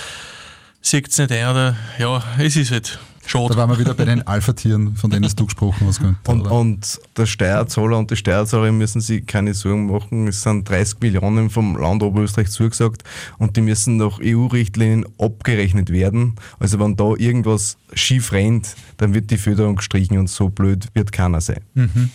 sieht 0.82 1.10
es 1.10 1.18
nicht 1.18 1.32
ein 1.32 1.50
oder 1.50 1.76
ja, 2.00 2.24
es 2.40 2.56
ist 2.56 2.72
halt 2.72 3.00
Schade. 3.28 3.50
Da 3.50 3.58
waren 3.58 3.70
wir 3.70 3.78
wieder 3.78 3.94
bei 3.94 4.06
den 4.06 4.26
Alpha-Tieren, 4.26 4.96
von 4.96 5.10
denen 5.10 5.30
du 5.36 5.46
gesprochen 5.46 5.86
hast. 5.86 6.00
Und, 6.28 6.48
und, 6.48 7.00
der 7.18 7.26
Steuerzahler 7.26 7.98
und 7.98 8.10
die 8.10 8.16
Steuerzahlerin 8.16 8.78
müssen 8.78 9.02
sich 9.02 9.26
keine 9.26 9.54
Sorgen 9.54 9.88
machen. 9.88 10.28
Es 10.28 10.44
sind 10.44 10.68
30 10.70 11.02
Millionen 11.02 11.50
vom 11.50 11.78
Land 11.78 12.04
Oberösterreich 12.04 12.50
zugesagt 12.50 13.04
und 13.38 13.58
die 13.58 13.62
müssen 13.62 13.98
nach 13.98 14.20
EU-Richtlinien 14.24 15.06
abgerechnet 15.20 15.92
werden. 15.92 16.36
Also 16.60 16.80
wenn 16.80 16.96
da 16.96 17.16
irgendwas 17.18 17.78
schief 17.94 18.32
rennt, 18.32 18.76
dann 18.96 19.14
wird 19.14 19.30
die 19.30 19.38
Förderung 19.38 19.76
gestrichen 19.76 20.18
und 20.18 20.30
so 20.30 20.48
blöd 20.48 20.88
wird 20.94 21.12
keiner 21.12 21.42
sein. 21.42 21.60
Mhm. 21.74 22.10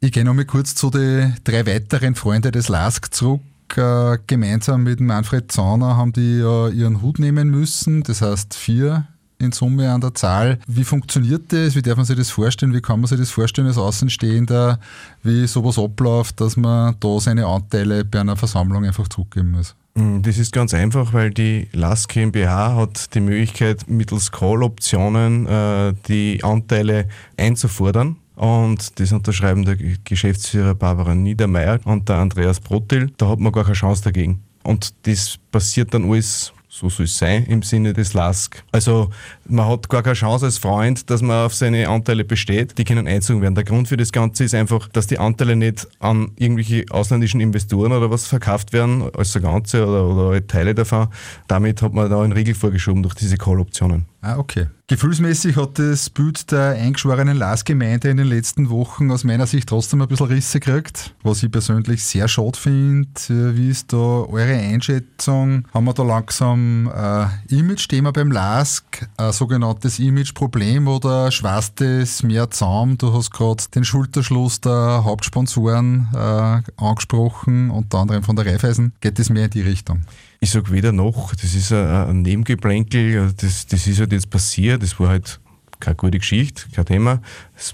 Ich 0.00 0.10
gehe 0.10 0.24
nochmal 0.24 0.46
kurz 0.46 0.74
zu 0.74 0.90
den 0.90 1.36
drei 1.44 1.64
weiteren 1.64 2.16
Freunden 2.16 2.50
des 2.50 2.68
LASK 2.68 3.14
zurück 3.14 3.40
äh, 3.76 4.18
gemeinsam 4.26 4.82
mit 4.82 5.00
Manfred 5.00 5.50
Zauner 5.50 5.96
haben 5.96 6.12
die 6.12 6.38
ja 6.38 6.68
ihren 6.68 7.02
Hut 7.02 7.18
nehmen 7.18 7.50
müssen. 7.50 8.02
Das 8.02 8.22
heißt 8.22 8.54
vier 8.54 9.06
in 9.38 9.52
Summe 9.52 9.92
an 9.92 10.00
der 10.00 10.14
Zahl. 10.14 10.58
Wie 10.66 10.84
funktioniert 10.84 11.52
das? 11.52 11.74
Wie 11.74 11.82
darf 11.82 11.96
man 11.96 12.06
sich 12.06 12.16
das 12.16 12.30
vorstellen? 12.30 12.72
Wie 12.72 12.80
kann 12.80 13.00
man 13.00 13.08
sich 13.08 13.18
das 13.18 13.30
vorstellen 13.30 13.66
als 13.66 13.78
Außenstehender, 13.78 14.80
wie 15.22 15.46
sowas 15.46 15.78
abläuft, 15.78 16.40
dass 16.40 16.56
man 16.56 16.96
da 17.00 17.20
seine 17.20 17.46
Anteile 17.46 18.04
bei 18.04 18.20
einer 18.20 18.36
Versammlung 18.36 18.84
einfach 18.84 19.08
zurückgeben 19.08 19.52
muss? 19.52 19.74
Mm, 19.94 20.22
das 20.22 20.38
ist 20.38 20.52
ganz 20.52 20.74
einfach, 20.74 21.12
weil 21.12 21.30
die 21.30 21.68
LAS 21.72 22.08
GmbH 22.08 22.76
hat 22.76 23.14
die 23.14 23.20
Möglichkeit, 23.20 23.88
mittels 23.88 24.32
Call-Optionen 24.32 25.46
äh, 25.46 25.94
die 26.08 26.42
Anteile 26.42 27.08
einzufordern. 27.36 28.16
Und 28.36 29.00
das 29.00 29.12
unterschreiben 29.12 29.64
der 29.64 29.76
Geschäftsführer 30.04 30.74
Barbara 30.74 31.14
Niedermeyer 31.14 31.80
und 31.84 32.08
der 32.08 32.16
Andreas 32.16 32.60
Brotil. 32.60 33.10
Da 33.16 33.28
hat 33.28 33.40
man 33.40 33.52
gar 33.52 33.64
keine 33.64 33.74
Chance 33.74 34.04
dagegen. 34.04 34.42
Und 34.62 34.94
das 35.06 35.38
passiert 35.50 35.94
dann 35.94 36.10
alles 36.10 36.52
so 36.76 36.90
soll 36.90 37.06
es 37.06 37.16
sein 37.16 37.46
im 37.46 37.62
Sinne 37.62 37.94
des 37.94 38.12
LASK. 38.12 38.62
Also 38.70 39.10
man 39.46 39.66
hat 39.66 39.88
gar 39.88 40.02
keine 40.02 40.14
Chance 40.14 40.44
als 40.44 40.58
Freund, 40.58 41.08
dass 41.08 41.22
man 41.22 41.46
auf 41.46 41.54
seine 41.54 41.88
Anteile 41.88 42.24
besteht. 42.24 42.76
Die 42.76 42.84
können 42.84 43.08
einzogen 43.08 43.40
werden. 43.40 43.54
Der 43.54 43.64
Grund 43.64 43.88
für 43.88 43.96
das 43.96 44.12
Ganze 44.12 44.44
ist 44.44 44.54
einfach, 44.54 44.88
dass 44.88 45.06
die 45.06 45.18
Anteile 45.18 45.56
nicht 45.56 45.88
an 46.00 46.32
irgendwelche 46.36 46.84
ausländischen 46.90 47.40
Investoren 47.40 47.92
oder 47.92 48.10
was 48.10 48.26
verkauft 48.26 48.74
werden, 48.74 49.08
als 49.16 49.32
der 49.32 49.42
Ganze 49.42 49.86
oder, 49.86 50.06
oder 50.06 50.46
Teile 50.46 50.74
davon. 50.74 51.08
Damit 51.48 51.80
hat 51.80 51.94
man 51.94 52.10
da 52.10 52.20
einen 52.20 52.32
Riegel 52.32 52.54
vorgeschoben 52.54 53.02
durch 53.02 53.14
diese 53.14 53.38
Call-Optionen. 53.38 54.04
Ah, 54.20 54.38
okay. 54.38 54.66
Gefühlsmäßig 54.88 55.56
hat 55.56 55.78
das 55.80 56.10
Bild 56.10 56.52
der 56.52 56.70
eingeschworenen 56.70 57.36
Las-Gemeinde 57.36 58.08
in 58.08 58.16
den 58.16 58.28
letzten 58.28 58.70
Wochen 58.70 59.10
aus 59.10 59.24
meiner 59.24 59.46
Sicht 59.46 59.68
trotzdem 59.68 60.00
ein 60.00 60.08
bisschen 60.08 60.26
Risse 60.26 60.60
gekriegt, 60.60 61.14
was 61.24 61.42
ich 61.42 61.50
persönlich 61.50 62.04
sehr 62.04 62.28
schade 62.28 62.58
finde. 62.58 63.56
Wie 63.56 63.68
ist 63.68 63.92
da 63.92 63.96
eure 63.96 64.54
Einschätzung? 64.54 65.66
Haben 65.74 65.84
wir 65.86 65.92
da 65.92 66.04
langsam 66.04 66.88
ein 66.88 67.30
äh, 67.50 67.58
Image-Thema 67.58 68.12
beim 68.12 68.30
LASK, 68.30 69.08
ein 69.16 69.32
sogenanntes 69.32 69.98
Image-Problem 69.98 70.86
oder 70.86 71.32
schweißt 71.32 71.80
es 71.80 72.22
mehr 72.22 72.50
zusammen? 72.50 72.96
Du 72.96 73.12
hast 73.12 73.32
gerade 73.32 73.64
den 73.74 73.84
Schulterschluss 73.84 74.60
der 74.60 75.02
Hauptsponsoren 75.04 76.08
äh, 76.14 76.62
angesprochen, 76.76 77.70
unter 77.70 77.98
anderem 77.98 78.22
von 78.22 78.36
der 78.36 78.46
Raiffeisen. 78.46 78.92
Geht 79.00 79.18
es 79.18 79.30
mehr 79.30 79.46
in 79.46 79.50
die 79.50 79.62
Richtung? 79.62 80.02
Ich 80.46 80.52
sage 80.52 80.70
weder 80.70 80.92
noch, 80.92 81.34
das 81.34 81.56
ist 81.56 81.72
ein, 81.72 82.22
Nebengeplänkel, 82.22 83.32
das, 83.36 83.66
das 83.66 83.84
ist 83.88 83.98
halt 83.98 84.12
jetzt 84.12 84.30
passiert, 84.30 84.80
das 84.80 85.00
war 85.00 85.08
halt 85.08 85.40
keine 85.80 85.96
gute 85.96 86.20
Geschichte, 86.20 86.66
kein 86.72 86.86
Thema. 86.86 87.20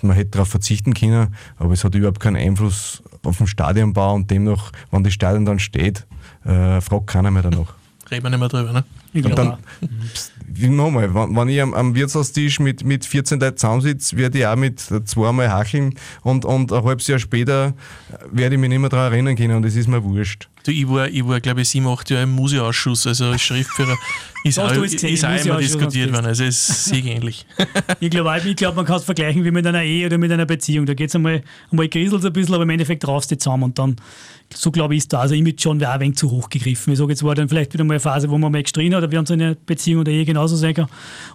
Man 0.01 0.17
hätte 0.17 0.31
darauf 0.31 0.49
verzichten 0.49 0.95
können, 0.95 1.37
aber 1.59 1.75
es 1.75 1.85
hat 1.85 1.95
überhaupt 1.95 2.19
keinen 2.19 2.37
Einfluss 2.37 3.03
auf 3.25 3.37
den 3.37 3.47
Stadionbau 3.47 4.15
und 4.15 4.31
demnach, 4.31 4.73
wenn 4.91 5.05
das 5.05 5.13
Stadion 5.13 5.45
dann 5.45 5.59
steht, 5.59 6.07
äh, 6.47 6.81
fragt 6.81 7.09
keiner 7.09 7.31
mehr 7.31 7.43
danach. 7.43 7.75
Reden 8.11 8.25
wir 8.25 8.31
nicht 8.31 8.39
mehr 8.39 8.49
drüber, 8.49 8.73
ne? 8.73 8.85
Ich 9.13 9.23
und 9.23 9.37
dann, 9.37 9.59
nochmal, 10.75 11.15
wenn, 11.15 11.37
wenn 11.37 11.49
ich 11.51 11.61
am, 11.61 11.75
am, 11.75 11.95
Wirtshaustisch 11.95 12.59
mit, 12.59 12.85
mit 12.85 13.05
14 13.05 13.39
Leuten 13.39 13.59
zusammensitze, 13.59 14.17
werde 14.17 14.39
ich 14.39 14.47
auch 14.47 14.57
mit 14.57 14.81
zweimal 14.81 15.51
hacheln 15.51 15.95
und, 16.23 16.47
und 16.47 16.73
ein 16.73 16.85
halbes 16.85 17.07
Jahr 17.07 17.19
später 17.19 17.75
werde 18.31 18.55
ich 18.55 18.61
mich 18.63 18.71
nicht 18.71 18.79
mehr 18.79 18.89
daran 18.89 19.13
erinnern 19.13 19.37
können 19.37 19.57
und 19.57 19.67
es 19.67 19.77
ist 19.77 19.89
mir 19.89 20.03
wurscht. 20.03 20.49
Du, 20.65 20.71
ich 20.71 20.89
war, 20.89 21.09
ich 21.09 21.27
war 21.27 21.41
glaube 21.41 21.63
ich, 21.63 21.69
sieben, 21.69 21.87
acht 21.89 22.09
Jahre 22.11 22.25
im 22.25 22.33
Museausschuss, 22.33 23.07
also 23.07 23.27
als 23.27 23.43
Schriftführer 23.43 23.97
ist, 24.45 24.59
auch, 24.59 24.71
ist, 24.83 25.03
ist 25.03 25.25
auch 25.25 25.45
immer 25.45 25.59
diskutiert 25.59 26.13
worden, 26.13 26.27
also 26.27 26.45
es 26.45 26.69
ist 26.69 26.85
sehr 26.87 27.05
ähnlich. 27.05 27.47
ich 28.01 28.11
glaube, 28.11 28.41
ich 28.45 28.57
glaub, 28.57 28.77
man 28.77 28.85
kann 28.85 28.97
es 28.97 29.05
vergleichen 29.05 29.45
wie 29.45 29.51
mit 29.51 29.67
einer 29.67 29.83
Ehe 29.83 30.07
oder 30.07 30.19
mit 30.19 30.31
einer 30.31 30.47
Beziehung. 30.47 30.87
Da 30.87 30.95
geht 30.95 31.09
es 31.09 31.17
einmal, 31.17 31.43
einmal 31.71 31.89
kriselt 31.89 32.25
ein 32.25 32.33
bisschen, 32.33 32.55
aber 32.55 32.63
im 32.63 32.71
Endeffekt 32.71 33.07
raufst 33.07 33.31
du 33.31 33.39
zusammen 33.39 33.65
und 33.65 33.79
dann, 33.79 33.97
so 34.55 34.71
glaube 34.71 34.95
ich, 34.95 34.99
ist 34.99 35.13
da. 35.13 35.21
Also 35.21 35.35
Image 35.35 35.63
schon 35.63 35.81
wäre 35.81 35.91
auch 35.91 35.95
ein 35.95 36.01
wenig 36.01 36.17
zu 36.17 36.31
hoch 36.31 36.49
gegriffen. 36.49 36.93
Ich 36.93 36.99
sage, 36.99 37.11
jetzt 37.11 37.23
war 37.25 37.35
dann 37.35 37.49
vielleicht 37.49 37.73
wieder 37.73 37.85
mal 37.85 37.95
eine 37.95 38.01
Phase, 38.01 38.31
wo 38.31 38.39
man 38.39 38.53
mal 38.53 38.63
gestritten 38.63 38.95
hat, 38.95 39.03
oder 39.03 39.11
wir 39.11 39.19
haben 39.19 39.27
so 39.27 39.35
eine 39.35 39.57
Beziehung 39.57 40.03
oder 40.03 40.13
Ehe 40.13 40.25
genauso 40.25 40.57
sagen. 40.57 40.87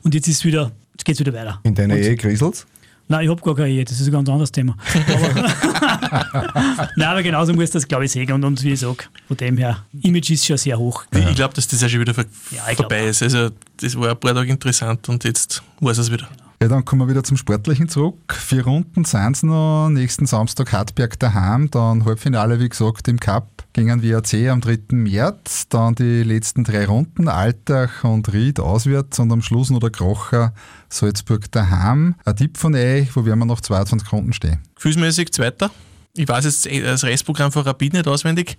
Und 0.04 0.14
jetzt 0.14 0.28
ist 0.28 0.46
wieder, 0.46 0.72
jetzt 0.94 1.04
geht 1.04 1.16
es 1.16 1.20
wieder 1.20 1.34
weiter. 1.34 1.60
In 1.64 1.76
deiner 1.76 1.96
und, 1.96 2.02
Ehe 2.02 2.16
kriselt 2.16 2.66
Nein, 3.10 3.24
ich 3.24 3.30
habe 3.30 3.42
gar 3.42 3.56
keine 3.56 3.70
Ehe, 3.70 3.86
das 3.86 4.00
ist 4.02 4.08
ein 4.08 4.12
ganz 4.12 4.28
anderes 4.28 4.52
Thema. 4.52 4.76
Aber, 5.08 6.90
Nein, 6.96 7.08
aber 7.08 7.24
genauso 7.24 7.54
muss 7.54 7.72
das, 7.72 7.88
glaube 7.88 8.06
ich, 8.06 8.12
sehen. 8.12 8.32
Und, 8.32 8.44
und 8.44 8.62
wie 8.64 8.74
ich 8.74 8.80
sage, 8.82 9.06
von 9.28 9.38
dem 9.38 9.58
her, 9.58 9.86
Image 10.02 10.32
ist 10.32 10.46
schon 10.46 10.58
sehr 10.58 10.78
hoch. 10.78 11.06
Ich 11.12 11.36
glaube, 11.36 11.54
dass 11.54 11.68
das 11.68 11.82
ja 11.82 11.88
schon 11.88 12.02
wieder 12.02 12.14
Ja, 12.52 12.64
ich 12.70 12.76
vorbei 12.76 13.00
glaub 13.00 13.10
ist. 13.10 13.24
Also, 13.24 13.50
das 13.80 13.98
war 13.98 14.10
ein 14.10 14.20
paar 14.20 14.34
Tage 14.34 14.52
interessant 14.52 15.08
und 15.08 15.24
jetzt 15.24 15.64
weiß 15.80 15.98
es 16.00 16.12
wieder. 16.12 16.28
Ja, 16.60 16.68
dann 16.68 16.86
kommen 16.86 17.04
wir 17.04 17.10
wieder 17.10 17.24
zum 17.24 17.38
Sportlichen 17.38 17.88
zurück. 17.88 18.34
Vier 18.34 18.64
Runden 18.64 19.06
sind 19.06 19.36
es 19.36 19.44
noch. 19.44 19.90
Nächsten 19.90 20.26
Samstag 20.26 20.74
Hartberg 20.74 21.20
daheim, 21.20 21.70
dann 21.70 22.04
Halbfinale, 22.04 22.60
wie 22.60 22.68
gesagt, 22.68 23.08
im 23.08 23.20
Cup 23.20 23.64
gegen 23.74 24.02
WAC 24.02 24.50
am 24.50 24.60
3. 24.60 24.80
März. 24.90 25.68
Dann 25.70 25.94
die 25.94 26.24
letzten 26.24 26.64
drei 26.64 26.86
Runden, 26.86 27.28
Altach 27.28 28.04
und 28.04 28.34
Ried 28.34 28.60
auswärts 28.60 29.20
und 29.20 29.32
am 29.32 29.44
Schluss 29.44 29.70
noch 29.70 29.82
der 29.82 29.92
Krocher 29.92 30.52
Salzburg 30.90 31.52
daheim. 31.52 32.16
Ein 32.26 32.36
Tipp 32.36 32.58
von 32.58 32.74
euch, 32.74 33.16
wo 33.16 33.24
werden 33.24 33.38
wir 33.38 33.46
nach 33.46 33.62
22 33.62 34.12
Runden 34.12 34.34
stehen? 34.34 34.58
Gefühlsmäßig 34.74 35.32
Zweiter. 35.34 35.70
Ich 36.16 36.28
weiß 36.28 36.46
jetzt 36.46 36.66
eh 36.66 36.82
das 36.82 37.04
Restprogramm 37.04 37.52
von 37.52 37.62
Rapid 37.62 37.94
nicht 37.94 38.08
auswendig, 38.08 38.58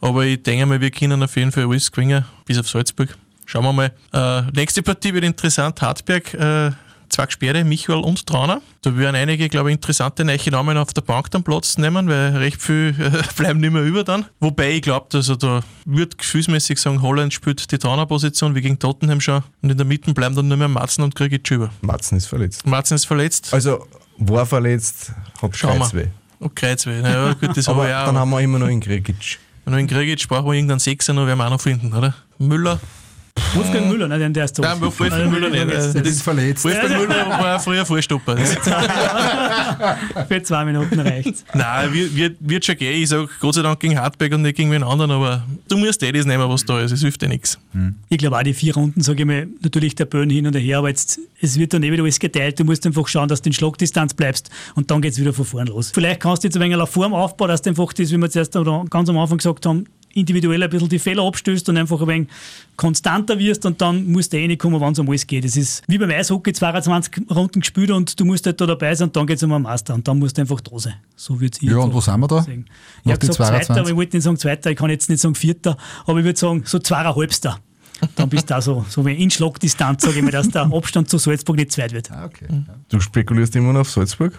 aber 0.00 0.24
ich 0.24 0.40
denke 0.40 0.66
mal, 0.66 0.80
wir 0.80 0.92
können 0.92 1.20
auf 1.20 1.34
jeden 1.34 1.50
Fall 1.50 1.64
alles 1.64 1.90
gewinnen, 1.90 2.24
bis 2.46 2.58
auf 2.58 2.68
Salzburg. 2.68 3.08
Schauen 3.44 3.64
wir 3.64 3.72
mal. 3.72 3.92
Äh, 4.12 4.42
nächste 4.52 4.84
Partie 4.84 5.12
wird 5.12 5.24
interessant. 5.24 5.82
Hartberg, 5.82 6.32
äh, 6.34 6.70
zwei 7.10 7.26
Gesperre, 7.26 7.64
Michael 7.64 8.00
und 8.00 8.26
Trauner. 8.26 8.62
Da 8.82 8.96
werden 8.96 9.16
einige, 9.16 9.48
glaube 9.48 9.70
ich, 9.70 9.74
interessante 9.74 10.24
neue 10.24 10.38
Namen 10.50 10.76
auf 10.76 10.92
der 10.92 11.02
Bank 11.02 11.30
dann 11.30 11.42
Platz 11.42 11.76
nehmen, 11.78 12.08
weil 12.08 12.36
recht 12.36 12.60
viel 12.62 12.94
äh, 12.98 13.22
bleiben 13.36 13.60
nicht 13.60 13.72
mehr 13.72 13.82
über 13.82 14.04
dann. 14.04 14.26
Wobei 14.40 14.72
ich 14.72 14.82
glaube, 14.82 15.06
also 15.14 15.36
da 15.36 15.62
wird 15.84 16.18
gefühlsmäßig 16.18 16.78
sagen, 16.78 17.02
Holland 17.02 17.34
spielt 17.34 17.70
die 17.70 17.78
Trauner-Position 17.78 18.54
wie 18.54 18.60
gegen 18.62 18.78
Tottenham 18.78 19.20
schon 19.20 19.42
und 19.62 19.70
in 19.70 19.76
der 19.76 19.86
Mitte 19.86 20.12
bleiben 20.14 20.34
dann 20.34 20.48
nur 20.48 20.56
mehr 20.56 20.68
Matzen 20.68 21.04
und 21.04 21.14
Krigic 21.14 21.50
über. 21.50 21.70
Matzen 21.82 22.16
ist 22.16 22.26
verletzt. 22.26 22.66
Matzen 22.66 22.94
ist 22.94 23.04
verletzt. 23.06 23.52
Also, 23.52 23.86
war 24.18 24.46
verletzt, 24.46 25.12
wir. 25.40 25.48
Kreuzweh. 25.50 26.06
Und 26.38 26.56
Kreuzweh. 26.56 27.02
Naja, 27.02 27.34
gut, 27.34 27.56
das 27.56 27.68
Aber 27.68 27.82
habe 27.82 27.90
ich 27.90 27.94
auch. 27.94 28.06
dann 28.06 28.18
haben 28.18 28.30
wir 28.30 28.40
immer 28.40 28.58
noch 28.58 28.68
in 28.68 28.80
Gregic. 28.80 29.38
Wenn 29.64 29.74
wir 29.74 29.80
in 29.80 29.86
Krigic 29.86 30.26
brauchen 30.28 30.46
wir 30.46 30.54
irgendeinen 30.54 30.80
Sechser 30.80 31.12
noch, 31.12 31.26
werden 31.26 31.38
wir 31.38 31.46
auch 31.46 31.50
noch 31.50 31.60
finden, 31.60 31.92
oder? 31.92 32.14
Müller. 32.38 32.80
Wolfgang 33.54 33.88
Müller, 33.88 34.08
ne, 34.08 34.18
den 34.18 34.32
der 34.32 34.44
ist 34.44 34.56
tot. 34.56 34.64
Nein, 34.64 34.80
Wolfgang 34.80 35.30
Müller 35.30 35.50
nicht. 35.50 35.70
Das 35.72 35.92
Das 35.92 36.06
ist 36.06 36.22
verletzt. 36.22 36.64
Wolfgang 36.64 36.96
Müller 36.98 37.28
war 37.30 37.60
früher 37.60 37.84
Vorstopper. 37.84 38.36
Für 40.28 40.42
zwei 40.42 40.64
Minuten 40.64 40.98
reicht 41.00 41.44
Nein, 41.54 41.92
wird, 41.92 42.16
wird, 42.16 42.36
wird 42.40 42.64
schon 42.64 42.76
gehen. 42.76 43.02
Ich 43.02 43.08
sage 43.08 43.28
Gott 43.40 43.54
sei 43.54 43.62
Dank 43.62 43.80
gegen 43.80 43.98
Hartberg 43.98 44.32
und 44.34 44.42
nicht 44.42 44.56
gegen 44.56 44.70
wen 44.70 44.82
anderen, 44.82 45.10
aber 45.10 45.44
du 45.68 45.76
musst 45.76 46.02
eh 46.02 46.12
das 46.12 46.26
nehmen, 46.26 46.48
was 46.48 46.64
da 46.64 46.80
ist. 46.80 46.92
Es 46.92 47.00
hilft 47.00 47.22
dir 47.22 47.28
nichts. 47.28 47.58
Ich 48.08 48.18
glaube 48.18 48.38
auch 48.38 48.42
die 48.42 48.54
vier 48.54 48.74
Runden, 48.74 49.00
sage 49.00 49.20
ich 49.20 49.26
mal, 49.26 49.48
natürlich 49.62 49.94
der 49.94 50.04
Böen 50.04 50.30
hin 50.30 50.46
und 50.46 50.54
her, 50.54 50.78
aber 50.78 50.88
jetzt, 50.88 51.18
es 51.40 51.58
wird 51.58 51.72
dann 51.72 51.82
eh 51.82 51.90
wieder 51.92 52.02
alles 52.02 52.18
geteilt. 52.18 52.58
Du 52.58 52.64
musst 52.64 52.86
einfach 52.86 53.06
schauen, 53.08 53.28
dass 53.28 53.42
du 53.42 53.48
in 53.48 53.52
Schlagdistanz 53.52 54.14
bleibst 54.14 54.50
und 54.74 54.90
dann 54.90 55.00
geht 55.02 55.12
es 55.12 55.20
wieder 55.20 55.32
von 55.32 55.44
vorn 55.44 55.66
los. 55.66 55.90
Vielleicht 55.92 56.20
kannst 56.20 56.44
du 56.44 56.48
jetzt 56.48 56.56
ein 56.56 56.62
wenig 56.62 56.76
auf 56.76 56.90
Form 56.90 57.14
aufbauen, 57.14 57.48
dass 57.48 57.62
du 57.62 57.70
einfach 57.70 57.92
das, 57.92 58.10
wie 58.10 58.16
wir 58.16 58.30
zuerst 58.30 58.54
oder 58.56 58.84
ganz 58.90 59.08
am 59.08 59.18
Anfang 59.18 59.38
gesagt 59.38 59.66
haben, 59.66 59.86
individuell 60.14 60.62
ein 60.62 60.70
bisschen 60.70 60.88
die 60.88 60.98
Fehler 60.98 61.22
abstößt 61.24 61.68
und 61.68 61.76
einfach 61.76 62.00
ein 62.00 62.06
wenig 62.08 62.28
konstanter 62.76 63.38
wirst 63.38 63.66
und 63.66 63.80
dann 63.80 64.06
musst 64.10 64.32
du 64.32 64.38
eh 64.38 64.46
reinkommen, 64.46 64.80
wenn 64.80 64.92
es 64.92 64.98
um 64.98 65.08
alles 65.08 65.26
geht. 65.26 65.44
Es 65.44 65.56
ist 65.56 65.82
wie 65.86 65.98
beim 65.98 66.10
Eishockey 66.10 66.52
22 66.52 67.30
Runden 67.30 67.60
gespielt 67.60 67.90
und 67.90 68.18
du 68.18 68.24
musst 68.24 68.46
halt 68.46 68.60
da 68.60 68.66
dabei 68.66 68.94
sein 68.94 69.08
und 69.08 69.16
dann 69.16 69.26
geht 69.26 69.36
es 69.36 69.42
um 69.42 69.52
einen 69.52 69.62
Master 69.64 69.94
und 69.94 70.06
dann 70.08 70.18
musst 70.18 70.36
du 70.38 70.42
einfach 70.42 70.60
da 70.60 70.78
sein. 70.78 70.94
So 71.16 71.40
würde 71.40 71.56
ich 71.60 71.68
Ja, 71.68 71.78
und 71.78 71.92
wo 71.94 72.00
sind 72.00 72.18
wir 72.20 72.28
da? 72.28 72.42
sagen. 72.42 72.64
Ich 73.04 73.10
habe 73.10 73.18
gesagt 73.18 73.36
Zweiter, 73.36 73.50
22? 73.64 73.80
aber 73.80 73.88
ich 73.90 73.96
wollte 73.96 74.16
nicht 74.16 74.24
sagen 74.24 74.36
Zweiter, 74.38 74.70
ich 74.70 74.76
kann 74.76 74.90
jetzt 74.90 75.08
nicht 75.10 75.20
sagen 75.20 75.34
Vierter, 75.34 75.76
aber 76.06 76.18
ich 76.18 76.24
würde 76.24 76.38
sagen 76.38 76.62
so 76.64 76.78
Zweieinhalbster. 76.78 77.58
Dann 78.16 78.30
bist 78.30 78.44
du 78.48 78.54
da 78.54 78.62
so, 78.62 78.84
so 78.88 79.04
wie 79.04 79.12
in 79.12 79.30
Schlagdistanz, 79.30 80.02
sage 80.02 80.16
ich 80.18 80.22
mal, 80.24 80.30
dass 80.30 80.48
der 80.48 80.62
Abstand 80.72 81.10
zu 81.10 81.18
Salzburg 81.18 81.56
nicht 81.56 81.70
zweit 81.70 81.92
wird. 81.92 82.10
Ah, 82.10 82.24
okay. 82.24 82.46
Du 82.88 82.98
spekulierst 82.98 83.54
immer 83.56 83.74
noch 83.74 83.80
auf 83.80 83.90
Salzburg? 83.90 84.32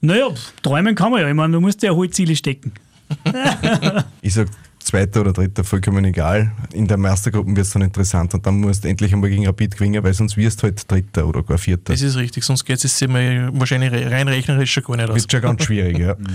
Naja, 0.00 0.28
träumen 0.62 0.94
kann 0.94 1.10
man 1.10 1.20
ja. 1.20 1.28
Ich 1.28 1.34
meine, 1.34 1.52
du 1.52 1.60
musst 1.60 1.82
ja 1.82 1.90
hohe 1.92 2.08
Ziele 2.10 2.34
stecken. 2.36 2.72
Ich 4.22 4.34
sag 4.34 4.48
Zweiter 4.78 5.22
oder 5.22 5.32
Dritter, 5.32 5.64
vollkommen 5.64 6.04
egal. 6.04 6.52
In 6.72 6.86
der 6.86 6.96
Meistergruppe 6.96 7.48
wird 7.56 7.66
es 7.66 7.72
dann 7.72 7.82
interessant 7.82 8.34
und 8.34 8.46
dann 8.46 8.60
musst 8.60 8.84
du 8.84 8.88
endlich 8.88 9.12
einmal 9.12 9.30
gegen 9.30 9.44
Rapid 9.46 9.76
gewinnen, 9.76 10.02
weil 10.04 10.14
sonst 10.14 10.36
wirst 10.36 10.60
du 10.62 10.64
halt 10.64 10.88
Dritter 10.90 11.26
oder 11.26 11.42
gar 11.42 11.58
Vierter. 11.58 11.92
Das 11.92 12.02
ist 12.02 12.16
richtig, 12.16 12.44
sonst 12.44 12.64
geht 12.64 12.84
es 12.84 13.00
wahrscheinlich 13.52 13.90
re- 13.90 14.08
rein 14.10 14.28
rechnerisch 14.28 14.72
schon 14.72 14.84
gar 14.84 14.96
nicht 14.96 15.08
aus. 15.10 15.16
wird 15.16 15.32
schon 15.32 15.40
ganz 15.42 15.64
schwierig, 15.64 15.98
ja. 15.98 16.14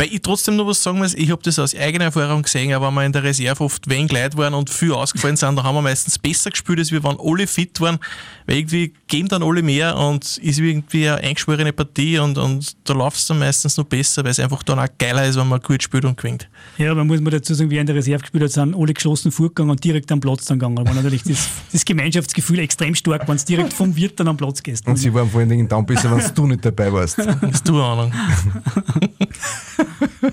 Weil 0.00 0.14
ich 0.14 0.22
trotzdem 0.22 0.56
noch 0.56 0.66
was 0.66 0.82
sagen 0.82 0.96
muss, 0.96 1.12
ich 1.12 1.30
habe 1.30 1.42
das 1.42 1.58
aus 1.58 1.74
eigener 1.74 2.06
Erfahrung 2.06 2.40
gesehen, 2.40 2.72
aber 2.72 2.86
wenn 2.86 2.94
wir 2.94 3.04
in 3.04 3.12
der 3.12 3.22
Reserve 3.22 3.62
oft 3.62 3.86
wenig 3.86 4.10
Leute 4.10 4.34
waren 4.38 4.54
und 4.54 4.70
viel 4.70 4.92
ausgefallen 4.92 5.36
sind, 5.36 5.56
da 5.56 5.62
haben 5.62 5.74
wir 5.74 5.82
meistens 5.82 6.18
besser 6.18 6.48
gespielt, 6.48 6.78
als 6.78 6.90
wir, 6.90 7.04
wenn 7.04 7.18
alle 7.20 7.46
fit 7.46 7.78
waren, 7.82 7.98
weil 8.46 8.56
irgendwie 8.56 8.94
geben 9.08 9.28
dann 9.28 9.42
alle 9.42 9.62
mehr 9.62 9.98
und 9.98 10.38
ist 10.38 10.58
irgendwie 10.58 11.06
eine 11.06 11.18
eingeschworene 11.18 11.74
Partie 11.74 12.18
und, 12.18 12.38
und 12.38 12.74
da 12.88 12.94
läuft 12.94 13.18
es 13.18 13.26
dann 13.26 13.40
meistens 13.40 13.76
noch 13.76 13.84
besser, 13.84 14.24
weil 14.24 14.30
es 14.30 14.40
einfach 14.40 14.62
dann 14.62 14.78
auch 14.78 14.86
geiler 14.96 15.26
ist, 15.26 15.36
wenn 15.36 15.48
man 15.48 15.60
gut 15.60 15.82
spielt 15.82 16.06
und 16.06 16.16
gewinnt. 16.16 16.48
Ja, 16.78 16.92
aber 16.92 17.04
muss 17.04 17.20
man 17.20 17.32
dazu 17.32 17.52
sagen, 17.52 17.68
wie 17.68 17.76
in 17.76 17.84
der 17.84 17.94
Reserve 17.94 18.20
gespielt 18.20 18.44
hat, 18.44 18.52
sind 18.52 18.74
alle 18.74 18.94
geschlossen 18.94 19.30
vorgegangen 19.30 19.70
und 19.70 19.84
direkt 19.84 20.10
am 20.12 20.20
Platz 20.20 20.46
dann 20.46 20.58
gegangen. 20.58 20.78
War 20.78 20.94
natürlich 20.94 21.24
das, 21.24 21.46
das 21.72 21.84
Gemeinschaftsgefühl 21.84 22.60
extrem 22.60 22.94
stark, 22.94 23.28
wenn 23.28 23.36
du 23.36 23.44
direkt 23.44 23.74
vom 23.74 23.94
Wirt 23.94 24.18
dann 24.18 24.28
am 24.28 24.38
Platz 24.38 24.62
gehst. 24.62 24.86
Und 24.86 24.96
sie 24.96 25.12
waren 25.12 25.28
vor 25.28 25.40
allen 25.40 25.50
Dingen 25.50 25.68
dann 25.68 25.84
besser, 25.84 26.10
wenn 26.10 26.34
du 26.34 26.46
nicht 26.46 26.64
dabei 26.64 26.90
warst. 26.90 27.18
Hast 27.18 27.68
du 27.68 27.74
eine 27.74 27.84
Ahnung? 27.84 28.14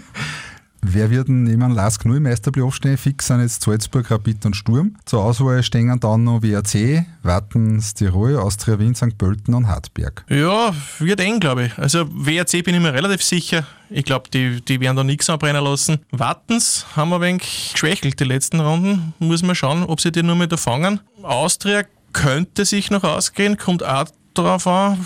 Wer 0.89 1.09
wird 1.09 1.27
denn 1.27 1.43
neben 1.43 1.71
Lask 1.71 2.05
nur 2.05 2.15
im 2.15 2.23
Meisterplayoff 2.23 2.75
stehen? 2.75 2.97
Fix 2.97 3.27
sind 3.27 3.41
jetzt 3.41 3.61
Salzburg, 3.61 4.09
Rapid 4.09 4.45
und 4.45 4.55
Sturm. 4.55 4.95
Zur 5.05 5.21
Auswahl 5.21 5.61
stehen 5.61 5.99
dann 5.99 6.23
noch 6.23 6.41
WAC, 6.41 7.05
Wattens, 7.23 7.93
Tirol, 7.93 8.37
Austria 8.37 8.79
Wien, 8.79 8.95
St. 8.95 9.17
Pölten 9.17 9.53
und 9.53 9.67
Hartberg. 9.67 10.23
Ja, 10.29 10.73
wird 10.99 11.19
eng, 11.19 11.41
glaube 11.41 11.65
ich. 11.65 11.77
Also 11.77 12.07
WRC 12.09 12.63
bin 12.63 12.75
ich 12.75 12.81
mir 12.81 12.93
relativ 12.93 13.21
sicher. 13.21 13.65
Ich 13.89 14.05
glaube, 14.05 14.29
die, 14.29 14.61
die 14.61 14.79
werden 14.79 14.95
da 14.95 15.03
nichts 15.03 15.29
anbrennen 15.29 15.63
lassen. 15.63 15.99
Wattens 16.11 16.85
haben 16.95 17.09
wir 17.09 17.17
ein 17.17 17.21
wenig 17.21 17.71
geschwächelt 17.73 18.19
die 18.19 18.23
letzten 18.23 18.61
Runden. 18.61 19.13
Muss 19.19 19.43
man 19.43 19.55
schauen, 19.55 19.83
ob 19.83 19.99
sie 19.99 20.11
die 20.11 20.23
nur 20.23 20.35
mit 20.35 20.57
fangen. 20.57 21.01
Austria 21.21 21.83
könnte 22.13 22.63
sich 22.63 22.91
noch 22.91 23.03
ausgehen, 23.03 23.57
kommt 23.57 23.83
auch 23.83 24.05
darauf 24.33 24.65
an. 24.67 25.05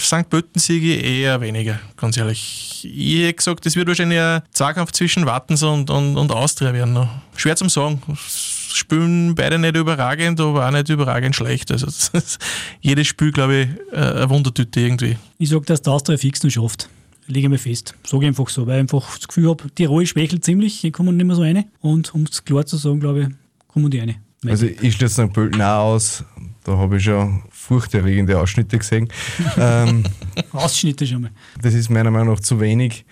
St. 0.00 0.28
Pölten 0.28 0.60
siege 0.60 0.96
ich 0.96 1.04
eher 1.04 1.40
weniger, 1.40 1.80
ganz 1.96 2.16
ehrlich. 2.16 2.84
Ich 2.84 3.22
hätte 3.22 3.34
gesagt, 3.34 3.66
das 3.66 3.76
wird 3.76 3.88
wahrscheinlich 3.88 4.20
ein 4.20 4.42
Zweikampf 4.52 4.92
zwischen 4.92 5.26
Wattens 5.26 5.62
und, 5.62 5.90
und, 5.90 6.16
und 6.16 6.32
Austria 6.32 6.72
werden. 6.72 6.94
Noch. 6.94 7.08
Schwer 7.36 7.56
zum 7.56 7.68
sagen. 7.68 8.00
Spielen 8.16 9.34
beide 9.34 9.58
nicht 9.58 9.76
überragend, 9.76 10.40
aber 10.40 10.66
auch 10.66 10.70
nicht 10.70 10.88
überragend 10.88 11.34
schlecht. 11.34 11.70
Also 11.72 11.86
das 11.86 12.10
ist 12.10 12.38
jedes 12.80 13.06
Spiel, 13.06 13.32
glaube 13.32 13.56
ich, 13.56 13.68
äh, 13.92 14.00
eine 14.00 14.30
Wundertüte 14.30 14.80
irgendwie. 14.80 15.16
Ich 15.38 15.48
sage, 15.48 15.64
dass 15.66 15.82
der 15.82 15.92
Austria 15.92 16.16
fix 16.16 16.42
noch 16.42 16.50
schafft. 16.50 16.88
Lege 17.26 17.48
mir 17.48 17.58
fest. 17.58 17.94
Sage 18.06 18.24
ich 18.24 18.28
einfach 18.28 18.48
so, 18.48 18.66
weil 18.66 18.76
ich 18.76 18.80
einfach 18.80 19.16
das 19.16 19.28
Gefühl 19.28 19.50
habe, 19.50 19.70
Tirol 19.74 20.06
schwächelt 20.06 20.44
ziemlich, 20.44 20.80
hier 20.80 20.92
kommen 20.92 21.16
nicht 21.16 21.26
mehr 21.26 21.36
so 21.36 21.42
rein. 21.42 21.64
Und 21.80 22.14
um 22.14 22.22
es 22.22 22.44
klar 22.44 22.64
zu 22.64 22.76
sagen, 22.76 23.00
glaube 23.00 23.20
ich, 23.20 23.28
kommen 23.66 23.90
die 23.90 23.98
rein. 23.98 24.16
Also 24.46 24.66
ich 24.66 24.94
schließe 24.94 25.26
St. 25.26 25.32
Pölten 25.32 25.60
auch 25.60 25.94
aus. 25.94 26.24
Da 26.64 26.76
habe 26.76 26.96
ich 26.98 27.04
schon 27.04 27.42
furchterregende 27.50 28.38
Ausschnitte 28.38 28.78
gesehen. 28.78 29.08
ähm, 29.58 30.04
Ausschnitte 30.52 31.06
schon 31.06 31.22
mal. 31.22 31.30
das 31.60 31.74
ist 31.74 31.88
meiner 31.88 32.10
Meinung 32.10 32.34
nach 32.34 32.40
zu 32.40 32.60
wenig. 32.60 33.04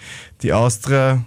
Die 0.42 0.52
Austria 0.52 1.24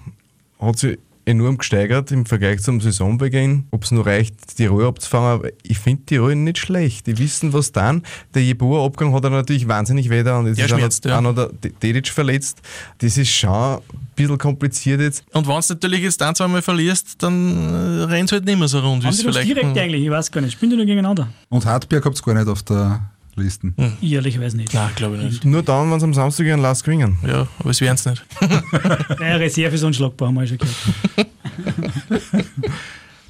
hat 0.60 0.78
sich 0.78 1.00
enorm 1.30 1.58
gesteigert 1.58 2.12
im 2.12 2.26
Vergleich 2.26 2.62
zum 2.62 2.82
Saisonbeginn. 2.82 3.66
Ob 3.72 3.84
es 3.84 3.92
nur 3.92 4.06
reicht, 4.06 4.58
Tirol 4.58 4.86
abzufangen, 4.86 5.28
aber 5.30 5.50
ich 5.64 5.80
finde 5.80 6.04
Tirol 6.06 6.36
nicht 6.36 6.58
schlecht. 6.58 7.08
Die 7.08 7.18
wissen, 7.18 7.54
was 7.54 7.72
dann. 7.72 8.04
Der 8.34 8.44
Jeboa-Abgang 8.44 9.14
hat 9.14 9.24
er 9.24 9.30
natürlich 9.30 9.68
wahnsinnig 9.68 10.10
weh 10.10 10.24
da 10.24 10.40
und 10.40 10.48
jetzt 10.48 10.58
Der 10.58 10.66
ist 10.66 10.72
auch 10.72 10.76
noch, 10.78 10.82
schmerzt, 10.82 11.06
ja. 11.06 11.18
auch 11.18 11.22
noch 11.22 11.34
der 11.36 11.50
Dedic 11.82 12.08
verletzt. 12.10 12.62
Das 12.98 13.18
ist 13.18 13.30
schon 13.30 13.50
ein 13.52 13.80
bisschen 14.16 14.38
kompliziert 14.38 15.02
jetzt. 15.02 15.24
Und 15.34 15.48
wenn 15.48 15.56
du 15.62 15.74
natürlich 15.74 16.02
jetzt 16.02 16.22
ein, 16.22 16.36
zweimal 16.36 16.62
verlierst, 16.62 17.22
dann 17.24 17.58
äh, 17.74 18.04
rennt 18.04 18.32
halt 18.32 18.46
nicht 18.46 18.60
mehr 18.60 18.68
so 18.68 18.80
rund, 18.80 19.04
Haben 19.04 19.12
es 19.12 19.18
die 19.18 19.24
vielleicht. 19.24 19.48
direkt 19.48 19.78
eigentlich? 19.78 20.04
Ich 20.04 20.10
weiß 20.12 20.32
gar 20.32 20.42
nicht. 20.42 20.54
Spielen 20.54 20.72
die 20.72 20.78
nur 20.78 20.86
gegeneinander? 20.86 21.30
Und 21.50 21.66
Hartberg 21.66 22.04
habt 22.06 22.18
ihr 22.20 22.24
gar 22.24 22.34
nicht 22.34 22.48
auf 22.48 22.64
der 22.64 23.02
Liste. 23.40 23.74
Ich 24.02 24.12
ehrlicherweise 24.12 24.58
nicht. 24.58 24.74
Nein, 24.74 24.90
glaube 24.96 25.18
ich 25.18 25.24
nicht. 25.24 25.46
Nur 25.46 25.64
dann, 25.64 25.92
wenn 25.92 26.00
sie 26.00 26.06
am 26.06 26.14
Samstag 26.14 26.46
ihren 26.46 26.62
Last 26.62 26.84
gewinnen. 26.84 27.18
Ja, 27.26 27.48
aber 27.60 27.70
es 27.70 27.82
werden 27.82 27.96
es 27.96 28.06
nicht. 28.06 28.26
Eine 29.20 29.40
Reserve 29.40 29.76
ist 29.76 29.84
unschlagbar, 29.84 30.28
haben 30.28 30.36
wir 30.36 30.48
schon 30.48 30.58
gehört. 30.58 30.78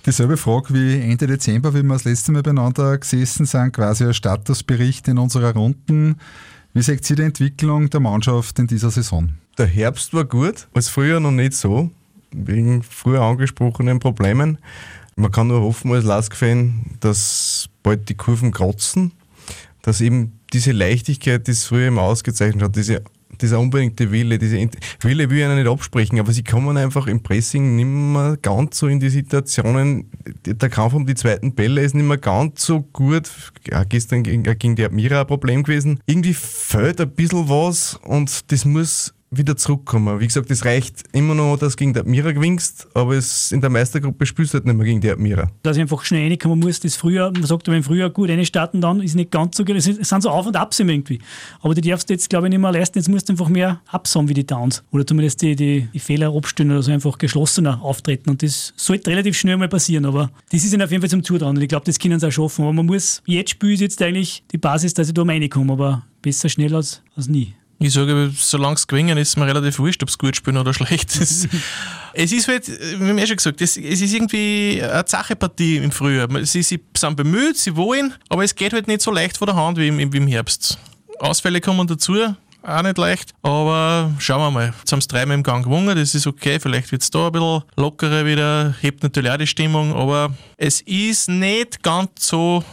Dieselbe 0.05 0.37
Frage 0.37 0.73
wie 0.73 0.99
Ende 1.01 1.27
Dezember, 1.27 1.73
wie 1.73 1.83
wir 1.83 1.93
das 1.93 2.05
letzte 2.05 2.31
Mal 2.31 2.41
beieinander 2.41 2.97
gesessen 2.97 3.45
sind, 3.45 3.73
quasi 3.73 4.05
ein 4.05 4.13
Statusbericht 4.13 5.07
in 5.07 5.17
unserer 5.17 5.53
Runden. 5.53 6.15
Wie 6.73 6.81
seht 6.81 7.07
ihr 7.09 7.15
die 7.17 7.23
Entwicklung 7.23 7.89
der 7.89 7.99
Mannschaft 7.99 8.57
in 8.59 8.67
dieser 8.67 8.91
Saison? 8.91 9.29
Der 9.57 9.65
Herbst 9.67 10.13
war 10.13 10.23
gut, 10.23 10.67
als 10.73 10.87
früher 10.87 11.19
noch 11.19 11.31
nicht 11.31 11.53
so, 11.53 11.91
wegen 12.31 12.81
früher 12.81 13.21
angesprochenen 13.21 13.99
Problemen. 13.99 14.57
Man 15.15 15.31
kann 15.31 15.47
nur 15.47 15.61
hoffen 15.61 15.91
als 15.91 16.05
Lask-Fan, 16.05 16.97
dass 17.01 17.67
bald 17.83 18.07
die 18.07 18.15
Kurven 18.15 18.51
kratzen, 18.51 19.11
dass 19.81 20.01
eben 20.01 20.39
diese 20.53 20.71
Leichtigkeit, 20.71 21.47
die 21.47 21.51
es 21.51 21.65
früher 21.65 21.87
immer 21.87 22.03
ausgezeichnet 22.03 22.63
hat, 22.63 22.75
diese 22.75 23.03
dieser 23.41 23.59
unbedingte 23.59 24.11
Wille, 24.11 24.37
diese 24.37 24.57
Wille 25.01 25.29
will 25.29 25.37
ich 25.37 25.43
ihnen 25.43 25.55
nicht 25.55 25.69
absprechen, 25.69 26.19
aber 26.19 26.31
sie 26.31 26.43
kommen 26.43 26.77
einfach 26.77 27.07
im 27.07 27.21
Pressing 27.21 27.75
nicht 27.75 27.85
mehr 27.85 28.37
ganz 28.41 28.79
so 28.79 28.87
in 28.87 28.99
die 28.99 29.09
Situationen. 29.09 30.09
Der 30.45 30.69
Kampf 30.69 30.93
um 30.93 31.05
die 31.05 31.15
zweiten 31.15 31.53
Bälle 31.53 31.81
ist 31.81 31.95
nicht 31.95 32.05
mehr 32.05 32.17
ganz 32.17 32.65
so 32.65 32.81
gut. 32.81 33.29
Ja, 33.69 33.83
gestern 33.83 34.23
gegen, 34.23 34.43
gegen 34.43 34.75
die 34.75 34.83
Admira 34.83 35.21
ein 35.21 35.27
Problem 35.27 35.63
gewesen. 35.63 35.99
Irgendwie 36.05 36.33
fehlt 36.33 36.99
ein 36.99 37.11
bisschen 37.11 37.47
was 37.49 37.99
und 38.03 38.51
das 38.51 38.65
muss 38.65 39.13
wieder 39.31 39.55
zurückkommen. 39.55 40.19
Wie 40.19 40.27
gesagt, 40.27 40.49
es 40.49 40.65
reicht 40.65 41.03
immer 41.11 41.35
noch, 41.35 41.57
dass 41.57 41.73
du 41.73 41.77
gegen 41.77 41.93
die 41.93 41.99
Admira 41.99 42.31
gewinnst, 42.31 42.87
aber 42.93 43.13
es 43.13 43.51
in 43.51 43.61
der 43.61 43.69
Meistergruppe 43.69 44.25
spielst 44.25 44.53
du 44.53 44.57
halt 44.57 44.65
nicht 44.65 44.75
mehr 44.75 44.85
gegen 44.85 45.01
die 45.01 45.09
Admira. 45.09 45.51
Dass 45.61 45.77
ich 45.77 45.81
einfach 45.81 46.03
schnell 46.03 46.27
reinkommen 46.27 46.59
muss, 46.59 46.79
das 46.79 46.95
früher, 46.95 47.31
man 47.31 47.45
sagt, 47.45 47.67
wenn 47.67 47.83
früher 47.83 48.09
gut 48.09 48.29
starten, 48.47 48.81
dann 48.81 49.01
ist 49.01 49.15
nicht 49.15 49.31
ganz 49.31 49.57
so 49.57 49.65
gut. 49.65 49.75
Es 49.75 49.85
sind 49.85 50.23
so 50.23 50.29
Auf- 50.29 50.47
und 50.47 50.55
Abs 50.55 50.79
irgendwie. 50.79 51.19
Aber 51.61 51.75
die 51.75 51.81
darfst 51.81 52.09
du 52.09 52.13
jetzt, 52.13 52.29
glaube 52.29 52.47
ich, 52.47 52.49
nicht 52.49 52.59
mehr 52.59 52.71
leisten. 52.71 52.97
Jetzt 52.97 53.09
musst 53.09 53.29
du 53.29 53.33
einfach 53.33 53.49
mehr 53.49 53.81
Abs 53.87 54.15
haben 54.15 54.29
wie 54.29 54.33
die 54.33 54.45
Downs. 54.45 54.83
Oder 54.91 55.05
zumindest 55.05 55.41
die, 55.41 55.55
die, 55.55 55.87
die 55.93 55.99
Fehler 55.99 56.35
abstellen 56.35 56.71
oder 56.71 56.81
so 56.81 56.91
einfach 56.91 57.17
geschlossener 57.17 57.81
auftreten. 57.81 58.29
Und 58.29 58.41
das 58.41 58.73
sollte 58.75 59.11
relativ 59.11 59.37
schnell 59.37 59.57
mal 59.57 59.69
passieren. 59.69 60.05
Aber 60.05 60.31
das 60.51 60.63
ist 60.63 60.73
ihnen 60.73 60.81
auf 60.81 60.91
jeden 60.91 61.01
Fall 61.01 61.09
zum 61.09 61.23
Zutrauen. 61.23 61.55
Und 61.55 61.61
ich 61.61 61.69
glaube, 61.69 61.85
das 61.85 61.99
können 61.99 62.19
sie 62.19 62.27
auch 62.27 62.31
schaffen. 62.31 62.63
Aber 62.63 62.73
man 62.73 62.85
muss, 62.85 63.21
jetzt 63.25 63.51
spielen 63.51 63.73
ist 63.73 63.81
jetzt 63.81 64.01
eigentlich 64.01 64.43
die 64.51 64.57
Basis, 64.57 64.93
dass 64.93 65.07
ich 65.07 65.13
da 65.13 65.23
reinkomme. 65.23 65.73
Aber 65.73 66.03
besser 66.21 66.49
schnell 66.49 66.75
als, 66.75 67.01
als 67.15 67.27
nie. 67.27 67.53
Ich 67.81 67.93
sage, 67.93 68.31
solange 68.37 68.75
es 68.75 68.85
gewinnen, 68.85 69.17
ist 69.17 69.37
mir 69.37 69.47
relativ 69.47 69.79
wurscht, 69.79 70.03
ob 70.03 70.09
es 70.09 70.17
gut 70.17 70.35
spielen 70.35 70.57
oder 70.57 70.73
schlecht 70.73 71.15
ist. 71.15 71.47
es 72.13 72.31
ist 72.33 72.47
halt, 72.49 72.67
wie 72.67 73.15
wir 73.15 73.25
schon 73.25 73.37
gesagt, 73.37 73.61
es, 73.61 73.77
es 73.77 74.01
ist 74.01 74.13
irgendwie 74.13 74.81
eine 74.83 75.05
Sachepartie 75.05 75.77
im 75.77 75.91
Frühjahr. 75.91 76.27
Sie, 76.45 76.61
sie 76.61 76.81
sind 76.97 77.15
bemüht, 77.15 77.57
sie 77.57 77.75
wollen, 77.77 78.13
aber 78.27 78.43
es 78.43 78.53
geht 78.53 78.73
halt 78.73 78.87
nicht 78.87 79.01
so 79.01 79.11
leicht 79.11 79.37
von 79.37 79.45
der 79.45 79.55
Hand 79.55 79.77
wie 79.77 79.87
im, 79.87 80.11
wie 80.11 80.17
im 80.17 80.27
Herbst. 80.27 80.77
Ausfälle 81.19 81.61
kommen 81.61 81.87
dazu, 81.87 82.17
auch 82.61 82.81
nicht 82.81 82.97
leicht, 82.97 83.33
aber 83.41 84.11
schauen 84.19 84.41
wir 84.41 84.51
mal. 84.51 84.73
Jetzt 84.79 84.91
haben 84.91 84.99
sie 85.01 85.07
dreimal 85.07 85.37
im 85.37 85.43
Gang 85.43 85.63
gewonnen, 85.63 85.95
das 85.95 86.13
ist 86.13 86.27
okay, 86.27 86.59
vielleicht 86.59 86.91
wird 86.91 87.01
es 87.01 87.09
da 87.09 87.27
ein 87.27 87.31
bisschen 87.31 87.63
lockerer 87.77 88.25
wieder, 88.25 88.75
hebt 88.81 89.03
natürlich 89.03 89.31
auch 89.31 89.37
die 89.37 89.47
Stimmung, 89.47 89.95
aber 89.95 90.33
es 90.57 90.81
ist 90.81 91.29
nicht 91.29 91.81
ganz 91.81 92.09
so 92.19 92.63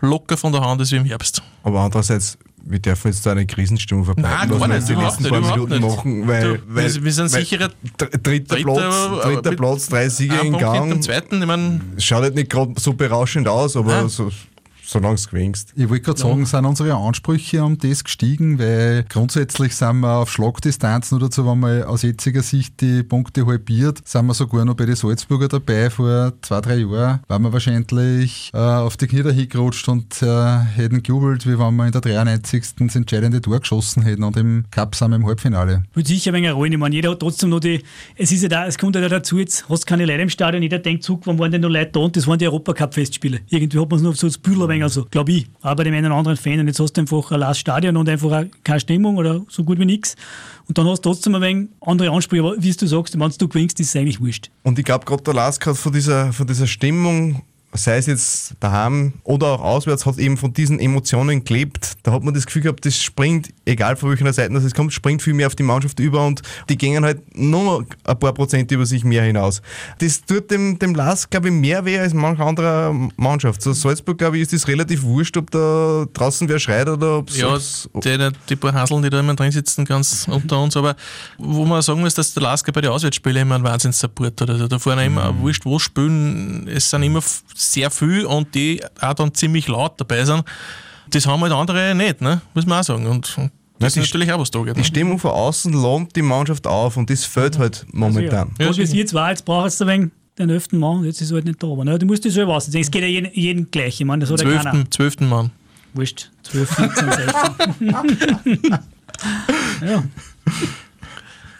locker 0.00 0.36
von 0.36 0.52
der 0.52 0.62
Hand 0.62 0.80
als 0.80 0.90
wie 0.90 0.96
im 0.96 1.04
Herbst. 1.04 1.42
Aber 1.62 1.80
andererseits, 1.80 2.36
wir 2.68 2.78
dürfen 2.80 3.08
jetzt 3.08 3.24
da 3.24 3.32
eine 3.32 3.46
Krisenstimmung 3.46 4.04
verbreiten, 4.04 4.30
Nein, 4.50 4.50
was 4.50 4.60
wir 4.60 4.68
nicht, 4.76 4.88
die 4.88 4.94
letzten 4.94 5.22
nicht, 5.22 5.32
paar 5.32 5.40
Minuten 5.40 5.72
nicht. 5.80 5.96
machen, 5.96 6.28
weil, 6.28 6.42
Du, 6.58 6.62
weil 6.68 7.04
wir- 7.04 7.12
sind 7.12 7.28
sicherer 7.30 7.70
dr- 7.96 8.10
dritter, 8.10 8.56
Dritter, 8.56 8.56
Platz, 8.56 9.22
dritter 9.24 9.52
Platz, 9.56 9.86
drei 9.88 10.08
Siege 10.08 10.34
in 10.42 10.52
Gang. 10.58 11.02
zweiten, 11.02 11.40
ich 11.40 11.46
meine, 11.46 11.80
Schaut 11.98 12.22
halt 12.22 12.34
nicht 12.34 12.50
gerade 12.50 12.72
so 12.78 12.92
berauschend 12.92 13.46
aus, 13.48 13.76
aber 13.76 14.08
so, 14.08 14.30
solange 14.86 15.14
es 15.16 15.28
gewinnst. 15.28 15.72
Ich 15.76 15.88
wollte 15.88 16.04
gerade 16.04 16.20
sagen, 16.20 16.46
sind 16.46 16.64
unsere 16.64 16.94
Ansprüche 16.94 17.64
um 17.64 17.76
das 17.78 18.04
gestiegen, 18.04 18.58
weil 18.58 19.04
grundsätzlich 19.08 19.74
sind 19.74 20.00
wir 20.00 20.18
auf 20.18 20.30
Schlagdistanz, 20.30 21.10
nur 21.10 21.20
dazu, 21.20 21.46
wenn 21.46 21.60
man 21.60 21.82
aus 21.82 22.02
jetziger 22.02 22.42
Sicht 22.42 22.80
die 22.80 23.02
Punkte 23.02 23.46
halbiert, 23.46 24.00
sind 24.04 24.26
wir 24.26 24.34
sogar 24.34 24.64
noch 24.64 24.74
bei 24.74 24.86
den 24.86 24.96
Salzburger 24.96 25.48
dabei. 25.48 25.90
Vor 25.90 26.32
zwei, 26.42 26.60
drei 26.60 26.76
Jahren 26.76 27.20
waren 27.28 27.42
wir 27.42 27.52
wahrscheinlich 27.52 28.50
äh, 28.54 28.58
auf 28.58 28.96
die 28.96 29.06
Knie 29.06 29.22
dahin 29.22 29.48
gerutscht 29.48 29.88
und 29.88 30.22
äh, 30.22 30.58
hätten 30.58 31.02
gejubelt, 31.02 31.46
wie 31.46 31.58
wenn 31.58 31.74
wir 31.76 31.86
in 31.86 31.92
der 31.92 32.00
93. 32.00 32.64
das 32.78 32.96
entscheidende 32.96 33.40
Tor 33.40 33.60
geschossen 33.60 34.02
hätten 34.02 34.22
und 34.22 34.36
im 34.36 34.64
Cup 34.70 34.94
sind 34.94 35.10
wir 35.10 35.16
im 35.16 35.26
Halbfinale. 35.26 35.84
Wird 35.94 36.06
sicher 36.06 36.30
ein 36.30 36.34
wenig 36.34 36.48
eine 36.48 36.56
Rolle. 36.56 36.70
Ich 36.70 36.78
meine, 36.78 36.94
jeder 36.94 37.10
hat 37.10 37.20
trotzdem 37.20 37.50
noch 37.50 37.60
die. 37.60 37.82
Es 38.16 38.32
ist 38.32 38.42
ja 38.42 38.48
da, 38.48 38.66
es 38.66 38.78
kommt 38.78 38.94
ja 38.96 39.08
dazu, 39.08 39.38
jetzt 39.38 39.68
hast 39.68 39.84
du 39.84 39.88
keine 39.88 40.06
Leute 40.06 40.22
im 40.22 40.30
Stadion, 40.30 40.62
jeder 40.62 40.78
denkt 40.78 41.02
zurück, 41.02 41.22
wann 41.24 41.38
waren 41.38 41.50
denn 41.50 41.60
noch 41.60 41.68
Leute 41.68 41.92
da 41.92 42.00
und 42.00 42.16
das 42.16 42.26
waren 42.26 42.38
die 42.38 42.46
Europacup-Festspiele. 42.46 43.40
Irgendwie 43.48 43.78
hat 43.78 43.90
man 43.90 43.98
es 43.98 44.02
noch 44.02 44.14
so 44.14 44.26
als 44.26 44.38
Bühler 44.38 44.68
wenig, 44.76 44.84
also, 44.84 45.06
glaube 45.10 45.32
ich, 45.32 45.46
bei 45.62 45.74
dem 45.74 45.94
einen 45.94 46.06
oder 46.06 46.16
anderen 46.16 46.36
Fan. 46.36 46.60
Und 46.60 46.68
jetzt 46.68 46.80
hast 46.80 46.92
du 46.92 47.00
einfach 47.00 47.30
ein 47.30 47.40
leeres 47.40 47.58
Stadion 47.58 47.96
und 47.96 48.08
einfach 48.08 48.44
keine 48.64 48.80
Stimmung 48.80 49.16
oder 49.16 49.42
so 49.48 49.64
gut 49.64 49.78
wie 49.78 49.84
nichts. 49.84 50.16
Und 50.68 50.78
dann 50.78 50.86
hast 50.86 51.04
du 51.04 51.10
trotzdem 51.10 51.34
ein 51.34 51.42
wenig 51.42 51.68
andere 51.80 52.10
Ansprüche. 52.10 52.42
Aber 52.42 52.54
wie 52.58 52.72
du 52.72 52.86
sagst, 52.86 53.18
wenn 53.18 53.30
du 53.30 53.48
gewinnst, 53.48 53.80
ist 53.80 53.88
es 53.88 53.96
eigentlich 53.96 54.20
wurscht. 54.20 54.50
Und 54.62 54.78
ich 54.78 54.84
glaube, 54.84 55.04
gerade 55.04 55.22
der 55.22 55.34
Lask 55.34 55.66
hat 55.66 55.76
von 55.76 55.92
dieser, 55.92 56.32
von 56.32 56.46
dieser 56.46 56.66
Stimmung, 56.66 57.42
sei 57.72 57.98
es 57.98 58.06
jetzt 58.06 58.54
daheim 58.60 59.14
oder 59.22 59.46
auch 59.48 59.60
auswärts, 59.60 60.06
hat 60.06 60.18
eben 60.18 60.36
von 60.36 60.52
diesen 60.52 60.80
Emotionen 60.80 61.44
gelebt. 61.44 61.96
Da 62.02 62.12
hat 62.12 62.22
man 62.22 62.32
das 62.34 62.46
Gefühl 62.46 62.62
gehabt, 62.62 62.84
das 62.84 63.00
springt, 63.00 63.50
egal 63.64 63.96
von 63.96 64.10
welcher 64.10 64.32
Seite 64.32 64.54
das 64.54 64.64
es 64.64 64.74
kommt, 64.74 64.92
springt 64.92 65.22
viel 65.22 65.34
mehr 65.34 65.46
auf 65.46 65.54
die 65.54 65.62
Mannschaft 65.62 66.00
über 66.00 66.26
und 66.26 66.42
die 66.68 66.76
gehen 66.76 67.04
halt 67.04 67.36
nur 67.36 67.64
noch 67.64 67.84
ein 68.04 68.18
paar 68.18 68.32
Prozent 68.32 68.70
über 68.72 68.86
sich 68.86 69.04
mehr 69.04 69.22
hinaus. 69.22 69.62
Das 69.98 70.24
tut 70.24 70.50
dem, 70.50 70.78
dem 70.78 70.94
Lask, 70.94 71.30
glaube 71.30 71.48
ich, 71.48 71.54
mehr 71.54 71.84
weh 71.84 71.98
als 71.98 72.14
manch 72.14 72.40
anderer 72.40 72.94
Mannschaft. 73.16 73.62
So 73.62 73.72
Salzburg, 73.72 74.18
glaube 74.18 74.36
ich, 74.36 74.42
ist 74.42 74.52
das 74.52 74.68
relativ 74.68 75.02
wurscht, 75.02 75.36
ob 75.36 75.50
da 75.50 76.06
draußen 76.12 76.48
wer 76.48 76.58
schreit 76.58 76.88
oder 76.88 77.18
ob 77.18 77.30
ja, 77.30 77.58
die, 77.94 78.30
die 78.48 78.56
paar 78.56 78.72
Haseln, 78.72 79.02
die 79.02 79.10
da 79.10 79.20
immer 79.20 79.34
drin 79.34 79.52
sitzen, 79.52 79.84
ganz 79.84 80.26
unter 80.28 80.62
uns, 80.62 80.76
aber 80.76 80.96
wo 81.38 81.64
man 81.64 81.82
sagen 81.82 82.00
muss, 82.00 82.14
dass 82.14 82.32
der 82.32 82.42
Lasker 82.42 82.72
bei 82.72 82.80
den 82.80 82.90
Auswärtsspielen 82.90 83.42
immer 83.42 83.56
einen 83.56 83.64
Wahnsinns-Support 83.64 84.40
hat. 84.40 84.50
Also 84.50 84.68
da 84.68 84.78
vorne 84.78 85.04
immer, 85.04 85.38
wurscht 85.38 85.64
wo 85.64 85.78
spielen, 85.78 86.68
es 86.68 86.88
sind 86.90 87.02
immer 87.02 87.22
sehr 87.72 87.90
viel 87.90 88.24
und 88.26 88.54
die 88.54 88.82
auch 89.00 89.14
dann 89.14 89.34
ziemlich 89.34 89.68
laut 89.68 90.00
dabei 90.00 90.24
sind. 90.24 90.44
Das 91.10 91.26
haben 91.26 91.40
halt 91.42 91.52
andere 91.52 91.94
nicht, 91.94 92.20
ne? 92.20 92.40
muss 92.54 92.66
man 92.66 92.80
auch 92.80 92.84
sagen. 92.84 93.06
Und, 93.06 93.36
und 93.38 93.50
das 93.78 93.94
die 93.94 94.00
ist 94.00 94.06
natürlich 94.06 94.32
auch 94.32 94.40
was 94.40 94.50
da 94.50 94.60
geht. 94.62 94.74
Die 94.76 94.80
Ne? 94.80 94.84
Stimmung 94.84 95.18
von 95.18 95.30
außen 95.30 95.72
lohnt 95.72 96.16
die 96.16 96.22
Mannschaft 96.22 96.66
auf 96.66 96.96
und 96.96 97.08
das 97.10 97.24
fehlt 97.24 97.58
halt 97.58 97.86
momentan. 97.92 98.50
Ja, 98.58 98.66
Ja, 98.66 98.76
wie 98.76 98.82
es 98.82 98.90
sicher. 98.90 99.00
jetzt 99.02 99.14
war, 99.14 99.30
jetzt 99.30 99.44
brauchst 99.44 99.80
du 99.80 99.84
ein 99.84 99.88
wenig 99.88 100.10
den 100.38 100.50
elften 100.50 100.78
Mann, 100.78 101.02
jetzt 101.04 101.20
ist 101.22 101.30
er 101.30 101.36
halt 101.36 101.44
nicht 101.46 101.62
da. 101.62 101.66
Aber 101.68 101.84
ne, 101.84 101.98
du 101.98 102.04
musst 102.06 102.24
dich 102.24 102.32
selber 102.34 102.56
aussehen. 102.56 102.80
Es 102.80 102.90
geht 102.90 103.02
ja 103.02 103.08
jeden, 103.08 103.30
jeden 103.32 103.70
gleich. 103.70 104.00
Ich 104.00 104.06
meine, 104.06 104.20
das 104.26 104.30
hat 104.30 104.40
ja 104.42 104.48
keiner. 104.48 104.62
Zwölften, 104.70 104.90
zwölften 104.92 105.28
Mann. 105.28 105.50
Wurscht. 105.94 106.30
12, 106.42 106.68
14, 106.74 107.12
16. 107.12 108.60
ja. 109.86 110.02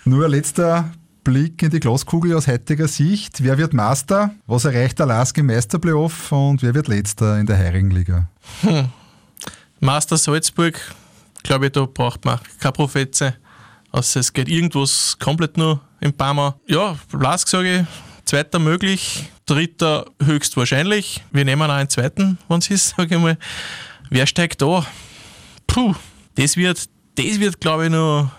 Nur 0.05 0.25
ein 0.27 0.31
letzter 0.31 0.91
Blick 1.27 1.61
in 1.61 1.71
die 1.71 1.81
Glaskugel 1.81 2.37
aus 2.37 2.47
heutiger 2.47 2.87
Sicht. 2.87 3.43
Wer 3.43 3.59
wird 3.59 3.75
Meister? 3.75 4.31
Was 4.47 4.65
erreicht 4.65 5.01
der 5.01 5.07
Lask 5.07 5.37
im 5.37 5.47
Meisterplayoff? 5.47 6.31
Und 6.31 6.63
wer 6.63 6.73
wird 6.73 6.87
Letzter 6.87 7.41
in 7.41 7.47
der 7.47 7.59
Heirigenliga? 7.59 8.29
Master 9.81 10.17
Salzburg, 10.17 10.81
glaube 11.43 11.67
ich, 11.67 11.73
da 11.73 11.85
braucht 11.85 12.25
man 12.25 12.39
keine 12.61 12.71
Prophetze. 12.71 13.35
Also 13.91 14.21
es 14.21 14.33
geht 14.33 14.49
irgendwas 14.49 15.17
komplett 15.19 15.57
nur 15.57 15.81
im 15.99 16.13
Parma. 16.13 16.61
Ja, 16.69 16.97
Lask 17.11 17.49
sage 17.49 17.81
ich, 17.81 17.87
zweiter 18.25 18.61
möglich, 18.61 19.29
dritter 19.47 20.07
höchstwahrscheinlich. 20.23 21.25
Wir 21.33 21.45
nehmen 21.45 21.69
auch 21.69 21.75
einen 21.75 21.91
zweiten, 21.91 22.39
wenn 22.47 22.59
es 22.59 22.71
ist, 22.71 22.95
sage 22.97 23.17
ich 23.17 23.21
mal. 23.21 23.37
Wer 24.11 24.29
steigt 24.29 24.63
da? 24.63 24.87
Puh, 25.67 25.93
das 26.37 26.57
wird, 26.57 26.89
das 27.17 27.41
wird 27.41 27.61
glaube 27.61 27.87
ich, 27.87 27.91
noch 27.91 28.31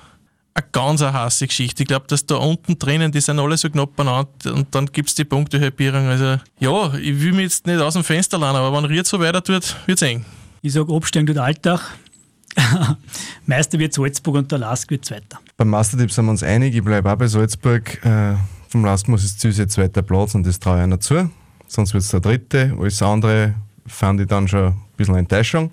eine 0.58 0.68
ganz 0.72 1.02
eine 1.02 1.14
heiße 1.14 1.48
Geschichte. 1.48 1.84
Ich 1.84 1.88
glaube, 1.88 2.08
dass 2.08 2.26
da 2.26 2.36
unten 2.36 2.80
drinnen, 2.80 3.12
die 3.12 3.22
sind 3.22 3.40
alle 3.40 3.58
so 3.58 3.70
knapp 3.70 3.96
beieinander 3.96 4.54
und 4.54 4.74
dann 4.74 4.88
gibt 4.88 5.10
es 5.10 5.16
die 5.16 5.24
Punktehalbierung. 5.24 6.08
Also 6.08 6.38
ja, 6.60 6.94
ich 6.96 7.22
will 7.22 7.34
mich 7.34 7.44
jetzt 7.44 7.68
nicht 7.68 7.80
aus 7.80 7.94
dem 7.94 8.04
Fenster 8.04 8.40
lassen, 8.40 8.58
aber 8.58 8.76
wenn 8.76 8.86
Ried 8.86 9.06
so 9.06 9.20
weiter 9.20 9.44
tut, 9.44 9.76
wird 9.86 10.02
es 10.02 10.02
eng. 10.02 10.26
Ich 10.62 10.74
sage, 10.74 10.94
Absteigen 10.94 11.28
tut 11.28 11.38
Alltag. 11.38 11.82
Meister 13.46 13.78
wird 13.78 13.94
Salzburg 13.94 14.36
und 14.36 14.52
der 14.52 14.58
Lask 14.58 14.90
wird 14.90 15.06
Zweiter. 15.06 15.40
Beim 15.58 15.70
Mastertipp 15.70 16.12
sind 16.12 16.26
wir 16.26 16.32
uns 16.32 16.42
einig, 16.42 16.76
ich 16.76 16.84
bleibe 16.84 17.12
auch 17.12 17.18
bei 17.18 17.28
Salzburg. 17.28 18.04
Äh, 18.04 18.36
vom 18.70 18.84
Lask 18.84 19.08
muss 19.08 19.24
es 19.24 19.40
sein, 19.40 19.70
zweiter 19.70 20.02
Platz 20.02 20.34
und 20.34 20.46
das 20.46 20.60
traue 20.60 20.78
ich 20.78 20.84
einer 20.84 21.00
zu. 21.00 21.30
Sonst 21.68 21.94
wird 21.94 22.04
es 22.04 22.10
der 22.10 22.20
dritte. 22.20 22.76
Alles 22.80 23.02
andere 23.04 23.54
fand 23.86 24.22
ich 24.22 24.28
dann 24.28 24.48
schon 24.48 24.68
ein 24.70 24.76
bisschen 24.98 25.16
Enttäuschung. 25.16 25.70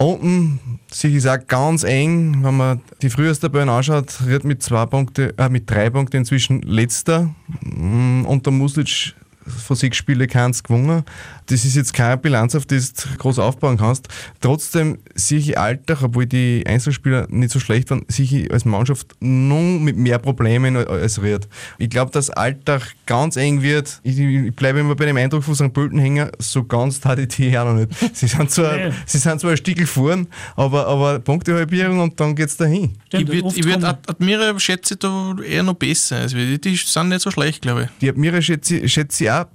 Unten 0.00 0.58
ich 0.90 1.16
es 1.16 1.26
auch 1.26 1.46
ganz 1.46 1.84
eng, 1.84 2.42
wenn 2.42 2.56
man 2.56 2.80
die 3.02 3.10
Frühjahrstabellen 3.10 3.68
anschaut, 3.68 4.18
Ried 4.26 4.44
mit 4.44 4.62
zwei 4.62 4.86
Punkte, 4.86 5.34
äh, 5.36 5.50
mit 5.50 5.70
drei 5.70 5.90
Punkten 5.90 6.16
inzwischen 6.16 6.62
letzter. 6.62 7.34
Mm, 7.60 8.24
Und 8.24 8.46
der 8.46 8.52
Muslic 8.54 9.14
von 9.44 9.76
sechs 9.76 9.98
Spielen 9.98 10.26
keins 10.26 10.62
gewonnen. 10.62 11.04
Das 11.50 11.64
ist 11.64 11.74
jetzt 11.76 11.92
keine 11.92 12.16
Bilanz, 12.16 12.54
auf 12.54 12.64
die 12.66 12.78
du 12.78 12.84
groß 13.18 13.38
aufbauen 13.40 13.76
kannst. 13.76 14.08
Trotzdem 14.40 14.98
sehe 15.14 15.38
ich 15.38 15.58
Alltag, 15.58 16.02
obwohl 16.02 16.26
die 16.26 16.62
Einzelspieler 16.66 17.26
nicht 17.28 17.50
so 17.50 17.58
schlecht 17.60 17.90
waren, 17.90 18.04
sehe 18.08 18.24
ich 18.24 18.52
als 18.52 18.64
Mannschaft 18.64 19.14
nur 19.20 19.60
mit 19.60 19.96
mehr 19.96 20.18
Problemen 20.18 20.76
als 20.76 21.22
Ried. 21.22 21.48
Ich 21.78 21.90
glaube, 21.90 22.12
dass 22.12 22.30
Alltag 22.30 22.82
ganz 23.06 23.36
eng 23.36 23.62
wird. 23.62 24.00
Ich, 24.04 24.18
ich 24.18 24.54
bleibe 24.54 24.78
immer 24.80 24.94
bei 24.94 25.06
dem 25.06 25.16
Eindruck 25.16 25.42
von 25.44 25.54
St. 25.54 25.72
Pölten 25.72 25.98
hängen, 25.98 26.30
so 26.38 26.62
ganz 26.64 27.00
tat 27.00 27.18
ich 27.18 27.28
die 27.28 27.56
auch 27.58 27.64
noch 27.64 27.74
nicht. 27.74 27.88
Sie 28.14 28.26
sind 28.28 28.50
zwar, 28.50 28.78
sie 29.06 29.18
sind 29.18 29.40
zwar 29.40 29.50
ein 29.50 29.56
Stickel 29.56 29.86
vorn, 29.86 30.28
aber, 30.56 30.86
aber 30.86 31.18
Punktehalbierung 31.18 31.98
und 32.00 32.18
dann 32.20 32.34
geht 32.36 32.48
es 32.48 32.56
dahin. 32.56 32.96
Stimmt, 33.08 33.28
ich 33.34 33.42
würde 33.42 33.64
würd 33.64 33.84
Ad- 33.84 33.98
Admira 34.08 34.58
schätze 34.60 34.94
ich 34.94 35.00
da 35.00 35.34
eher 35.44 35.62
noch 35.64 35.74
besser. 35.74 36.16
Also 36.18 36.36
die, 36.36 36.60
die 36.60 36.76
sind 36.76 37.08
nicht 37.08 37.22
so 37.22 37.30
schlecht, 37.30 37.62
glaube 37.62 37.84
ich. 37.84 37.88
Die 38.00 38.08
Admira 38.08 38.40
schätze 38.40 38.76
ich, 38.78 38.92
schätze 38.92 39.24
ich 39.24 39.30
auch 39.30 39.46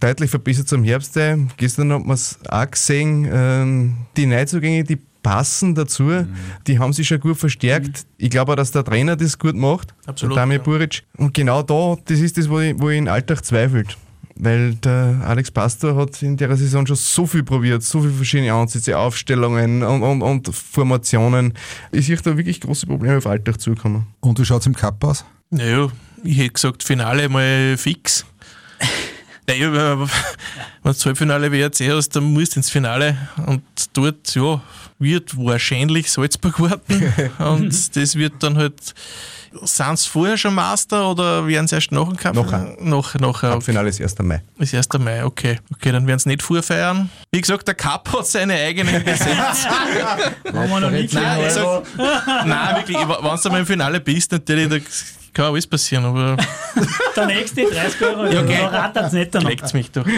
deutlich 0.00 0.30
verbessert 0.30 0.68
zum 0.68 0.82
Herbst. 0.84 1.16
ein. 1.18 1.41
Gestern 1.56 1.92
hat 1.92 2.04
man 2.04 2.14
es 2.14 2.38
auch 2.48 2.70
gesehen, 2.70 3.28
ähm, 3.32 3.94
die 4.16 4.26
Neuzugänge, 4.26 4.84
die 4.84 4.98
passen 5.22 5.74
dazu, 5.76 6.02
Mhm. 6.04 6.26
die 6.66 6.78
haben 6.80 6.92
sich 6.92 7.06
schon 7.06 7.20
gut 7.20 7.36
verstärkt. 7.38 8.06
Ich 8.18 8.30
glaube 8.30 8.52
auch, 8.52 8.56
dass 8.56 8.72
der 8.72 8.82
Trainer 8.84 9.14
das 9.16 9.38
gut 9.38 9.54
macht, 9.54 9.94
Absolut, 10.06 10.36
der 10.36 10.42
Damir 10.42 10.56
ja. 10.58 10.62
Buric. 10.62 11.04
Und 11.16 11.32
genau 11.32 11.62
da, 11.62 11.96
das 12.06 12.18
ist 12.18 12.36
das, 12.38 12.48
wo 12.48 12.58
ich, 12.58 12.74
wo 12.78 12.90
ich 12.90 12.98
in 12.98 13.08
Alltag 13.08 13.44
zweifelt. 13.44 13.96
weil 14.34 14.74
der 14.76 15.20
Alex 15.24 15.50
Pastor 15.50 15.94
hat 15.94 16.20
in 16.22 16.36
der 16.38 16.56
Saison 16.56 16.84
schon 16.86 16.96
so 16.96 17.26
viel 17.26 17.42
probiert, 17.44 17.82
so 17.84 18.00
viele 18.00 18.14
verschiedene 18.14 18.52
Ansätze, 18.54 18.98
Aufstellungen 18.98 19.82
und, 19.84 20.02
und, 20.02 20.22
und 20.22 20.48
Formationen. 20.54 21.52
Ich 21.92 22.06
sehe 22.06 22.16
da 22.16 22.36
wirklich 22.36 22.60
große 22.60 22.86
Probleme 22.86 23.18
auf 23.18 23.26
Alltag 23.26 23.60
zukommen. 23.60 24.06
Und 24.20 24.40
wie 24.40 24.44
schaut 24.44 24.62
es 24.62 24.66
im 24.66 24.74
Cup 24.74 25.04
aus? 25.04 25.24
Naja, 25.50 25.88
ich 26.24 26.38
hätte 26.38 26.50
gesagt, 26.54 26.82
Finale 26.82 27.28
mal 27.28 27.76
fix. 27.76 28.24
Naja, 29.46 29.98
wenn 29.98 30.08
das 30.82 31.04
Halbfinale 31.04 31.50
WRC 31.50 31.90
hast, 31.90 32.10
dann 32.10 32.24
musst 32.24 32.54
du 32.54 32.60
ins 32.60 32.70
Finale 32.70 33.16
und 33.46 33.62
dort, 33.92 34.34
ja, 34.34 34.60
wird 34.98 35.36
wahrscheinlich 35.36 36.10
Salzburg 36.10 36.60
warten 36.60 37.12
und 37.38 37.96
das 37.96 38.16
wird 38.16 38.34
dann 38.40 38.56
halt 38.56 38.94
sind 39.64 39.98
sie 39.98 40.08
vorher 40.08 40.36
schon 40.36 40.54
Master 40.54 41.10
oder 41.10 41.46
werden 41.46 41.68
sie 41.68 41.74
erst 41.74 41.92
nach 41.92 42.08
dem 42.08 42.16
Cup? 42.16 42.34
Nachher. 42.34 42.76
Nach, 42.80 43.14
nachher. 43.16 43.50
Halbfinale 43.50 43.88
ist 43.88 44.00
1. 44.00 44.18
Mai. 44.20 44.42
Ist 44.58 44.74
1. 44.74 44.88
Mai, 44.98 45.24
okay. 45.24 45.58
Okay, 45.74 45.92
dann 45.92 46.06
werden 46.06 46.18
sie 46.18 46.30
nicht 46.30 46.42
vorfeiern. 46.42 47.10
Wie 47.32 47.40
gesagt, 47.40 47.68
der 47.68 47.74
Cup 47.74 48.10
hat 48.12 48.26
seine 48.26 48.54
eigenen 48.54 49.04
Gesetze. 49.04 49.36
Haben 50.52 50.70
wir 50.70 50.80
noch 50.80 50.90
nie 50.90 51.08
Nein, 51.12 51.50
sag, 51.50 51.84
nein, 52.46 52.76
wirklich, 52.76 52.96
wenn 52.96 53.06
du 53.42 53.48
mal 53.50 53.60
im 53.60 53.66
Finale 53.66 54.00
bist, 54.00 54.32
natürlich, 54.32 54.68
da 54.68 54.78
kann 55.32 55.46
alles 55.46 55.66
passieren, 55.66 56.04
aber 56.04 56.36
Der 57.16 57.26
nächste 57.26 57.64
30 57.64 58.02
Euro, 58.02 58.26
ja, 58.26 58.42
okay. 58.42 58.58
da 58.58 58.68
rattert 58.68 59.06
es 59.06 59.12
nicht 59.12 59.34
danach. 59.34 59.48
leckt's 59.48 59.72
mich 59.72 59.90
doch. 59.90 60.06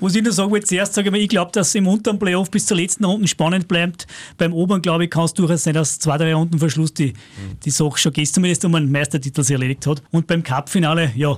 Was 0.00 0.14
ich 0.14 0.22
nur 0.22 0.32
sagen 0.32 0.50
wollte, 0.50 0.66
zuerst 0.66 0.94
sage 0.94 1.08
ich 1.08 1.12
mal, 1.12 1.20
ich 1.20 1.28
glaube, 1.28 1.50
dass 1.52 1.68
es 1.68 1.74
im 1.74 1.86
unteren 1.86 2.18
Playoff 2.18 2.50
bis 2.50 2.66
zur 2.66 2.76
letzten 2.76 3.04
Runde 3.04 3.26
spannend 3.28 3.68
bleibt. 3.68 4.06
Beim 4.36 4.52
oberen, 4.52 4.82
glaube 4.82 5.04
ich, 5.04 5.10
kann 5.10 5.24
es 5.24 5.34
durchaus 5.34 5.64
sein, 5.64 5.74
dass 5.74 5.98
zwei, 5.98 6.18
drei 6.18 6.34
Runden 6.34 6.58
vor 6.58 6.70
Schluss 6.70 6.94
die, 6.94 7.14
die 7.64 7.70
Sache 7.70 7.98
schon 7.98 8.12
geht, 8.12 8.28
zumindest 8.28 8.64
um 8.64 8.74
einen 8.74 8.90
Meistertitel 8.90 9.42
sich 9.42 9.54
erledigt 9.54 9.86
hat. 9.86 10.02
Und 10.10 10.26
beim 10.26 10.42
Cup-Finale, 10.42 11.12
ja, 11.16 11.36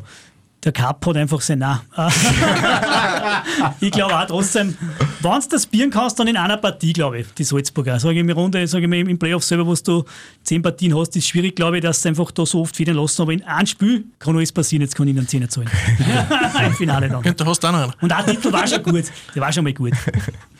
der 0.63 0.73
Cup 0.73 1.07
hat 1.07 1.17
einfach 1.17 1.41
sein 1.41 1.61
Nein. 1.61 1.79
ich 3.81 3.91
glaube 3.91 4.19
auch 4.19 4.27
trotzdem, 4.27 4.77
wenn 5.23 5.41
du 5.41 5.49
das 5.49 5.67
bieren 5.67 5.91
kannst, 5.91 6.19
dann 6.19 6.29
in 6.29 6.37
einer 6.37 6.59
Partie, 6.59 6.93
glaube 6.93 7.21
ich, 7.21 7.27
die 7.35 7.45
Salzburger. 7.45 7.99
Sage 7.99 8.19
ich 8.19 8.25
mir 8.25 8.35
Runde, 8.35 8.67
sage 8.67 8.85
ich 8.85 8.91
mir 8.91 9.01
im 9.01 9.19
Playoff 9.19 9.43
selber, 9.43 9.67
wo 9.67 9.75
du 9.75 10.05
zehn 10.43 10.61
Partien 10.61 10.97
hast, 10.97 11.17
ist 11.17 11.29
schwierig, 11.29 11.57
glaube 11.57 11.79
ich, 11.79 11.83
dass 11.83 12.03
sie 12.03 12.09
einfach 12.11 12.31
da 12.31 12.45
so 12.45 12.61
oft 12.61 12.77
federn 12.77 12.97
lassen. 12.97 13.23
Aber 13.23 13.33
in 13.33 13.43
einem 13.43 13.67
Spiel 13.67 14.05
kann 14.19 14.37
alles 14.37 14.53
passieren, 14.53 14.83
jetzt 14.83 14.95
kann 14.95 15.09
ich 15.09 15.17
ihnen 15.17 15.27
10 15.27 15.49
zahlen. 15.49 15.71
Im 16.67 16.75
Finale 16.75 17.09
dann. 17.09 17.23
Du 17.23 17.45
hast 17.47 17.65
auch 17.65 17.73
noch 17.73 17.83
einen. 17.83 17.93
Und 18.01 18.13
auch 18.13 18.25
Titel 18.25 18.53
war 18.53 18.67
schon 18.67 18.83
gut. 18.83 19.05
Der 19.35 19.43
war 19.43 19.53
schon 19.53 19.65
mal 19.65 19.73
gut. 19.73 19.93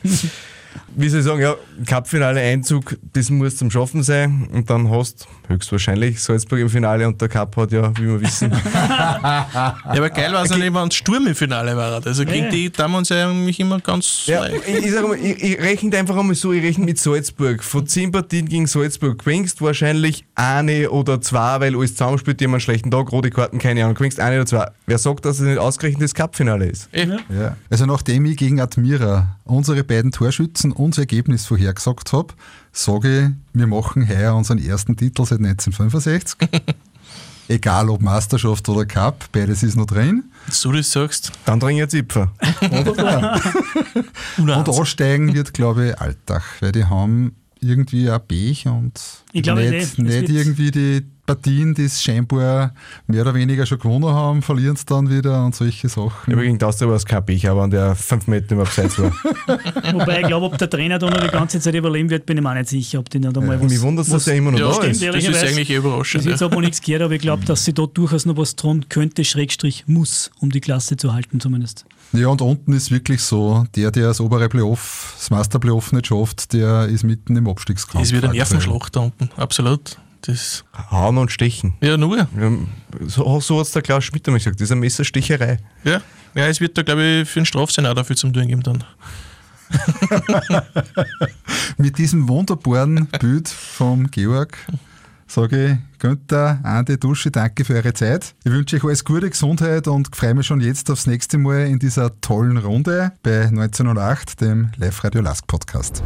Wie 0.97 1.09
soll 1.09 1.21
ich 1.21 1.27
sagen, 1.27 1.41
ja, 1.41 1.55
Cup-Finale 1.87 2.41
Einzug, 2.41 2.97
das 3.13 3.31
muss 3.31 3.57
zum 3.57 3.71
Schaffen 3.71 4.03
sein 4.03 4.49
und 4.53 4.69
dann 4.71 4.91
hast 4.91 5.27
höchstwahrscheinlich 5.49 6.21
Salzburg 6.21 6.59
im 6.61 6.69
Finale 6.69 7.07
und 7.07 7.21
der 7.21 7.29
Cup 7.29 7.57
hat 7.57 7.73
ja, 7.73 7.97
wie 7.97 8.07
wir 8.07 8.21
wissen, 8.21 8.51
Ja, 8.75 9.77
aber 9.85 10.11
geil 10.11 10.33
war 10.33 10.45
es 10.45 10.51
okay. 10.51 10.73
wenn 10.73 10.89
es 10.89 10.95
Sturm 10.95 11.27
im 11.27 11.35
Finale 11.35 11.77
war. 11.77 12.05
Also 12.05 12.25
gegen 12.25 12.45
Ja. 12.47 12.51
die 12.51 12.71
tun 12.71 12.91
wir 12.93 12.99
uns 12.99 13.09
ja 13.09 13.29
eigentlich 13.29 13.61
immer 13.61 13.81
ganz 13.81 14.25
Ja, 14.27 14.41
leicht. 14.41 14.63
ich, 14.67 14.85
ich, 14.87 14.91
sag 14.93 15.07
mal, 15.07 15.17
ich, 15.17 15.43
ich 15.43 15.59
rechne 15.61 15.97
einfach 15.97 16.17
einmal 16.17 16.35
so, 16.35 16.53
ich 16.53 16.63
rechne 16.63 16.85
mit 16.85 16.99
Salzburg. 16.99 17.63
Von 17.63 17.87
10 17.87 18.13
Partien 18.13 18.49
gegen 18.49 18.67
Salzburg 18.67 19.19
gewinnst 19.19 19.61
wahrscheinlich 19.63 20.25
eine 20.35 20.91
oder 20.91 21.21
zwei, 21.21 21.61
weil 21.61 21.77
alles 21.77 21.93
zusammenspielt, 21.93 22.41
die 22.41 22.45
haben 22.45 22.53
einen 22.55 22.61
schlechten 22.61 22.91
Tag, 22.91 23.13
rote 23.13 23.31
Karten, 23.31 23.59
keine 23.59 23.83
Ahnung, 23.85 23.95
gewinnst 23.95 24.21
eine 24.21 24.37
oder 24.37 24.47
zwei. 24.47 24.71
Wer 24.87 24.99
sagt, 24.99 25.25
dass 25.25 25.41
es 25.41 25.47
nicht 25.47 25.59
ausgerechnet 25.59 26.03
das 26.03 26.15
Cup-Finale 26.15 26.67
ist? 26.67 26.89
Eh. 26.93 27.07
Ja. 27.07 27.57
Also 27.71 27.87
nachdem 27.87 28.25
ich 28.27 28.37
gegen 28.37 28.61
Admira 28.61 29.37
unsere 29.45 29.83
beiden 29.85 30.13
Torschützen 30.13 30.73
das 30.89 30.99
Ergebnis 30.99 31.47
vorhergesagt 31.47 32.13
habe, 32.13 32.35
sage 32.73 33.21
ich, 33.21 33.59
wir 33.59 33.67
machen 33.67 34.09
heuer 34.09 34.35
unseren 34.35 34.59
ersten 34.59 34.97
Titel 34.97 35.25
seit 35.25 35.39
1965. 35.39 36.49
Egal 37.49 37.91
ob 37.91 38.01
Meisterschaft 38.01 38.69
oder 38.69 38.87
Cup, 38.87 39.25
beides 39.33 39.65
ist 39.65 39.77
noch 39.77 39.87
drin. 39.87 40.31
Dass 40.47 40.63
du 40.63 40.71
das 40.71 40.91
sagst. 40.91 41.33
Dann 41.45 41.59
dringen 41.59 41.89
Zipfer. 41.89 42.31
Und 44.39 44.69
aussteigen 44.69 45.35
wird, 45.35 45.53
glaube 45.53 45.89
ich, 45.89 46.01
Alltag, 46.01 46.45
weil 46.61 46.71
die 46.71 46.85
haben 46.85 47.35
irgendwie 47.61 48.09
ein 48.09 48.21
Pech 48.27 48.67
und 48.67 49.01
Ich 49.33 49.45
nicht, 49.45 49.99
nicht. 49.99 49.99
Nicht 49.99 50.29
irgendwie 50.29 50.71
die 50.71 51.05
Partien, 51.35 51.75
die 51.75 51.85
es 51.85 52.03
scheinbar 52.03 52.73
mehr 53.07 53.23
oder 53.23 53.35
weniger 53.35 53.65
schon 53.67 53.79
gewonnen 53.79 54.09
haben, 54.13 54.43
verlieren 54.43 54.75
es 54.75 54.85
dann 54.85 55.09
wieder 55.11 55.45
und 55.45 55.55
solche 55.55 55.89
Sachen. 55.89 56.33
Übrigens, 56.33 56.59
das 56.59 56.81
war 56.81 56.95
es 56.97 57.05
kein 57.07 57.25
Pech, 57.25 57.49
aber 57.49 57.63
an 57.63 57.71
der 57.71 57.95
5 57.95 58.27
Meter 58.27 58.53
im 58.53 58.61
Abseits 58.61 58.99
war. 58.99 59.13
Wobei 59.93 60.23
ich 60.23 60.27
glaube, 60.27 60.47
ob 60.47 60.59
der 60.59 60.69
Trainer 60.69 60.99
da 60.99 61.09
noch 61.09 61.21
die 61.21 61.29
ganze 61.29 61.61
Zeit 61.61 61.75
überleben 61.75 62.11
wird, 62.11 62.27
bin 62.27 62.37
ich 62.37 62.43
mir 62.43 62.51
auch 62.51 62.55
nicht 62.55 62.69
sicher, 62.69 62.99
ob 62.99 63.09
die 63.11 63.21
noch 63.21 63.33
einmal 63.35 63.61
was. 63.63 63.71
Mich 63.71 63.81
wundert, 63.81 64.11
dass 64.11 64.27
er 64.27 64.35
immer 64.37 64.51
noch 64.51 64.59
Ja, 64.59 64.67
da 64.69 64.75
stimmt, 64.75 64.91
ist. 64.93 65.03
Das 65.15 65.25
ist 65.25 65.45
eigentlich 65.45 65.71
überraschend. 65.71 66.25
jetzt 66.25 66.41
Ja. 66.41 66.47
aber 66.49 66.61
nichts 66.61 66.81
gehört, 66.81 67.03
aber 67.03 67.15
ich 67.15 67.21
glaube, 67.23 67.45
dass 67.45 67.65
sie 67.65 67.73
da 67.73 67.87
durchaus 67.87 68.27
noch 68.27 68.37
was 68.37 68.57
tun 68.57 68.87
könnte, 68.89 69.25
Schrägstrich 69.25 69.85
muss, 69.87 70.31
um 70.41 70.51
die 70.51 70.61
Klasse 70.61 70.97
zu 70.97 71.13
halten 71.13 71.39
zumindest. 71.41 71.85
Ja, 72.13 72.27
und 72.27 72.43
unten 72.43 72.73
ist 72.73 72.91
wirklich 72.91 73.23
so, 73.23 73.67
der, 73.77 73.93
der 73.93 74.09
das 74.09 74.21
obere 74.21 74.49
Playoff, 74.49 75.15
das 75.17 75.31
Master-Playoff 75.31 75.93
nicht 75.93 76.09
schafft, 76.09 76.53
der 76.53 76.87
ist 76.87 77.05
mitten 77.05 77.37
im 77.37 77.47
Abstiegskampf. 77.49 78.03
Das 78.03 78.13
wird 78.13 78.25
eine 78.25 78.33
aktuell. 78.41 78.59
Nervenschlacht 78.59 78.97
da 78.97 79.01
unten, 79.01 79.31
absolut. 79.37 79.97
Das, 80.23 80.65
Hauen 80.91 81.19
und 81.19 81.31
stechen. 81.33 81.75
ja, 81.81 81.97
nur. 81.97 82.19
Ja, 82.19 82.27
So, 83.07 83.41
so 83.41 83.59
hat 83.59 83.67
es 83.67 83.73
der 83.73 83.83
Klaus 83.83 84.05
Schmidt 84.05 84.27
einmal 84.29 84.39
gesagt, 84.39 84.57
das 84.57 84.67
ist 84.67 84.73
eine 84.73 84.81
Messersticherei. 84.81 85.59
Ja. 85.85 86.01
ja, 86.35 86.47
es 86.47 86.61
wird 86.61 86.77
da, 86.77 86.83
glaube 86.83 87.03
ich, 87.03 87.29
für 87.29 87.41
den 87.41 87.47
Strafsinn 87.47 87.87
auch 87.87 87.95
dafür 87.95 88.17
zum 88.17 88.33
Tun 88.33 88.47
geben 88.49 88.63
dann. 88.63 88.85
Mit 91.77 91.99
diesem 91.99 92.29
wunderbaren 92.29 93.07
Bild 93.07 93.49
vom 93.49 94.11
Georg 94.11 94.59
sage 95.31 95.79
ich, 95.95 95.99
Günther, 96.01 96.59
Andi, 96.65 96.99
Dusche, 96.99 97.31
danke 97.31 97.65
für 97.65 97.75
eure 97.75 97.95
Zeit. 97.95 98.35
Ich 98.45 98.51
wünsche 98.51 98.77
euch 98.77 98.85
alles 98.85 99.05
Gute, 99.05 99.31
Gesundheit 99.31 99.87
und 99.87 100.15
freue 100.15 100.35
mich 100.35 100.47
schon 100.47 100.61
jetzt 100.61 100.91
aufs 100.91 101.07
nächste 101.07 101.39
Mal 101.39 101.67
in 101.67 101.79
dieser 101.79 102.21
tollen 102.21 102.57
Runde 102.57 103.13
bei 103.23 103.43
1908, 103.43 104.41
dem 104.41 104.71
Live-Radio 104.77 105.21
Lask 105.21 105.47
Podcast. 105.47 106.03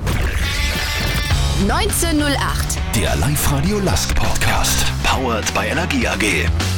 1908. 1.63 1.63
1908. 1.63 2.79
Der 2.95 3.15
Live-Radio 3.17 3.79
Lask 3.79 4.15
Podcast. 4.15 4.87
Powered 5.05 5.53
by 5.55 5.71
Energie 5.71 6.09
AG. 6.09 6.74